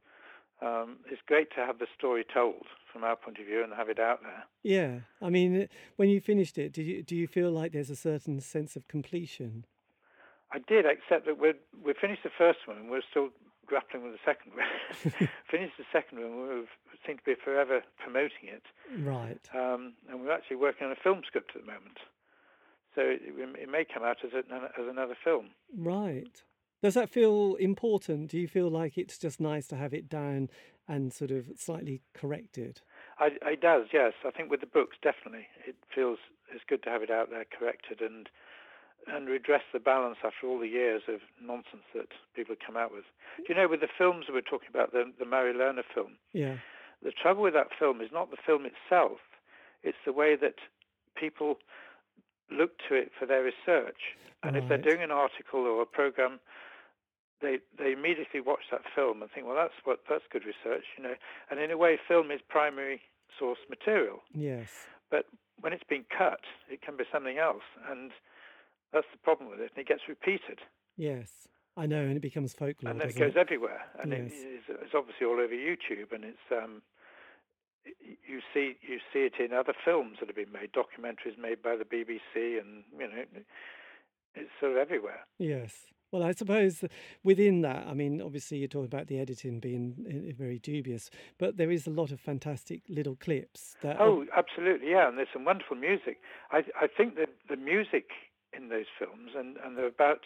um, 0.61 0.97
it's 1.09 1.21
great 1.25 1.49
to 1.55 1.65
have 1.65 1.79
the 1.79 1.87
story 1.97 2.25
told 2.31 2.65
from 2.91 3.03
our 3.03 3.15
point 3.15 3.37
of 3.39 3.45
view 3.45 3.63
and 3.63 3.73
have 3.73 3.89
it 3.89 3.99
out 3.99 4.21
there. 4.21 4.43
Yeah, 4.63 4.99
I 5.21 5.29
mean, 5.29 5.69
when 5.95 6.09
you 6.09 6.19
finished 6.19 6.57
it, 6.57 6.73
did 6.73 6.85
you 6.85 7.03
do 7.03 7.15
you 7.15 7.27
feel 7.27 7.51
like 7.51 7.71
there's 7.71 7.89
a 7.89 7.95
certain 7.95 8.41
sense 8.41 8.75
of 8.75 8.87
completion? 8.87 9.65
I 10.51 10.59
did, 10.59 10.85
except 10.85 11.25
that 11.27 11.39
we 11.39 11.53
we 11.83 11.93
finished 11.99 12.23
the 12.23 12.31
first 12.35 12.59
one 12.65 12.77
and 12.77 12.89
we're 12.89 13.01
still 13.09 13.29
grappling 13.67 14.03
with 14.03 14.13
the 14.13 14.25
second 14.25 14.51
one. 14.53 15.29
finished 15.51 15.77
the 15.77 15.85
second 15.93 16.19
one, 16.19 16.49
we 16.49 16.65
seem 17.05 17.17
to 17.17 17.23
be 17.23 17.35
forever 17.35 17.81
promoting 17.99 18.49
it. 18.49 18.63
Right. 18.99 19.39
Um, 19.53 19.93
and 20.09 20.21
we're 20.21 20.33
actually 20.33 20.57
working 20.57 20.87
on 20.87 20.91
a 20.91 21.01
film 21.01 21.21
script 21.25 21.51
at 21.55 21.61
the 21.61 21.67
moment, 21.67 21.99
so 22.95 23.01
it, 23.01 23.21
it 23.23 23.69
may 23.69 23.85
come 23.85 24.03
out 24.03 24.17
as 24.25 24.33
a, 24.33 24.39
as 24.39 24.87
another 24.89 25.15
film. 25.23 25.51
Right. 25.77 26.43
Does 26.81 26.93
that 26.93 27.09
feel 27.09 27.55
important? 27.55 28.29
Do 28.31 28.37
you 28.37 28.47
feel 28.47 28.69
like 28.69 28.97
it's 28.97 29.17
just 29.17 29.41
nice 29.41 29.67
to 29.67 29.75
have 29.75 29.93
it 29.93 30.07
down 30.07 30.49
and 30.87 31.13
sort 31.13 31.31
of 31.31 31.47
slightly 31.57 32.01
corrected? 32.13 32.81
I, 33.19 33.31
it 33.43 33.61
does, 33.61 33.87
yes. 33.93 34.13
I 34.25 34.31
think 34.31 34.49
with 34.49 34.61
the 34.61 34.67
books, 34.67 34.97
definitely, 35.01 35.47
it 35.67 35.75
feels 35.93 36.19
it's 36.53 36.63
good 36.67 36.81
to 36.83 36.89
have 36.89 37.03
it 37.03 37.11
out 37.11 37.29
there 37.29 37.45
corrected 37.45 38.01
and 38.01 38.29
and 39.07 39.29
redress 39.29 39.61
the 39.71 39.79
balance 39.79 40.17
after 40.25 40.45
all 40.45 40.59
the 40.59 40.67
years 40.67 41.03
of 41.07 41.21
nonsense 41.41 41.87
that 41.95 42.09
people 42.35 42.53
have 42.53 42.65
come 42.65 42.75
out 42.75 42.91
with. 42.91 43.05
Do 43.37 43.45
you 43.47 43.55
know, 43.55 43.67
with 43.67 43.79
the 43.79 43.87
films 43.97 44.25
we're 44.29 44.41
talking 44.41 44.67
about, 44.69 44.91
the 44.91 45.11
the 45.17 45.25
Murray 45.25 45.53
Lerner 45.53 45.83
film, 45.93 46.17
yeah. 46.33 46.57
The 47.01 47.11
trouble 47.11 47.43
with 47.43 47.53
that 47.53 47.69
film 47.79 48.01
is 48.01 48.09
not 48.11 48.29
the 48.29 48.37
film 48.45 48.65
itself; 48.65 49.19
it's 49.83 49.97
the 50.05 50.13
way 50.13 50.35
that 50.35 50.55
people 51.15 51.59
look 52.51 52.71
to 52.89 52.95
it 52.95 53.11
for 53.17 53.25
their 53.25 53.43
research. 53.43 54.17
And 54.43 54.55
right. 54.55 54.63
if 54.63 54.69
they're 54.69 54.77
doing 54.77 55.03
an 55.03 55.11
article 55.11 55.61
or 55.61 55.81
a 55.81 55.85
program 55.85 56.39
they 57.41 57.59
they 57.77 57.91
immediately 57.91 58.41
watch 58.41 58.67
that 58.71 58.81
film 58.95 59.21
and 59.21 59.31
think, 59.31 59.45
well, 59.45 59.55
that's 59.55 59.73
what 59.83 59.99
that's 60.09 60.23
good 60.31 60.43
research, 60.45 60.85
you 60.97 61.03
know. 61.03 61.15
And 61.49 61.59
in 61.59 61.71
a 61.71 61.77
way, 61.77 61.97
film 62.07 62.31
is 62.31 62.41
primary 62.47 63.01
source 63.37 63.59
material. 63.69 64.19
Yes. 64.33 64.69
But 65.09 65.25
when 65.61 65.73
it's 65.73 65.83
been 65.83 66.05
cut, 66.15 66.41
it 66.69 66.81
can 66.81 66.97
be 66.97 67.03
something 67.11 67.37
else, 67.37 67.63
and 67.89 68.11
that's 68.93 69.07
the 69.11 69.17
problem 69.19 69.49
with 69.49 69.59
it. 69.59 69.71
And 69.75 69.81
it 69.81 69.87
gets 69.87 70.03
repeated. 70.07 70.59
Yes, 70.97 71.47
I 71.77 71.85
know, 71.85 72.01
and 72.01 72.15
it 72.15 72.21
becomes 72.21 72.53
folklore. 72.53 72.91
And 72.91 73.01
then 73.01 73.09
it 73.09 73.17
goes 73.17 73.35
it? 73.35 73.37
everywhere, 73.37 73.81
and 74.01 74.11
yes. 74.11 74.31
it 74.31 74.35
is, 74.35 74.63
it's 74.69 74.93
obviously 74.95 75.25
all 75.25 75.39
over 75.39 75.53
YouTube, 75.53 76.11
and 76.13 76.23
it's 76.23 76.47
um, 76.51 76.81
you 77.85 78.41
see 78.53 78.75
you 78.81 78.99
see 79.13 79.19
it 79.19 79.33
in 79.39 79.53
other 79.53 79.73
films 79.85 80.17
that 80.19 80.27
have 80.27 80.35
been 80.35 80.51
made, 80.51 80.71
documentaries 80.73 81.37
made 81.37 81.61
by 81.61 81.75
the 81.75 81.85
BBC, 81.85 82.59
and 82.59 82.83
you 82.97 83.07
know, 83.07 83.23
it's 84.35 84.49
sort 84.59 84.73
of 84.73 84.77
everywhere. 84.77 85.25
Yes. 85.37 85.87
Well, 86.11 86.23
I 86.23 86.31
suppose 86.31 86.83
within 87.23 87.61
that, 87.61 87.85
I 87.87 87.93
mean, 87.93 88.21
obviously 88.21 88.57
you're 88.57 88.67
talking 88.67 88.85
about 88.85 89.07
the 89.07 89.19
editing 89.19 89.59
being 89.59 90.33
very 90.37 90.57
dubious, 90.59 91.09
but 91.37 91.57
there 91.57 91.71
is 91.71 91.85
a 91.85 91.91
lot 91.91 92.11
of 92.11 92.19
fantastic 92.19 92.81
little 92.89 93.15
clips. 93.15 93.75
That 93.81 93.97
oh, 93.99 94.23
are... 94.23 94.39
absolutely, 94.39 94.91
yeah, 94.91 95.07
and 95.07 95.17
there's 95.17 95.27
some 95.31 95.45
wonderful 95.45 95.75
music. 95.75 96.17
I 96.51 96.63
I 96.79 96.87
think 96.87 97.15
that 97.15 97.29
the 97.47 97.57
music 97.57 98.09
in 98.53 98.69
those 98.69 98.87
films, 98.97 99.31
and 99.37 99.57
and 99.63 99.77
there 99.77 99.85
are 99.85 99.89
about 99.89 100.21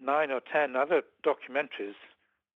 nine 0.00 0.30
or 0.30 0.40
ten 0.40 0.76
other 0.76 1.02
documentaries 1.24 1.98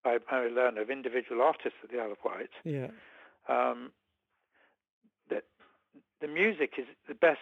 by 0.05 0.18
Murray 0.31 0.51
Lerner 0.51 0.83
of 0.83 0.91
individual 0.91 1.43
artists 1.43 1.79
at 1.83 1.91
the 1.91 1.99
Isle 1.99 2.12
of 2.12 2.18
Wight. 2.25 2.51
Yeah. 2.64 2.89
Um, 3.49 3.91
that 5.31 5.45
the 6.20 6.29
music 6.29 6.75
is 6.79 6.87
the 7.09 7.14
best 7.14 7.41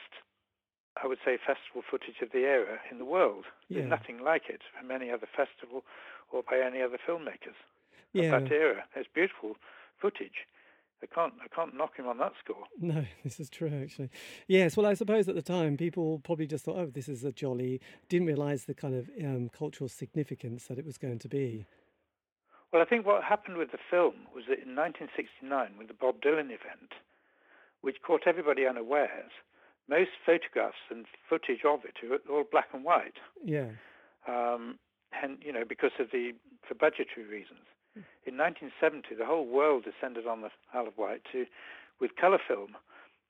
I 1.02 1.06
would 1.06 1.18
say, 1.24 1.38
festival 1.38 1.82
footage 1.88 2.20
of 2.22 2.30
the 2.32 2.40
era 2.40 2.78
in 2.90 2.98
the 2.98 3.04
world. 3.04 3.44
There's 3.70 3.88
nothing 3.88 4.22
like 4.22 4.48
it 4.48 4.60
from 4.78 4.90
any 4.90 5.10
other 5.10 5.26
festival 5.26 5.82
or 6.30 6.42
by 6.42 6.58
any 6.58 6.82
other 6.82 6.98
filmmakers 6.98 7.56
yeah. 8.12 8.34
of 8.34 8.44
that 8.44 8.52
era. 8.52 8.84
It's 8.94 9.08
beautiful 9.12 9.56
footage. 10.00 10.46
I 11.02 11.06
can't, 11.06 11.32
I 11.42 11.48
can't 11.54 11.74
knock 11.74 11.96
him 11.96 12.06
on 12.06 12.18
that 12.18 12.32
score. 12.44 12.64
No, 12.80 13.04
this 13.24 13.40
is 13.40 13.48
true, 13.48 13.72
actually. 13.82 14.10
Yes, 14.48 14.76
well, 14.76 14.86
I 14.86 14.94
suppose 14.94 15.28
at 15.28 15.34
the 15.34 15.42
time 15.42 15.76
people 15.76 16.18
probably 16.18 16.46
just 16.46 16.64
thought, 16.64 16.76
oh, 16.76 16.86
this 16.86 17.08
is 17.08 17.24
a 17.24 17.32
jolly, 17.32 17.80
didn't 18.08 18.26
realise 18.26 18.64
the 18.64 18.74
kind 18.74 18.94
of 18.94 19.08
um, 19.24 19.48
cultural 19.48 19.88
significance 19.88 20.66
that 20.66 20.78
it 20.78 20.84
was 20.84 20.98
going 20.98 21.18
to 21.20 21.28
be. 21.28 21.64
Well, 22.72 22.82
I 22.82 22.84
think 22.84 23.06
what 23.06 23.24
happened 23.24 23.56
with 23.56 23.72
the 23.72 23.78
film 23.90 24.14
was 24.34 24.44
that 24.48 24.60
in 24.60 24.76
1969, 24.76 25.78
with 25.78 25.88
the 25.88 25.94
Bob 25.94 26.20
Dylan 26.20 26.46
event, 26.46 26.92
which 27.80 27.96
caught 28.06 28.22
everybody 28.26 28.66
unawares, 28.66 29.32
most 29.90 30.10
photographs 30.24 30.78
and 30.88 31.04
footage 31.28 31.66
of 31.66 31.80
it 31.84 31.98
are 32.06 32.32
all 32.32 32.44
black 32.50 32.68
and 32.72 32.84
white. 32.84 33.18
Yeah. 33.44 33.70
Um, 34.28 34.78
and 35.22 35.38
you 35.42 35.52
know, 35.52 35.64
because 35.68 35.90
of 35.98 36.06
the 36.12 36.32
for 36.66 36.74
budgetary 36.74 37.26
reasons. 37.26 37.66
In 38.24 38.38
1970, 38.38 39.16
the 39.18 39.26
whole 39.26 39.44
world 39.44 39.84
descended 39.84 40.24
on 40.24 40.42
the 40.42 40.50
Isle 40.72 40.86
of 40.86 40.96
Wight 40.96 41.22
to 41.32 41.46
with 42.00 42.14
color 42.14 42.38
film, 42.46 42.76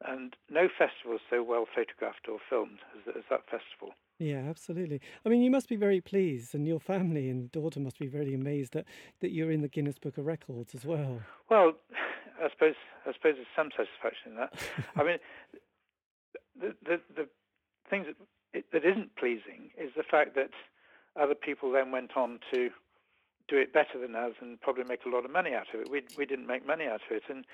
and 0.06 0.36
no 0.50 0.68
festival 0.68 1.16
is 1.16 1.22
so 1.30 1.42
well 1.42 1.64
photographed 1.74 2.28
or 2.30 2.38
filmed 2.48 2.78
as, 2.94 3.16
as 3.16 3.24
that 3.30 3.44
festival. 3.44 3.94
Yeah, 4.18 4.44
absolutely. 4.48 5.00
I 5.24 5.30
mean, 5.30 5.40
you 5.40 5.50
must 5.50 5.68
be 5.68 5.76
very 5.76 6.02
pleased, 6.02 6.54
and 6.54 6.66
your 6.66 6.78
family 6.78 7.30
and 7.30 7.50
daughter 7.50 7.80
must 7.80 7.98
be 7.98 8.06
very 8.06 8.34
amazed 8.34 8.74
that, 8.74 8.84
that 9.20 9.32
you're 9.32 9.50
in 9.50 9.62
the 9.62 9.68
Guinness 9.68 9.98
Book 9.98 10.18
of 10.18 10.26
Records 10.26 10.74
as 10.74 10.84
well. 10.84 11.20
Well, 11.48 11.72
I 12.42 12.50
suppose 12.50 12.74
I 13.06 13.12
suppose 13.12 13.34
there's 13.36 13.46
some 13.56 13.70
satisfaction 13.70 14.32
in 14.32 14.34
that. 14.36 14.52
I 14.96 15.04
mean, 15.04 15.18
the, 16.60 16.74
the, 16.84 17.00
the 17.14 17.28
things 17.88 18.06
that, 18.06 18.16
it, 18.52 18.64
that 18.72 18.84
isn't 18.84 19.16
pleasing 19.16 19.70
is 19.78 19.90
the 19.96 20.02
fact 20.02 20.34
that 20.34 20.50
other 21.20 21.34
people 21.34 21.72
then 21.72 21.90
went 21.90 22.16
on 22.16 22.38
to 22.52 22.70
do 23.48 23.56
it 23.56 23.72
better 23.72 23.98
than 24.00 24.14
us 24.14 24.32
and 24.40 24.60
probably 24.60 24.84
make 24.84 25.04
a 25.04 25.08
lot 25.08 25.24
of 25.24 25.30
money 25.30 25.52
out 25.54 25.66
of 25.74 25.80
it. 25.80 25.90
We 25.90 26.02
we 26.16 26.24
didn't 26.24 26.46
make 26.46 26.66
money 26.66 26.86
out 26.86 27.00
of 27.10 27.16
it, 27.16 27.24
and 27.28 27.44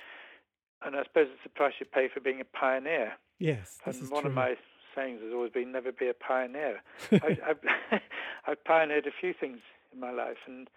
and 0.85 0.95
I 0.97 1.05
suppose 1.05 1.29
it's 1.33 1.43
the 1.43 1.49
price 1.49 1.75
you 1.81 1.87
pay 1.87 2.09
for 2.13 2.21
being 2.21 2.41
a 2.41 2.45
pioneer. 2.45 3.15
Yes, 3.39 3.79
this 3.85 4.01
and 4.01 4.11
one 4.11 4.23
true. 4.23 4.31
of 4.31 4.35
my 4.35 4.57
sayings 4.95 5.21
has 5.23 5.33
always 5.33 5.53
been 5.53 5.73
never 5.73 5.93
be 5.93 6.09
a 6.09 6.15
pioneer. 6.15 6.83
I, 7.13 7.17
I've, 7.49 8.01
I've 8.47 8.65
pioneered 8.65 9.07
a 9.07 9.11
few 9.19 9.33
things 9.39 9.59
in 9.93 10.01
my 10.01 10.11
life, 10.11 10.39
and 10.47 10.69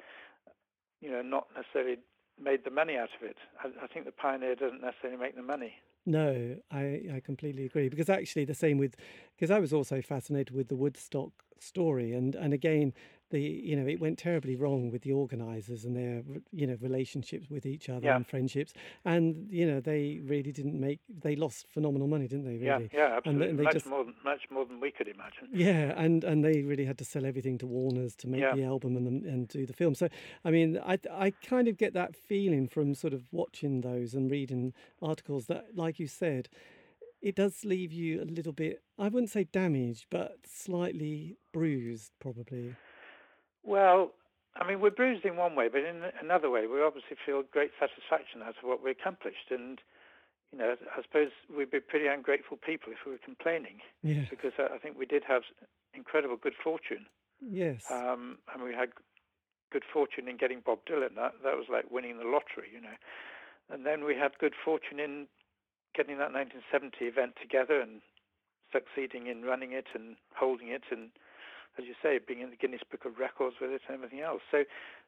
you 1.02 1.12
know, 1.12 1.22
not 1.22 1.48
necessarily 1.56 1.98
made 2.42 2.64
the 2.64 2.72
money 2.72 2.96
out 2.96 3.10
of 3.20 3.28
it. 3.28 3.38
I, 3.64 3.84
I 3.84 3.88
think 3.88 4.06
the 4.06 4.12
pioneer 4.12 4.56
doesn't 4.56 4.82
necessarily 4.82 5.20
make 5.20 5.36
the 5.36 5.42
money. 5.42 5.76
No, 6.06 6.56
I, 6.72 7.04
I 7.14 7.22
completely 7.24 7.66
agree 7.66 7.90
because 7.90 8.10
actually 8.10 8.46
the 8.46 8.54
same 8.54 8.78
with 8.78 8.96
because 9.36 9.52
I 9.52 9.60
was 9.60 9.74
also 9.74 10.02
fascinated 10.02 10.56
with 10.56 10.68
the 10.70 10.76
Woodstock 10.76 11.32
story 11.60 12.14
and 12.14 12.36
and 12.36 12.54
again 12.54 12.94
the 13.30 13.40
you 13.40 13.76
know 13.76 13.88
it 13.88 14.00
went 14.00 14.18
terribly 14.18 14.56
wrong 14.56 14.90
with 14.92 15.02
the 15.04 15.12
organizers 15.12 15.86
and 15.86 15.96
their 15.96 16.24
you 16.52 16.68
know 16.68 16.78
relationships 16.82 17.50
with 17.50 17.66
each 17.66 17.90
other 17.90 18.06
yeah. 18.06 18.16
and 18.16 18.28
friendships. 18.28 18.74
And 19.06 19.48
you 19.50 19.70
know 19.70 19.80
they 19.80 20.22
really 20.24 20.52
didn't 20.52 20.80
make 20.80 21.00
they 21.10 21.36
lost 21.36 21.68
phenomenal 21.68 22.08
money 22.08 22.28
didn't 22.28 22.46
they 22.46 22.58
really? 22.58 22.90
yeah 22.94 23.00
yeah 23.10 23.18
absolutely. 23.18 23.50
and, 23.50 23.60
and 23.60 23.64
much 23.64 23.74
just, 23.74 23.86
more 23.86 24.04
than 24.04 24.16
much 24.24 24.42
more 24.52 24.66
than 24.66 24.80
we 24.80 24.92
could 24.92 25.08
imagine. 25.08 25.48
Yeah 25.54 25.94
and 25.98 26.24
and 26.24 26.44
they 26.44 26.62
really 26.64 26.86
had 26.86 26.98
to 27.00 27.06
sell 27.06 27.26
everything 27.26 27.58
to 27.60 27.68
Warner's 27.68 28.16
to 28.18 28.28
make 28.28 28.42
yeah. 28.42 28.56
the 28.56 28.64
album 28.64 28.96
and 28.96 29.06
the, 29.06 29.30
and 29.30 29.48
do 29.48 29.66
the 29.66 29.74
film. 29.74 29.96
So 29.96 30.10
I 30.44 30.52
mean 30.52 30.80
I 30.86 31.00
I 31.12 31.32
kind 31.32 31.68
of 31.68 31.78
get 31.78 31.94
that 31.94 32.16
feeling 32.16 32.68
from 32.68 32.94
sort 32.96 33.14
of 33.14 33.24
watching 33.32 33.82
those 33.82 34.14
and 34.14 34.30
reading 34.32 34.74
articles 35.02 35.46
that 35.48 35.76
like 35.76 36.00
you 36.00 36.08
said 36.08 36.50
it 37.22 37.36
does 37.36 37.66
leave 37.66 37.92
you 37.92 38.22
a 38.22 38.26
little 38.26 38.54
bit 38.54 38.82
I 38.98 39.10
wouldn't 39.10 39.30
say 39.30 39.44
damaged 39.44 40.06
but 40.10 40.38
slightly 40.46 41.38
bruised 41.52 42.12
probably 42.20 42.76
well, 43.64 44.12
I 44.56 44.68
mean, 44.68 44.82
we're 44.82 44.92
bruised 44.92 45.26
in 45.26 45.38
one 45.38 45.56
way, 45.56 45.70
but 45.72 45.84
in 45.84 46.04
another 46.22 46.50
way, 46.50 46.68
we 46.68 46.82
obviously 46.82 47.18
feel 47.26 47.44
great 47.44 47.72
satisfaction 47.80 48.42
out 48.42 48.56
of 48.62 48.68
what 48.68 48.84
we 48.84 48.92
accomplished. 48.92 49.52
And, 49.52 49.80
you 50.52 50.60
know, 50.60 50.76
I 50.96 51.02
suppose 51.02 51.30
we'd 51.56 51.72
be 51.72 51.80
pretty 51.80 52.08
ungrateful 52.08 52.58
people 52.58 52.92
if 52.92 53.06
we 53.06 53.14
were 53.14 53.24
complaining. 53.24 53.80
Yeah. 54.04 54.26
Because 54.30 54.54
I 54.58 54.78
think 54.78 54.98
we 54.98 55.06
did 55.06 55.24
have 55.28 55.44
incredible 55.94 56.38
good 56.38 56.56
fortune. 56.62 57.06
Yes. 57.42 57.90
Um, 57.90 58.40
and 58.54 58.64
we 58.64 58.74
had 58.74 58.90
good 59.72 59.84
fortune 59.92 60.28
in 60.28 60.38
getting 60.38 60.62
Bob 60.66 60.80
Dylan. 60.86 61.16
That 61.16 61.36
that 61.44 61.56
was 61.56 61.68
like 61.72 61.90
winning 61.90 62.18
the 62.18 62.26
lottery, 62.26 62.70
you 62.74 62.82
know. 62.82 62.98
And 63.70 63.86
then 63.86 64.04
we 64.04 64.16
had 64.16 64.38
good 64.40 64.54
fortune 64.66 65.00
in 65.00 65.28
getting 65.96 66.18
that 66.18 66.34
1970 66.34 67.06
event 67.06 67.34
together 67.42 67.80
and 67.80 68.02
succeeding 68.72 69.28
in 69.28 69.44
running 69.44 69.72
it 69.74 69.88
and 69.94 70.16
holding 70.36 70.70
it 70.70 70.84
and 70.92 71.10
as 71.80 71.86
you 71.88 71.96
say, 72.04 72.20
being 72.26 72.42
in 72.42 72.50
the 72.50 72.56
Guinness 72.56 72.82
Book 72.92 73.06
of 73.06 73.18
Records 73.20 73.56
with 73.62 73.72
it 73.72 73.82
and 73.88 73.96
everything 73.96 74.20
else. 74.20 74.42
So 74.52 74.64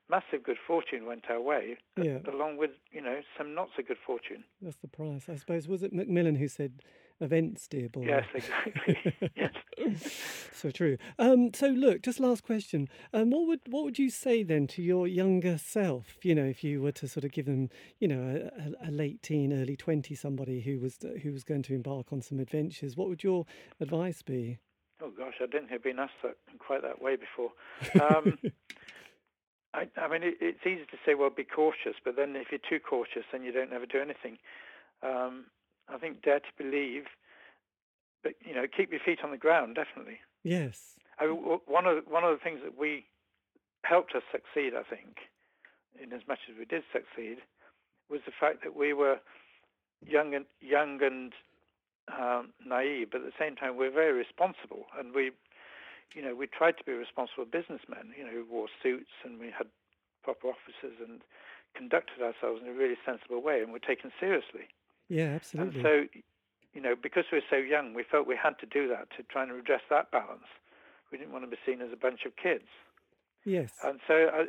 massive 0.09 0.43
good 0.43 0.57
fortune 0.65 1.05
went 1.05 1.25
our 1.29 1.41
way, 1.41 1.77
Yeah. 1.97 2.19
along 2.31 2.57
with, 2.57 2.71
you 2.91 3.01
know, 3.01 3.21
some 3.37 3.53
not 3.53 3.69
so 3.75 3.83
good 3.83 3.97
fortune. 4.05 4.43
That's 4.61 4.77
the 4.77 4.87
price, 4.87 5.29
I 5.29 5.35
suppose. 5.35 5.67
Was 5.67 5.83
it 5.83 5.93
Macmillan 5.93 6.35
who 6.35 6.47
said 6.47 6.81
events, 7.19 7.67
dear 7.67 7.87
boy? 7.89 8.05
Yes, 8.07 8.25
exactly. 8.33 9.13
yes. 9.35 9.51
so 10.53 10.71
true. 10.71 10.97
Um, 11.19 11.53
so 11.53 11.67
look, 11.67 12.01
just 12.01 12.19
last 12.19 12.43
question. 12.43 12.87
Um, 13.13 13.29
what 13.31 13.47
would 13.47 13.59
what 13.69 13.83
would 13.83 13.99
you 13.99 14.09
say 14.09 14.43
then 14.43 14.67
to 14.67 14.81
your 14.81 15.07
younger 15.07 15.57
self? 15.57 16.15
You 16.23 16.35
know, 16.35 16.45
if 16.45 16.63
you 16.63 16.81
were 16.81 16.91
to 16.93 17.07
sort 17.07 17.23
of 17.23 17.31
give 17.31 17.45
them, 17.45 17.69
you 17.99 18.07
know, 18.07 18.49
a, 18.81 18.89
a 18.89 18.91
late 18.91 19.21
teen, 19.23 19.53
early 19.53 19.75
twenty, 19.75 20.15
somebody 20.15 20.61
who 20.61 20.79
was 20.79 20.97
who 21.23 21.31
was 21.31 21.43
going 21.43 21.63
to 21.63 21.73
embark 21.75 22.11
on 22.11 22.21
some 22.21 22.39
adventures, 22.39 22.95
what 22.97 23.07
would 23.07 23.23
your 23.23 23.45
advice 23.79 24.21
be? 24.21 24.57
Oh 25.01 25.11
gosh, 25.17 25.35
I 25.41 25.45
didn't 25.45 25.69
have 25.69 25.83
been 25.83 25.99
asked 25.99 26.21
that 26.23 26.37
quite 26.59 26.81
that 26.83 27.01
way 27.01 27.15
before. 27.15 27.51
Um, 28.01 28.37
I, 29.73 29.87
I 29.97 30.07
mean, 30.09 30.23
it, 30.23 30.35
it's 30.41 30.65
easy 30.65 30.85
to 30.91 30.97
say, 31.05 31.15
well, 31.15 31.29
be 31.29 31.45
cautious, 31.45 31.95
but 32.03 32.15
then 32.17 32.35
if 32.35 32.47
you're 32.51 32.59
too 32.59 32.83
cautious, 32.83 33.23
then 33.31 33.43
you 33.43 33.53
don't 33.53 33.71
ever 33.71 33.85
do 33.85 34.01
anything. 34.01 34.37
Um, 35.01 35.45
I 35.87 35.97
think 35.97 36.21
dare 36.21 36.39
to 36.39 36.53
believe, 36.57 37.05
but 38.21 38.33
you 38.41 38.53
know, 38.53 38.65
keep 38.67 38.91
your 38.91 38.99
feet 38.99 39.19
on 39.23 39.31
the 39.31 39.37
ground, 39.37 39.75
definitely. 39.75 40.19
Yes. 40.43 40.95
I, 41.19 41.25
one 41.25 41.85
of 41.85 42.03
the, 42.03 42.11
one 42.11 42.23
of 42.23 42.31
the 42.31 42.43
things 42.43 42.59
that 42.63 42.77
we 42.77 43.05
helped 43.83 44.13
us 44.15 44.23
succeed, 44.31 44.73
I 44.75 44.83
think, 44.83 45.17
in 46.01 46.11
as 46.13 46.21
much 46.27 46.39
as 46.49 46.57
we 46.57 46.65
did 46.65 46.83
succeed, 46.91 47.37
was 48.09 48.21
the 48.25 48.33
fact 48.37 48.63
that 48.63 48.75
we 48.75 48.93
were 48.93 49.19
young 50.05 50.33
and 50.35 50.45
young 50.59 51.01
and 51.01 51.33
um, 52.07 52.49
naive, 52.65 53.09
but 53.11 53.21
at 53.21 53.27
the 53.27 53.39
same 53.39 53.55
time 53.55 53.77
we're 53.77 53.91
very 53.91 54.13
responsible, 54.13 54.85
and 54.97 55.13
we, 55.13 55.31
you 56.15 56.21
know, 56.21 56.35
we 56.35 56.47
tried 56.47 56.77
to 56.77 56.83
be 56.83 56.93
responsible 56.93 57.45
businessmen. 57.45 58.13
You 58.17 58.25
know, 58.25 58.31
who 58.31 58.45
wore 58.49 58.67
suits 58.81 59.11
and 59.23 59.39
we 59.39 59.47
had 59.47 59.67
proper 60.23 60.47
offices 60.47 60.97
and 60.99 61.21
conducted 61.73 62.21
ourselves 62.21 62.61
in 62.61 62.69
a 62.69 62.73
really 62.73 62.97
sensible 63.05 63.41
way, 63.41 63.61
and 63.61 63.71
were 63.71 63.79
taken 63.79 64.11
seriously. 64.19 64.67
Yeah, 65.09 65.35
absolutely. 65.35 65.79
And 65.79 65.83
so, 65.83 66.19
you 66.73 66.81
know, 66.81 66.95
because 66.95 67.25
we 67.31 67.37
were 67.39 67.49
so 67.49 67.57
young, 67.57 67.93
we 67.93 68.03
felt 68.03 68.27
we 68.27 68.37
had 68.37 68.57
to 68.59 68.65
do 68.65 68.87
that 68.89 69.09
to 69.17 69.23
try 69.23 69.43
and 69.43 69.51
redress 69.51 69.81
that 69.89 70.11
balance. 70.11 70.47
We 71.11 71.17
didn't 71.17 71.33
want 71.33 71.43
to 71.43 71.51
be 71.51 71.57
seen 71.65 71.81
as 71.81 71.91
a 71.91 71.97
bunch 71.97 72.25
of 72.25 72.35
kids. 72.37 72.67
yes. 73.43 73.73
And 73.83 73.99
so 74.07 74.29
I, 74.31 74.45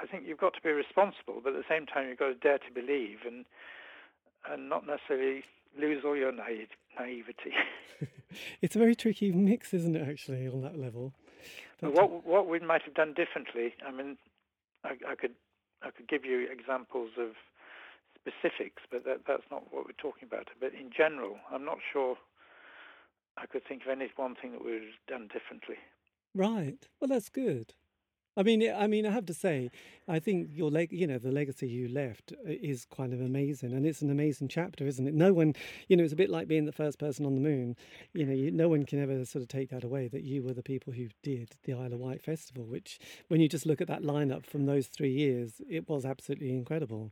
I 0.00 0.06
think 0.06 0.24
you've 0.26 0.38
got 0.38 0.54
to 0.54 0.60
be 0.62 0.70
responsible, 0.70 1.40
but 1.42 1.54
at 1.54 1.58
the 1.58 1.68
same 1.68 1.86
time 1.86 2.08
you've 2.08 2.18
got 2.18 2.28
to 2.28 2.34
dare 2.34 2.58
to 2.58 2.72
believe 2.72 3.18
and 3.26 3.44
and 4.48 4.68
not 4.68 4.86
necessarily 4.86 5.42
lose 5.78 6.02
all 6.04 6.16
your 6.16 6.32
naive, 6.32 6.68
naivety. 6.98 7.52
it's 8.62 8.76
a 8.76 8.78
very 8.78 8.94
tricky 8.94 9.32
mix, 9.32 9.74
isn't 9.74 9.96
it? 9.96 10.08
Actually, 10.08 10.46
on 10.46 10.62
that 10.62 10.78
level. 10.78 11.12
But 11.80 11.94
what 11.94 12.04
uh, 12.04 12.20
what 12.24 12.48
we 12.48 12.58
might 12.60 12.82
have 12.82 12.94
done 12.94 13.14
differently, 13.14 13.74
I 13.86 13.90
mean, 13.90 14.18
I, 14.84 14.96
I 15.08 15.14
could 15.14 15.34
I 15.82 15.90
could 15.90 16.08
give 16.08 16.24
you 16.24 16.48
examples 16.50 17.10
of 17.18 17.30
specifics, 18.18 18.82
but 18.90 19.04
that, 19.04 19.20
that's 19.26 19.44
not 19.50 19.72
what 19.72 19.86
we're 19.86 19.92
talking 19.98 20.26
about. 20.26 20.48
But 20.60 20.74
in 20.74 20.90
general, 20.96 21.36
I'm 21.52 21.64
not 21.64 21.78
sure 21.92 22.16
I 23.36 23.46
could 23.46 23.64
think 23.66 23.82
of 23.82 23.88
any 23.88 24.10
one 24.16 24.34
thing 24.34 24.52
that 24.52 24.64
we 24.64 24.72
would 24.72 24.82
have 24.82 25.06
done 25.06 25.28
differently. 25.32 25.76
Right. 26.34 26.88
Well, 27.00 27.08
that's 27.08 27.28
good. 27.28 27.74
I 28.38 28.44
mean, 28.44 28.72
I 28.72 28.86
mean, 28.86 29.04
I 29.04 29.10
have 29.10 29.26
to 29.26 29.34
say, 29.34 29.68
I 30.06 30.20
think 30.20 30.50
your 30.52 30.70
leg, 30.70 30.92
you 30.92 31.08
know, 31.08 31.18
the 31.18 31.32
legacy 31.32 31.66
you 31.66 31.88
left 31.88 32.32
uh, 32.32 32.36
is 32.62 32.84
kind 32.84 33.12
of 33.12 33.20
amazing, 33.20 33.72
and 33.72 33.84
it's 33.84 34.00
an 34.00 34.12
amazing 34.12 34.46
chapter, 34.46 34.86
isn't 34.86 35.08
it? 35.08 35.12
No 35.12 35.32
one, 35.32 35.54
you 35.88 35.96
know, 35.96 36.04
it's 36.04 36.12
a 36.12 36.16
bit 36.16 36.30
like 36.30 36.46
being 36.46 36.64
the 36.64 36.70
first 36.70 37.00
person 37.00 37.26
on 37.26 37.34
the 37.34 37.40
moon. 37.40 37.74
You 38.12 38.26
know, 38.26 38.32
you, 38.32 38.52
no 38.52 38.68
one 38.68 38.86
can 38.86 39.02
ever 39.02 39.24
sort 39.24 39.42
of 39.42 39.48
take 39.48 39.70
that 39.70 39.82
away 39.82 40.06
that 40.06 40.22
you 40.22 40.44
were 40.44 40.52
the 40.52 40.62
people 40.62 40.92
who 40.92 41.08
did 41.24 41.56
the 41.64 41.72
Isle 41.72 41.94
of 41.94 41.98
Wight 41.98 42.22
festival. 42.22 42.64
Which, 42.64 43.00
when 43.26 43.40
you 43.40 43.48
just 43.48 43.66
look 43.66 43.80
at 43.80 43.88
that 43.88 44.02
lineup 44.02 44.46
from 44.46 44.66
those 44.66 44.86
three 44.86 45.12
years, 45.12 45.60
it 45.68 45.88
was 45.88 46.04
absolutely 46.04 46.50
incredible. 46.50 47.10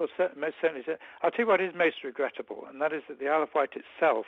Well, 0.00 0.08
most 0.36 0.56
certainly. 0.60 0.84
I'll 1.22 1.30
tell 1.30 1.44
you 1.44 1.46
what 1.46 1.60
is 1.60 1.72
most 1.72 2.02
regrettable, 2.02 2.64
and 2.68 2.80
that 2.82 2.92
is 2.92 3.02
that 3.08 3.20
the 3.20 3.28
Isle 3.28 3.44
of 3.44 3.50
Wight 3.54 3.74
itself 3.76 4.26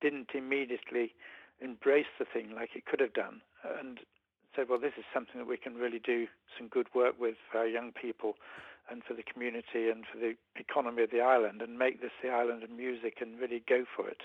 didn't 0.00 0.30
immediately 0.32 1.12
embrace 1.60 2.06
the 2.18 2.24
thing 2.24 2.54
like 2.54 2.70
it 2.76 2.86
could 2.86 3.00
have 3.00 3.12
done 3.12 3.42
and 3.78 3.98
said, 4.58 4.68
well, 4.68 4.80
this 4.80 4.98
is 4.98 5.04
something 5.14 5.38
that 5.38 5.46
we 5.46 5.56
can 5.56 5.76
really 5.76 6.00
do 6.00 6.26
some 6.58 6.66
good 6.66 6.88
work 6.92 7.14
with 7.20 7.36
for 7.50 7.58
our 7.58 7.66
young 7.66 7.92
people 7.92 8.34
and 8.90 9.04
for 9.04 9.14
the 9.14 9.22
community 9.22 9.88
and 9.88 10.02
for 10.10 10.18
the 10.18 10.34
economy 10.56 11.04
of 11.04 11.10
the 11.12 11.20
island 11.20 11.62
and 11.62 11.78
make 11.78 12.02
this 12.02 12.10
the 12.22 12.28
island 12.28 12.64
of 12.64 12.70
music 12.70 13.18
and 13.20 13.38
really 13.38 13.62
go 13.68 13.84
for 13.94 14.08
it 14.08 14.22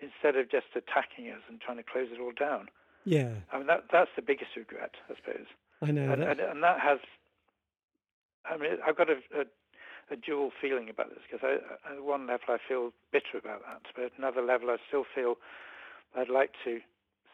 instead 0.00 0.40
of 0.40 0.50
just 0.50 0.72
attacking 0.74 1.28
us 1.28 1.42
and 1.48 1.60
trying 1.60 1.76
to 1.76 1.82
close 1.82 2.08
it 2.10 2.20
all 2.20 2.32
down. 2.32 2.68
Yeah, 3.04 3.34
I 3.52 3.58
mean, 3.58 3.66
that 3.66 3.84
that's 3.92 4.10
the 4.16 4.22
biggest 4.22 4.56
regret, 4.56 4.92
I 5.10 5.14
suppose 5.16 5.44
I 5.82 5.90
know 5.90 6.10
and, 6.10 6.22
that. 6.22 6.30
and, 6.30 6.40
and 6.40 6.62
that 6.62 6.80
has. 6.80 6.98
I 8.46 8.56
mean, 8.56 8.72
I've 8.86 8.96
got 8.96 9.10
a, 9.10 9.20
a, 9.36 9.44
a 10.10 10.16
dual 10.16 10.50
feeling 10.60 10.88
about 10.88 11.10
this 11.10 11.20
because 11.30 11.44
I, 11.44 11.92
at 11.92 12.02
one 12.02 12.26
level 12.26 12.48
I 12.48 12.58
feel 12.66 12.92
bitter 13.12 13.36
about 13.36 13.60
that, 13.68 13.82
but 13.94 14.04
at 14.04 14.12
another 14.16 14.40
level 14.40 14.70
I 14.70 14.76
still 14.88 15.04
feel 15.14 15.36
I'd 16.16 16.30
like 16.30 16.52
to 16.64 16.80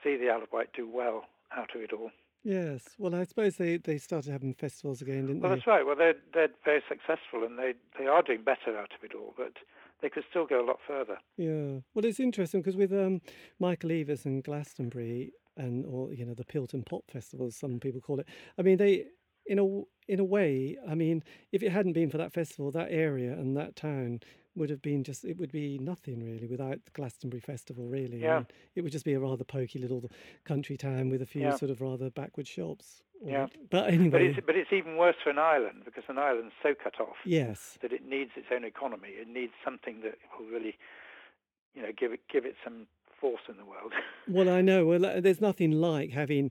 see 0.02 0.16
the 0.16 0.30
Isle 0.30 0.42
of 0.42 0.52
Wight 0.52 0.70
do 0.74 0.88
well 0.88 1.26
out 1.56 1.74
of 1.74 1.82
it 1.82 1.92
all. 1.92 2.10
Yes. 2.42 2.94
Well, 2.98 3.14
I 3.14 3.24
suppose 3.24 3.56
they, 3.56 3.76
they 3.76 3.98
started 3.98 4.32
having 4.32 4.54
festivals 4.54 5.02
again, 5.02 5.26
didn't 5.26 5.40
Well, 5.42 5.50
they? 5.50 5.56
that's 5.56 5.66
right. 5.66 5.84
Well, 5.84 5.96
they're 5.96 6.14
they're 6.32 6.48
very 6.64 6.82
successful 6.88 7.44
and 7.44 7.58
they 7.58 7.74
they 7.98 8.06
are 8.06 8.22
doing 8.22 8.42
better 8.42 8.78
out 8.78 8.92
of 8.96 9.04
it 9.04 9.14
all, 9.14 9.34
but 9.36 9.54
they 10.00 10.08
could 10.08 10.24
still 10.30 10.46
go 10.46 10.64
a 10.64 10.66
lot 10.66 10.78
further. 10.86 11.18
Yeah. 11.36 11.80
Well, 11.94 12.04
it's 12.04 12.20
interesting 12.20 12.62
because 12.62 12.76
with 12.76 12.92
um, 12.92 13.20
Michael 13.58 13.90
Eavis 13.90 14.24
and 14.24 14.42
Glastonbury, 14.42 15.32
and 15.56 15.84
or 15.84 16.12
you 16.14 16.24
know 16.24 16.34
the 16.34 16.44
Pilton 16.44 16.84
Pop 16.84 17.10
Festival, 17.10 17.46
as 17.46 17.56
some 17.56 17.78
people 17.80 18.00
call 18.00 18.20
it. 18.20 18.26
I 18.58 18.62
mean, 18.62 18.78
they 18.78 19.06
in 19.46 19.58
a 19.58 19.66
in 20.10 20.20
a 20.20 20.24
way. 20.24 20.78
I 20.88 20.94
mean, 20.94 21.22
if 21.52 21.62
it 21.62 21.70
hadn't 21.70 21.92
been 21.92 22.10
for 22.10 22.18
that 22.18 22.32
festival, 22.32 22.70
that 22.70 22.88
area 22.90 23.32
and 23.32 23.56
that 23.56 23.76
town 23.76 24.20
would 24.56 24.70
have 24.70 24.82
been 24.82 25.04
just 25.04 25.24
it 25.24 25.36
would 25.38 25.52
be 25.52 25.78
nothing 25.78 26.24
really 26.24 26.46
without 26.46 26.84
the 26.84 26.90
Glastonbury 26.92 27.40
Festival. 27.40 27.86
Really, 27.86 28.18
Yeah. 28.20 28.38
mean, 28.38 28.46
it 28.74 28.82
would 28.82 28.92
just 28.92 29.04
be 29.04 29.12
a 29.14 29.20
rather 29.20 29.44
pokey 29.44 29.78
little 29.78 30.10
country 30.44 30.76
town 30.76 31.08
with 31.10 31.22
a 31.22 31.26
few 31.26 31.42
Yeah. 31.42 31.56
sort 31.56 31.70
of 31.70 31.80
rather 31.80 32.10
backward 32.10 32.46
shops. 32.48 33.02
or- 33.22 33.30
Yeah. 33.30 33.46
But 33.52 33.70
But 33.70 33.90
anyway, 33.94 34.28
it's 34.28 34.46
but 34.46 34.56
it's 34.56 34.72
even 34.72 34.96
worse 34.96 35.16
for 35.22 35.28
an 35.30 35.38
island 35.38 35.84
because 35.84 36.04
an 36.08 36.16
island's 36.18 36.54
so 36.62 36.74
cut 36.74 36.98
off. 37.00 37.16
yes. 37.24 37.78
that 37.82 37.92
it 37.92 38.04
needs 38.04 38.30
its 38.36 38.46
own 38.50 38.64
economy. 38.64 39.10
It 39.10 39.28
needs 39.28 39.52
something 39.64 40.00
that 40.00 40.16
will 40.38 40.46
really, 40.46 40.76
you 41.74 41.82
know, 41.82 41.92
give 41.92 42.12
it 42.12 42.20
give 42.28 42.44
it 42.46 42.56
some 42.64 42.86
force 43.20 43.42
in 43.50 43.56
the 43.58 43.64
world. 43.66 43.92
Well, 44.26 44.48
I 44.48 44.62
know. 44.62 44.86
Well, 44.86 45.00
there's 45.22 45.40
nothing 45.42 45.72
like 45.72 46.10
having 46.10 46.50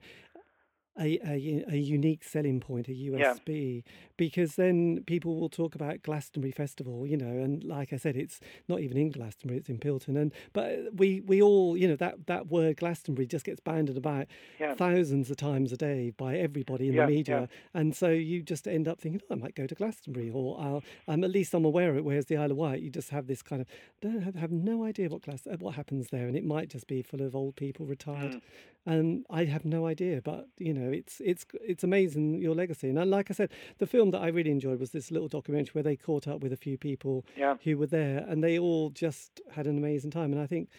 a, 1.00 1.18
a, 1.26 1.64
a 1.70 1.78
unique 1.78 2.24
selling 2.24 2.60
point, 2.60 2.88
a 2.88 2.94
USB, 2.94 3.84
because 4.18 4.56
then 4.56 5.04
people 5.06 5.40
will 5.40 5.50
talk 5.50 5.76
about 5.76 6.02
Glastonbury 6.04 6.52
Festival, 6.52 7.06
you 7.08 7.18
know, 7.18 7.28
and 7.38 7.64
like 7.64 7.94
I 7.94 7.98
said, 7.98 8.16
it's 8.18 8.40
not 8.68 8.80
even 8.82 8.98
in 8.98 9.10
Glastonbury; 9.12 9.60
it's 9.60 9.70
in 9.70 9.80
Pilton, 9.80 10.18
and 10.18 10.34
but 10.54 10.78
we 10.94 11.22
we 11.22 11.42
all, 11.42 11.78
you 11.78 11.88
know, 11.88 11.96
that 11.98 12.28
that 12.28 12.48
word 12.48 12.78
Glastonbury 12.78 13.28
just 13.28 13.46
gets 13.46 13.60
banded 13.60 13.98
about 13.98 14.28
yeah, 14.60 14.76
thousands 14.78 15.30
of 15.32 15.38
times 15.38 15.72
a 15.72 15.78
day 15.78 16.12
by 16.12 16.38
everybody 16.38 16.88
in 16.90 16.96
Yeah, 16.96 16.98
the 16.98 17.04
yeah. 17.28 17.42
media, 17.42 17.48
and 17.74 17.96
so 17.96 18.10
you 18.10 18.42
just 18.42 18.68
end 18.68 18.88
up 18.88 19.00
thinking, 19.00 19.22
oh, 19.30 19.34
I 19.34 19.38
might 19.38 19.56
go 19.56 19.68
to 19.68 19.76
Glastonbury, 19.76 20.30
or 20.30 20.60
I'll, 20.60 20.84
um, 21.08 21.24
at 21.24 21.32
least 21.32 21.54
I'm 21.54 21.66
aware 21.66 21.90
of 21.90 21.98
it. 21.98 22.06
Whereas 22.06 22.26
the 22.28 22.38
Isle 22.38 22.52
of 22.52 22.58
Wight, 22.58 22.82
you 22.82 22.90
just 22.90 23.10
have 23.10 23.28
this 23.28 23.42
kind 23.42 23.62
of 23.62 23.68
don't 24.02 24.22
have, 24.22 24.36
have 24.36 24.52
no 24.52 24.84
idea 24.84 25.10
what 25.10 25.28
uh, 25.28 25.38
what 25.60 25.76
happens 25.76 26.10
there, 26.10 26.28
and 26.28 26.36
it 26.38 26.46
might 26.46 26.70
just 26.70 26.88
be 26.88 27.02
full 27.02 27.22
of 27.22 27.36
old 27.36 27.56
people 27.56 27.86
retired, 27.86 28.36
Mm. 28.36 28.42
And 28.86 29.26
I 29.30 29.46
have 29.46 29.66
no 29.66 29.86
idea. 29.86 30.22
But 30.22 30.48
you 30.58 30.74
know, 30.74 30.90
it's 30.92 31.22
it's 31.24 31.46
it's 31.62 31.84
amazing 31.84 32.40
your 32.42 32.56
legacy, 32.56 32.90
and 32.90 33.10
like 33.10 33.30
I 33.30 33.34
said, 33.34 33.52
the 33.78 33.88
film 33.88 34.12
that 34.12 34.22
I 34.22 34.28
really 34.28 34.52
enjoyed 34.52 34.80
was 34.80 34.92
this 34.92 35.12
little 35.12 35.28
documentary 35.28 35.72
where 35.74 35.84
they 35.84 35.96
caught 35.96 36.28
up 36.28 36.42
with 36.42 36.54
a 36.54 36.58
few 36.58 36.78
people 36.78 37.26
yeah, 37.38 37.56
who 37.64 37.78
were 37.78 37.88
there, 37.88 38.26
and 38.28 38.44
they 38.44 38.58
all 38.60 38.90
just 38.90 39.42
had 39.52 39.68
an 39.68 39.78
amazing 39.78 40.12
time. 40.12 40.32
And 40.32 40.42
I 40.42 40.48
think 40.48 40.70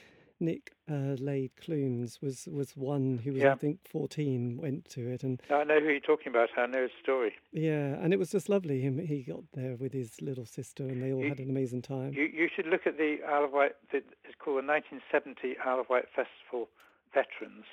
Nick 0.43 0.73
uh, 0.91 1.17
Lade 1.19 1.51
Clunes 1.63 2.19
was 2.23 2.49
was 2.51 2.75
one 2.77 3.19
who 3.23 3.35
was 3.35 3.45
I 3.45 3.55
think 3.57 3.81
fourteen 3.87 4.57
went 4.57 4.89
to 4.91 5.07
it, 5.07 5.23
and 5.23 5.41
I 5.51 5.65
know 5.65 5.81
who 5.81 5.89
you're 5.91 6.01
talking 6.01 6.29
about. 6.29 6.49
I 6.57 6.67
know 6.67 6.83
his 6.83 6.91
story. 7.03 7.35
yeah, 7.53 7.97
and 8.01 8.15
it 8.15 8.19
was 8.19 8.31
just 8.31 8.49
lovely. 8.49 8.81
Him 8.81 8.99
he 8.99 9.23
got 9.23 9.43
there 9.53 9.77
with 9.77 9.93
his 9.93 10.23
little 10.23 10.47
sister, 10.47 10.85
and 10.85 11.03
they 11.03 11.13
all 11.13 11.23
You- 11.23 11.29
had 11.29 11.39
an 11.41 11.51
amazing 11.51 11.83
time. 11.83 12.15
You 12.15 12.23
you 12.25 12.49
should 12.55 12.67
look 12.67 12.87
at 12.87 12.97
the 12.97 13.19
Isle 13.29 13.45
of 13.45 13.53
Wight. 13.53 13.73
The, 13.93 13.99
it's 14.25 14.35
called 14.39 14.63
the 14.65 14.67
1970 14.67 15.59
Isle 15.65 15.81
of 15.81 15.91
Wight 15.91 16.07
Festival 16.17 16.71
Veterans 17.13 17.67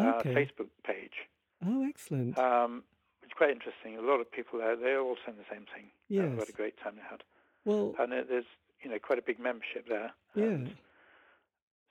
uh. 0.00 0.22
Facebook 0.22 0.68
page. 0.84 1.12
Oh, 1.66 1.84
excellent. 1.88 2.38
Um, 2.38 2.84
it's 3.22 3.32
quite 3.34 3.50
interesting. 3.50 3.96
A 3.98 4.00
lot 4.00 4.20
of 4.20 4.30
people 4.30 4.58
there. 4.58 4.76
They're 4.76 5.00
all 5.00 5.16
saying 5.26 5.38
the 5.38 5.54
same 5.54 5.66
thing. 5.74 5.90
Uh, 6.20 6.36
what 6.36 6.48
a 6.48 6.52
great 6.52 6.74
time 6.82 6.94
they 6.96 7.02
had. 7.08 7.22
well, 7.64 7.94
And 7.98 8.12
it, 8.12 8.28
there's 8.28 8.44
you 8.82 8.90
know 8.90 8.98
quite 9.02 9.18
a 9.18 9.22
big 9.22 9.38
membership 9.40 9.86
there. 9.88 10.12
yeah. 10.34 10.58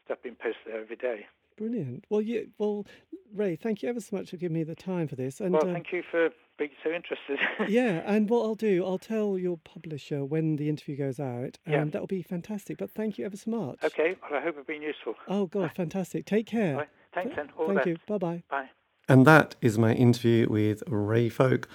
Stuff 0.05 0.19
being 0.23 0.35
posted 0.35 0.61
there 0.67 0.81
every 0.81 0.95
day. 0.95 1.25
Brilliant. 1.57 2.05
Well, 2.09 2.21
you, 2.21 2.49
well, 2.59 2.85
Ray, 3.33 3.55
thank 3.57 3.81
you 3.83 3.89
ever 3.89 3.99
so 3.99 4.15
much 4.15 4.29
for 4.29 4.37
giving 4.37 4.55
me 4.55 4.63
the 4.63 4.75
time 4.75 5.07
for 5.07 5.15
this. 5.15 5.41
And 5.41 5.53
well, 5.53 5.67
um, 5.67 5.73
thank 5.73 5.91
you 5.91 6.01
for 6.09 6.29
being 6.57 6.69
so 6.83 6.91
interested. 6.91 7.39
yeah, 7.67 8.03
and 8.05 8.29
what 8.29 8.43
I'll 8.43 8.55
do, 8.55 8.85
I'll 8.85 8.99
tell 8.99 9.37
your 9.37 9.57
publisher 9.57 10.23
when 10.23 10.55
the 10.55 10.69
interview 10.69 10.95
goes 10.95 11.19
out, 11.19 11.57
and 11.65 11.73
Yeah. 11.73 11.83
that'll 11.85 12.07
be 12.07 12.21
fantastic. 12.21 12.77
But 12.77 12.91
thank 12.91 13.17
you 13.17 13.25
ever 13.25 13.35
so 13.35 13.51
much. 13.51 13.83
okay, 13.83 14.15
well, 14.21 14.39
I 14.39 14.43
hope 14.43 14.55
it's 14.57 14.67
been 14.67 14.81
useful. 14.83 15.15
Oh 15.27 15.47
God, 15.47 15.71
fantastic. 15.75 16.25
Take 16.25 16.45
care. 16.45 16.77
Right, 16.77 16.89
Thanks, 17.13 17.35
and 17.37 17.49
All 17.57 17.67
Thank 17.67 17.83
the 17.83 17.89
you. 17.91 17.95
best. 17.95 18.07
Bye 18.07 18.17
bye. 18.17 18.43
Bye. 18.49 18.69
And 19.09 19.25
that 19.25 19.55
is 19.61 19.77
my 19.77 19.93
interview 19.93 20.47
with 20.49 20.83
Ray 20.87 21.29
Foulk. 21.29 21.67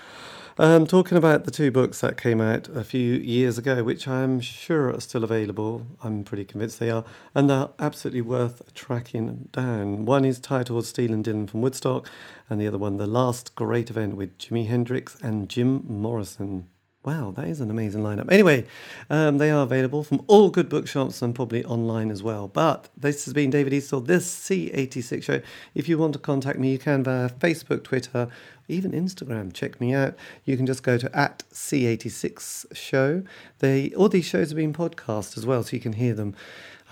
Um, 0.58 0.86
talking 0.86 1.16
about 1.16 1.44
the 1.44 1.50
two 1.50 1.70
books 1.70 2.02
that 2.02 2.18
came 2.18 2.38
out 2.42 2.68
a 2.68 2.84
few 2.84 3.14
years 3.14 3.56
ago, 3.56 3.82
which 3.82 4.06
I'm 4.06 4.38
sure 4.38 4.92
are 4.92 5.00
still 5.00 5.24
available. 5.24 5.86
I'm 6.04 6.24
pretty 6.24 6.44
convinced 6.44 6.78
they 6.78 6.90
are. 6.90 7.04
And 7.34 7.48
they're 7.48 7.70
absolutely 7.78 8.20
worth 8.20 8.74
tracking 8.74 9.48
down. 9.50 10.04
One 10.04 10.26
is 10.26 10.38
titled 10.38 10.84
Stealing 10.84 11.22
Dylan 11.22 11.48
from 11.48 11.62
Woodstock, 11.62 12.06
and 12.50 12.60
the 12.60 12.66
other 12.68 12.76
one, 12.76 12.98
The 12.98 13.06
Last 13.06 13.54
Great 13.54 13.88
Event 13.88 14.14
with 14.16 14.36
Jimi 14.36 14.66
Hendrix 14.68 15.16
and 15.22 15.48
Jim 15.48 15.84
Morrison. 15.88 16.68
Wow, 17.04 17.32
that 17.32 17.48
is 17.48 17.60
an 17.60 17.68
amazing 17.68 18.04
lineup. 18.04 18.30
Anyway, 18.30 18.64
um, 19.10 19.38
they 19.38 19.50
are 19.50 19.64
available 19.64 20.04
from 20.04 20.22
all 20.28 20.50
good 20.50 20.68
bookshops 20.68 21.20
and 21.20 21.34
probably 21.34 21.64
online 21.64 22.12
as 22.12 22.22
well. 22.22 22.46
But 22.46 22.90
this 22.96 23.24
has 23.24 23.34
been 23.34 23.50
David 23.50 23.72
Eastaugh, 23.72 24.06
this 24.06 24.32
C86 24.48 25.20
show. 25.24 25.40
If 25.74 25.88
you 25.88 25.98
want 25.98 26.12
to 26.12 26.20
contact 26.20 26.60
me, 26.60 26.70
you 26.70 26.78
can 26.78 27.02
via 27.02 27.28
Facebook, 27.28 27.82
Twitter, 27.82 28.28
even 28.68 28.92
Instagram. 28.92 29.52
Check 29.52 29.80
me 29.80 29.92
out. 29.92 30.14
You 30.44 30.56
can 30.56 30.64
just 30.64 30.84
go 30.84 30.96
to 30.96 31.16
at 31.16 31.42
C86 31.52 32.76
show. 32.76 33.24
They 33.58 33.90
all 33.94 34.08
these 34.08 34.24
shows 34.24 34.50
have 34.50 34.56
been 34.56 34.72
podcast 34.72 35.36
as 35.36 35.44
well, 35.44 35.64
so 35.64 35.74
you 35.74 35.80
can 35.80 35.94
hear 35.94 36.14
them. 36.14 36.36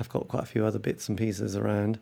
I've 0.01 0.09
got 0.09 0.27
quite 0.27 0.43
a 0.43 0.47
few 0.47 0.65
other 0.65 0.81
bits 0.81 1.09
and 1.09 1.17
pieces 1.17 1.55
around. 1.55 2.01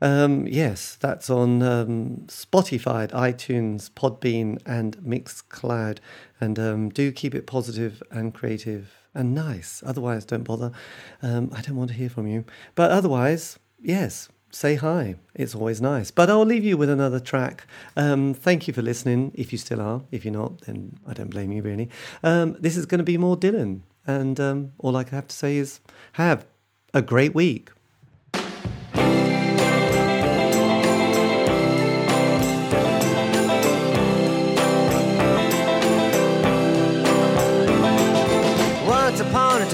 Um, 0.00 0.46
yes, 0.46 0.96
that's 0.96 1.30
on 1.30 1.62
um, 1.62 2.24
Spotify, 2.26 3.08
iTunes, 3.08 3.90
Podbean, 3.90 4.60
and 4.66 4.96
Mixcloud. 4.98 5.98
And 6.40 6.58
um, 6.58 6.88
do 6.90 7.12
keep 7.12 7.34
it 7.34 7.46
positive 7.46 8.02
and 8.10 8.34
creative 8.34 9.08
and 9.14 9.34
nice. 9.34 9.82
Otherwise, 9.86 10.24
don't 10.24 10.44
bother. 10.44 10.70
Um, 11.22 11.50
I 11.54 11.62
don't 11.62 11.76
want 11.76 11.90
to 11.90 11.96
hear 11.96 12.10
from 12.10 12.26
you. 12.26 12.44
But 12.74 12.90
otherwise, 12.90 13.58
yes, 13.80 14.28
say 14.50 14.74
hi. 14.74 15.16
It's 15.34 15.54
always 15.54 15.80
nice. 15.80 16.10
But 16.10 16.30
I'll 16.30 16.44
leave 16.44 16.64
you 16.64 16.76
with 16.76 16.90
another 16.90 17.20
track. 17.20 17.66
Um, 17.96 18.34
thank 18.34 18.68
you 18.68 18.74
for 18.74 18.82
listening. 18.82 19.32
If 19.34 19.52
you 19.52 19.58
still 19.58 19.80
are, 19.80 20.02
if 20.10 20.24
you're 20.24 20.34
not, 20.34 20.62
then 20.62 20.98
I 21.06 21.14
don't 21.14 21.30
blame 21.30 21.52
you 21.52 21.62
really. 21.62 21.88
Um, 22.22 22.56
this 22.60 22.76
is 22.76 22.86
going 22.86 22.98
to 22.98 23.04
be 23.04 23.18
more 23.18 23.36
Dylan. 23.36 23.80
And 24.06 24.38
um, 24.38 24.72
all 24.78 24.96
I 24.96 25.04
have 25.08 25.28
to 25.28 25.34
say 25.34 25.56
is 25.56 25.80
have 26.12 26.46
a 26.94 27.02
great 27.02 27.34
week. 27.34 27.70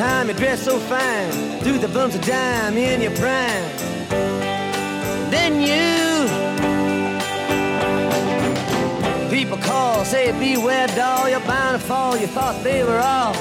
Time 0.02 0.26
you 0.28 0.34
dressed 0.34 0.64
so 0.64 0.80
fine, 0.80 1.30
threw 1.62 1.78
the 1.78 1.86
bumps 1.86 2.16
of 2.16 2.22
dime 2.22 2.76
in 2.76 3.00
your 3.06 3.14
prime. 3.22 3.66
Then 5.34 5.52
you, 5.70 5.86
people 9.30 9.58
call, 9.58 10.04
say 10.04 10.24
beware 10.32 10.88
doll, 10.88 11.28
you're 11.28 11.46
bound 11.52 11.80
to 11.80 11.86
fall. 11.86 12.16
You 12.16 12.26
thought 12.26 12.56
they 12.64 12.82
were 12.82 13.02
all 13.14 13.34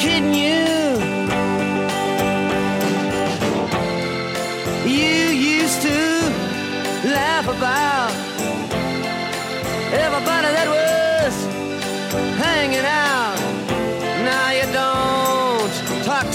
kidding 0.00 0.34
you. 0.44 0.64
You 4.96 5.18
used 5.58 5.80
to 5.88 5.98
laugh 7.16 7.46
about 7.56 8.12
everybody 10.04 10.48
that 10.56 10.66
was 10.70 10.87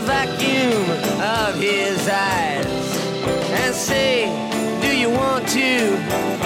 vacuum 0.00 0.90
of 1.20 1.54
his 1.56 2.08
eyes 2.08 2.66
and 3.62 3.74
say, 3.74 4.26
Do 4.80 4.96
you 4.96 5.10
want 5.10 5.46
to 5.48 6.39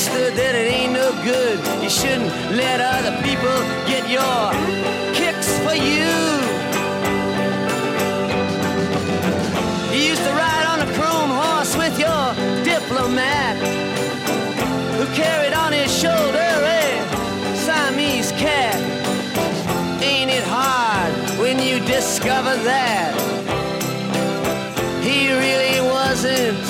understood 0.00 0.34
that 0.34 0.54
it 0.54 0.72
ain't 0.72 0.94
no 0.94 1.12
good. 1.22 1.58
You 1.82 1.90
shouldn't 1.90 2.32
let 2.56 2.80
other 2.80 3.12
people 3.20 3.52
get 3.84 4.08
your 4.08 4.48
kicks 5.12 5.52
for 5.60 5.76
you. 5.76 6.08
You 9.92 10.00
used 10.08 10.24
to 10.24 10.32
ride 10.32 10.64
on 10.72 10.80
a 10.80 10.90
chrome 10.96 11.28
horse 11.28 11.76
with 11.76 11.98
your 11.98 12.24
diplomat 12.64 13.56
who 14.96 15.04
carried 15.14 15.52
on 15.52 15.72
his 15.72 15.92
shoulder 15.92 16.48
a 16.64 17.56
Siamese 17.56 18.32
cat. 18.32 18.80
Ain't 20.02 20.30
it 20.30 20.44
hard 20.44 21.12
when 21.38 21.58
you 21.58 21.78
discover 21.80 22.56
that 22.64 23.12
he 25.02 25.30
really 25.30 25.80
wasn't? 25.90 26.69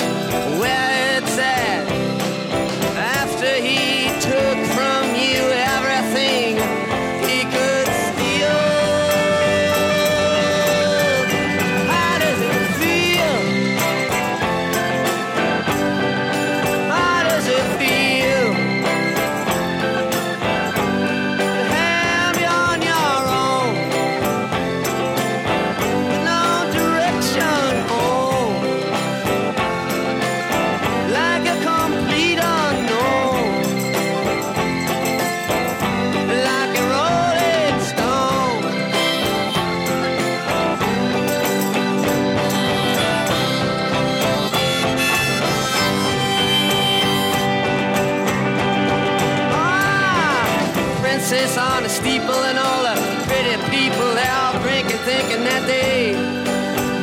drinking, 54.61 54.97
thinking 55.09 55.43
that 55.43 55.63
they 55.67 56.13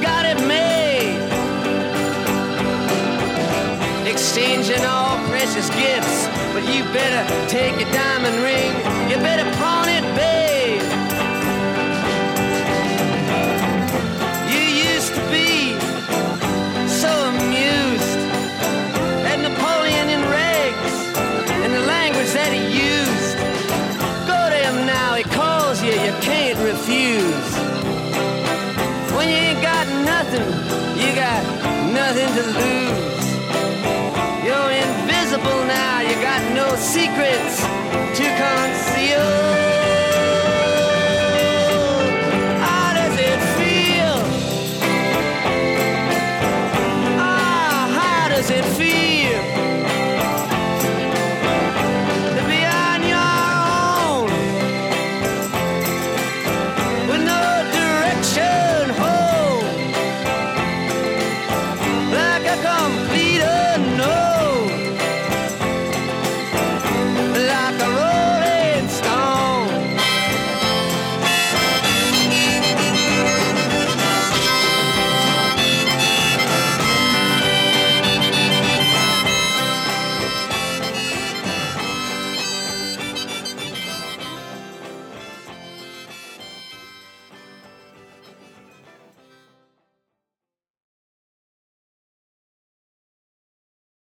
got 0.00 0.24
it 0.24 0.38
made. 0.46 1.18
Exchanging 4.06 4.84
all 4.84 5.18
precious 5.28 5.68
gifts, 5.70 6.26
but 6.54 6.62
you 6.72 6.82
better 6.92 7.22
take 7.48 7.78
your 7.80 7.90
diamond 7.92 8.36
ring, 8.42 8.72
you 9.10 9.16
better 9.22 9.44
pawn 9.58 9.88
it, 9.88 10.02
babe. 10.16 10.37
nothing 31.92 32.28
to 32.34 32.42
lose. 32.42 33.26
You're 34.44 34.70
invisible 34.70 35.64
now, 35.64 36.00
you 36.00 36.14
got 36.20 36.42
no 36.54 36.74
secrets 36.76 37.62
to 38.18 38.24
conceal. 38.36 39.67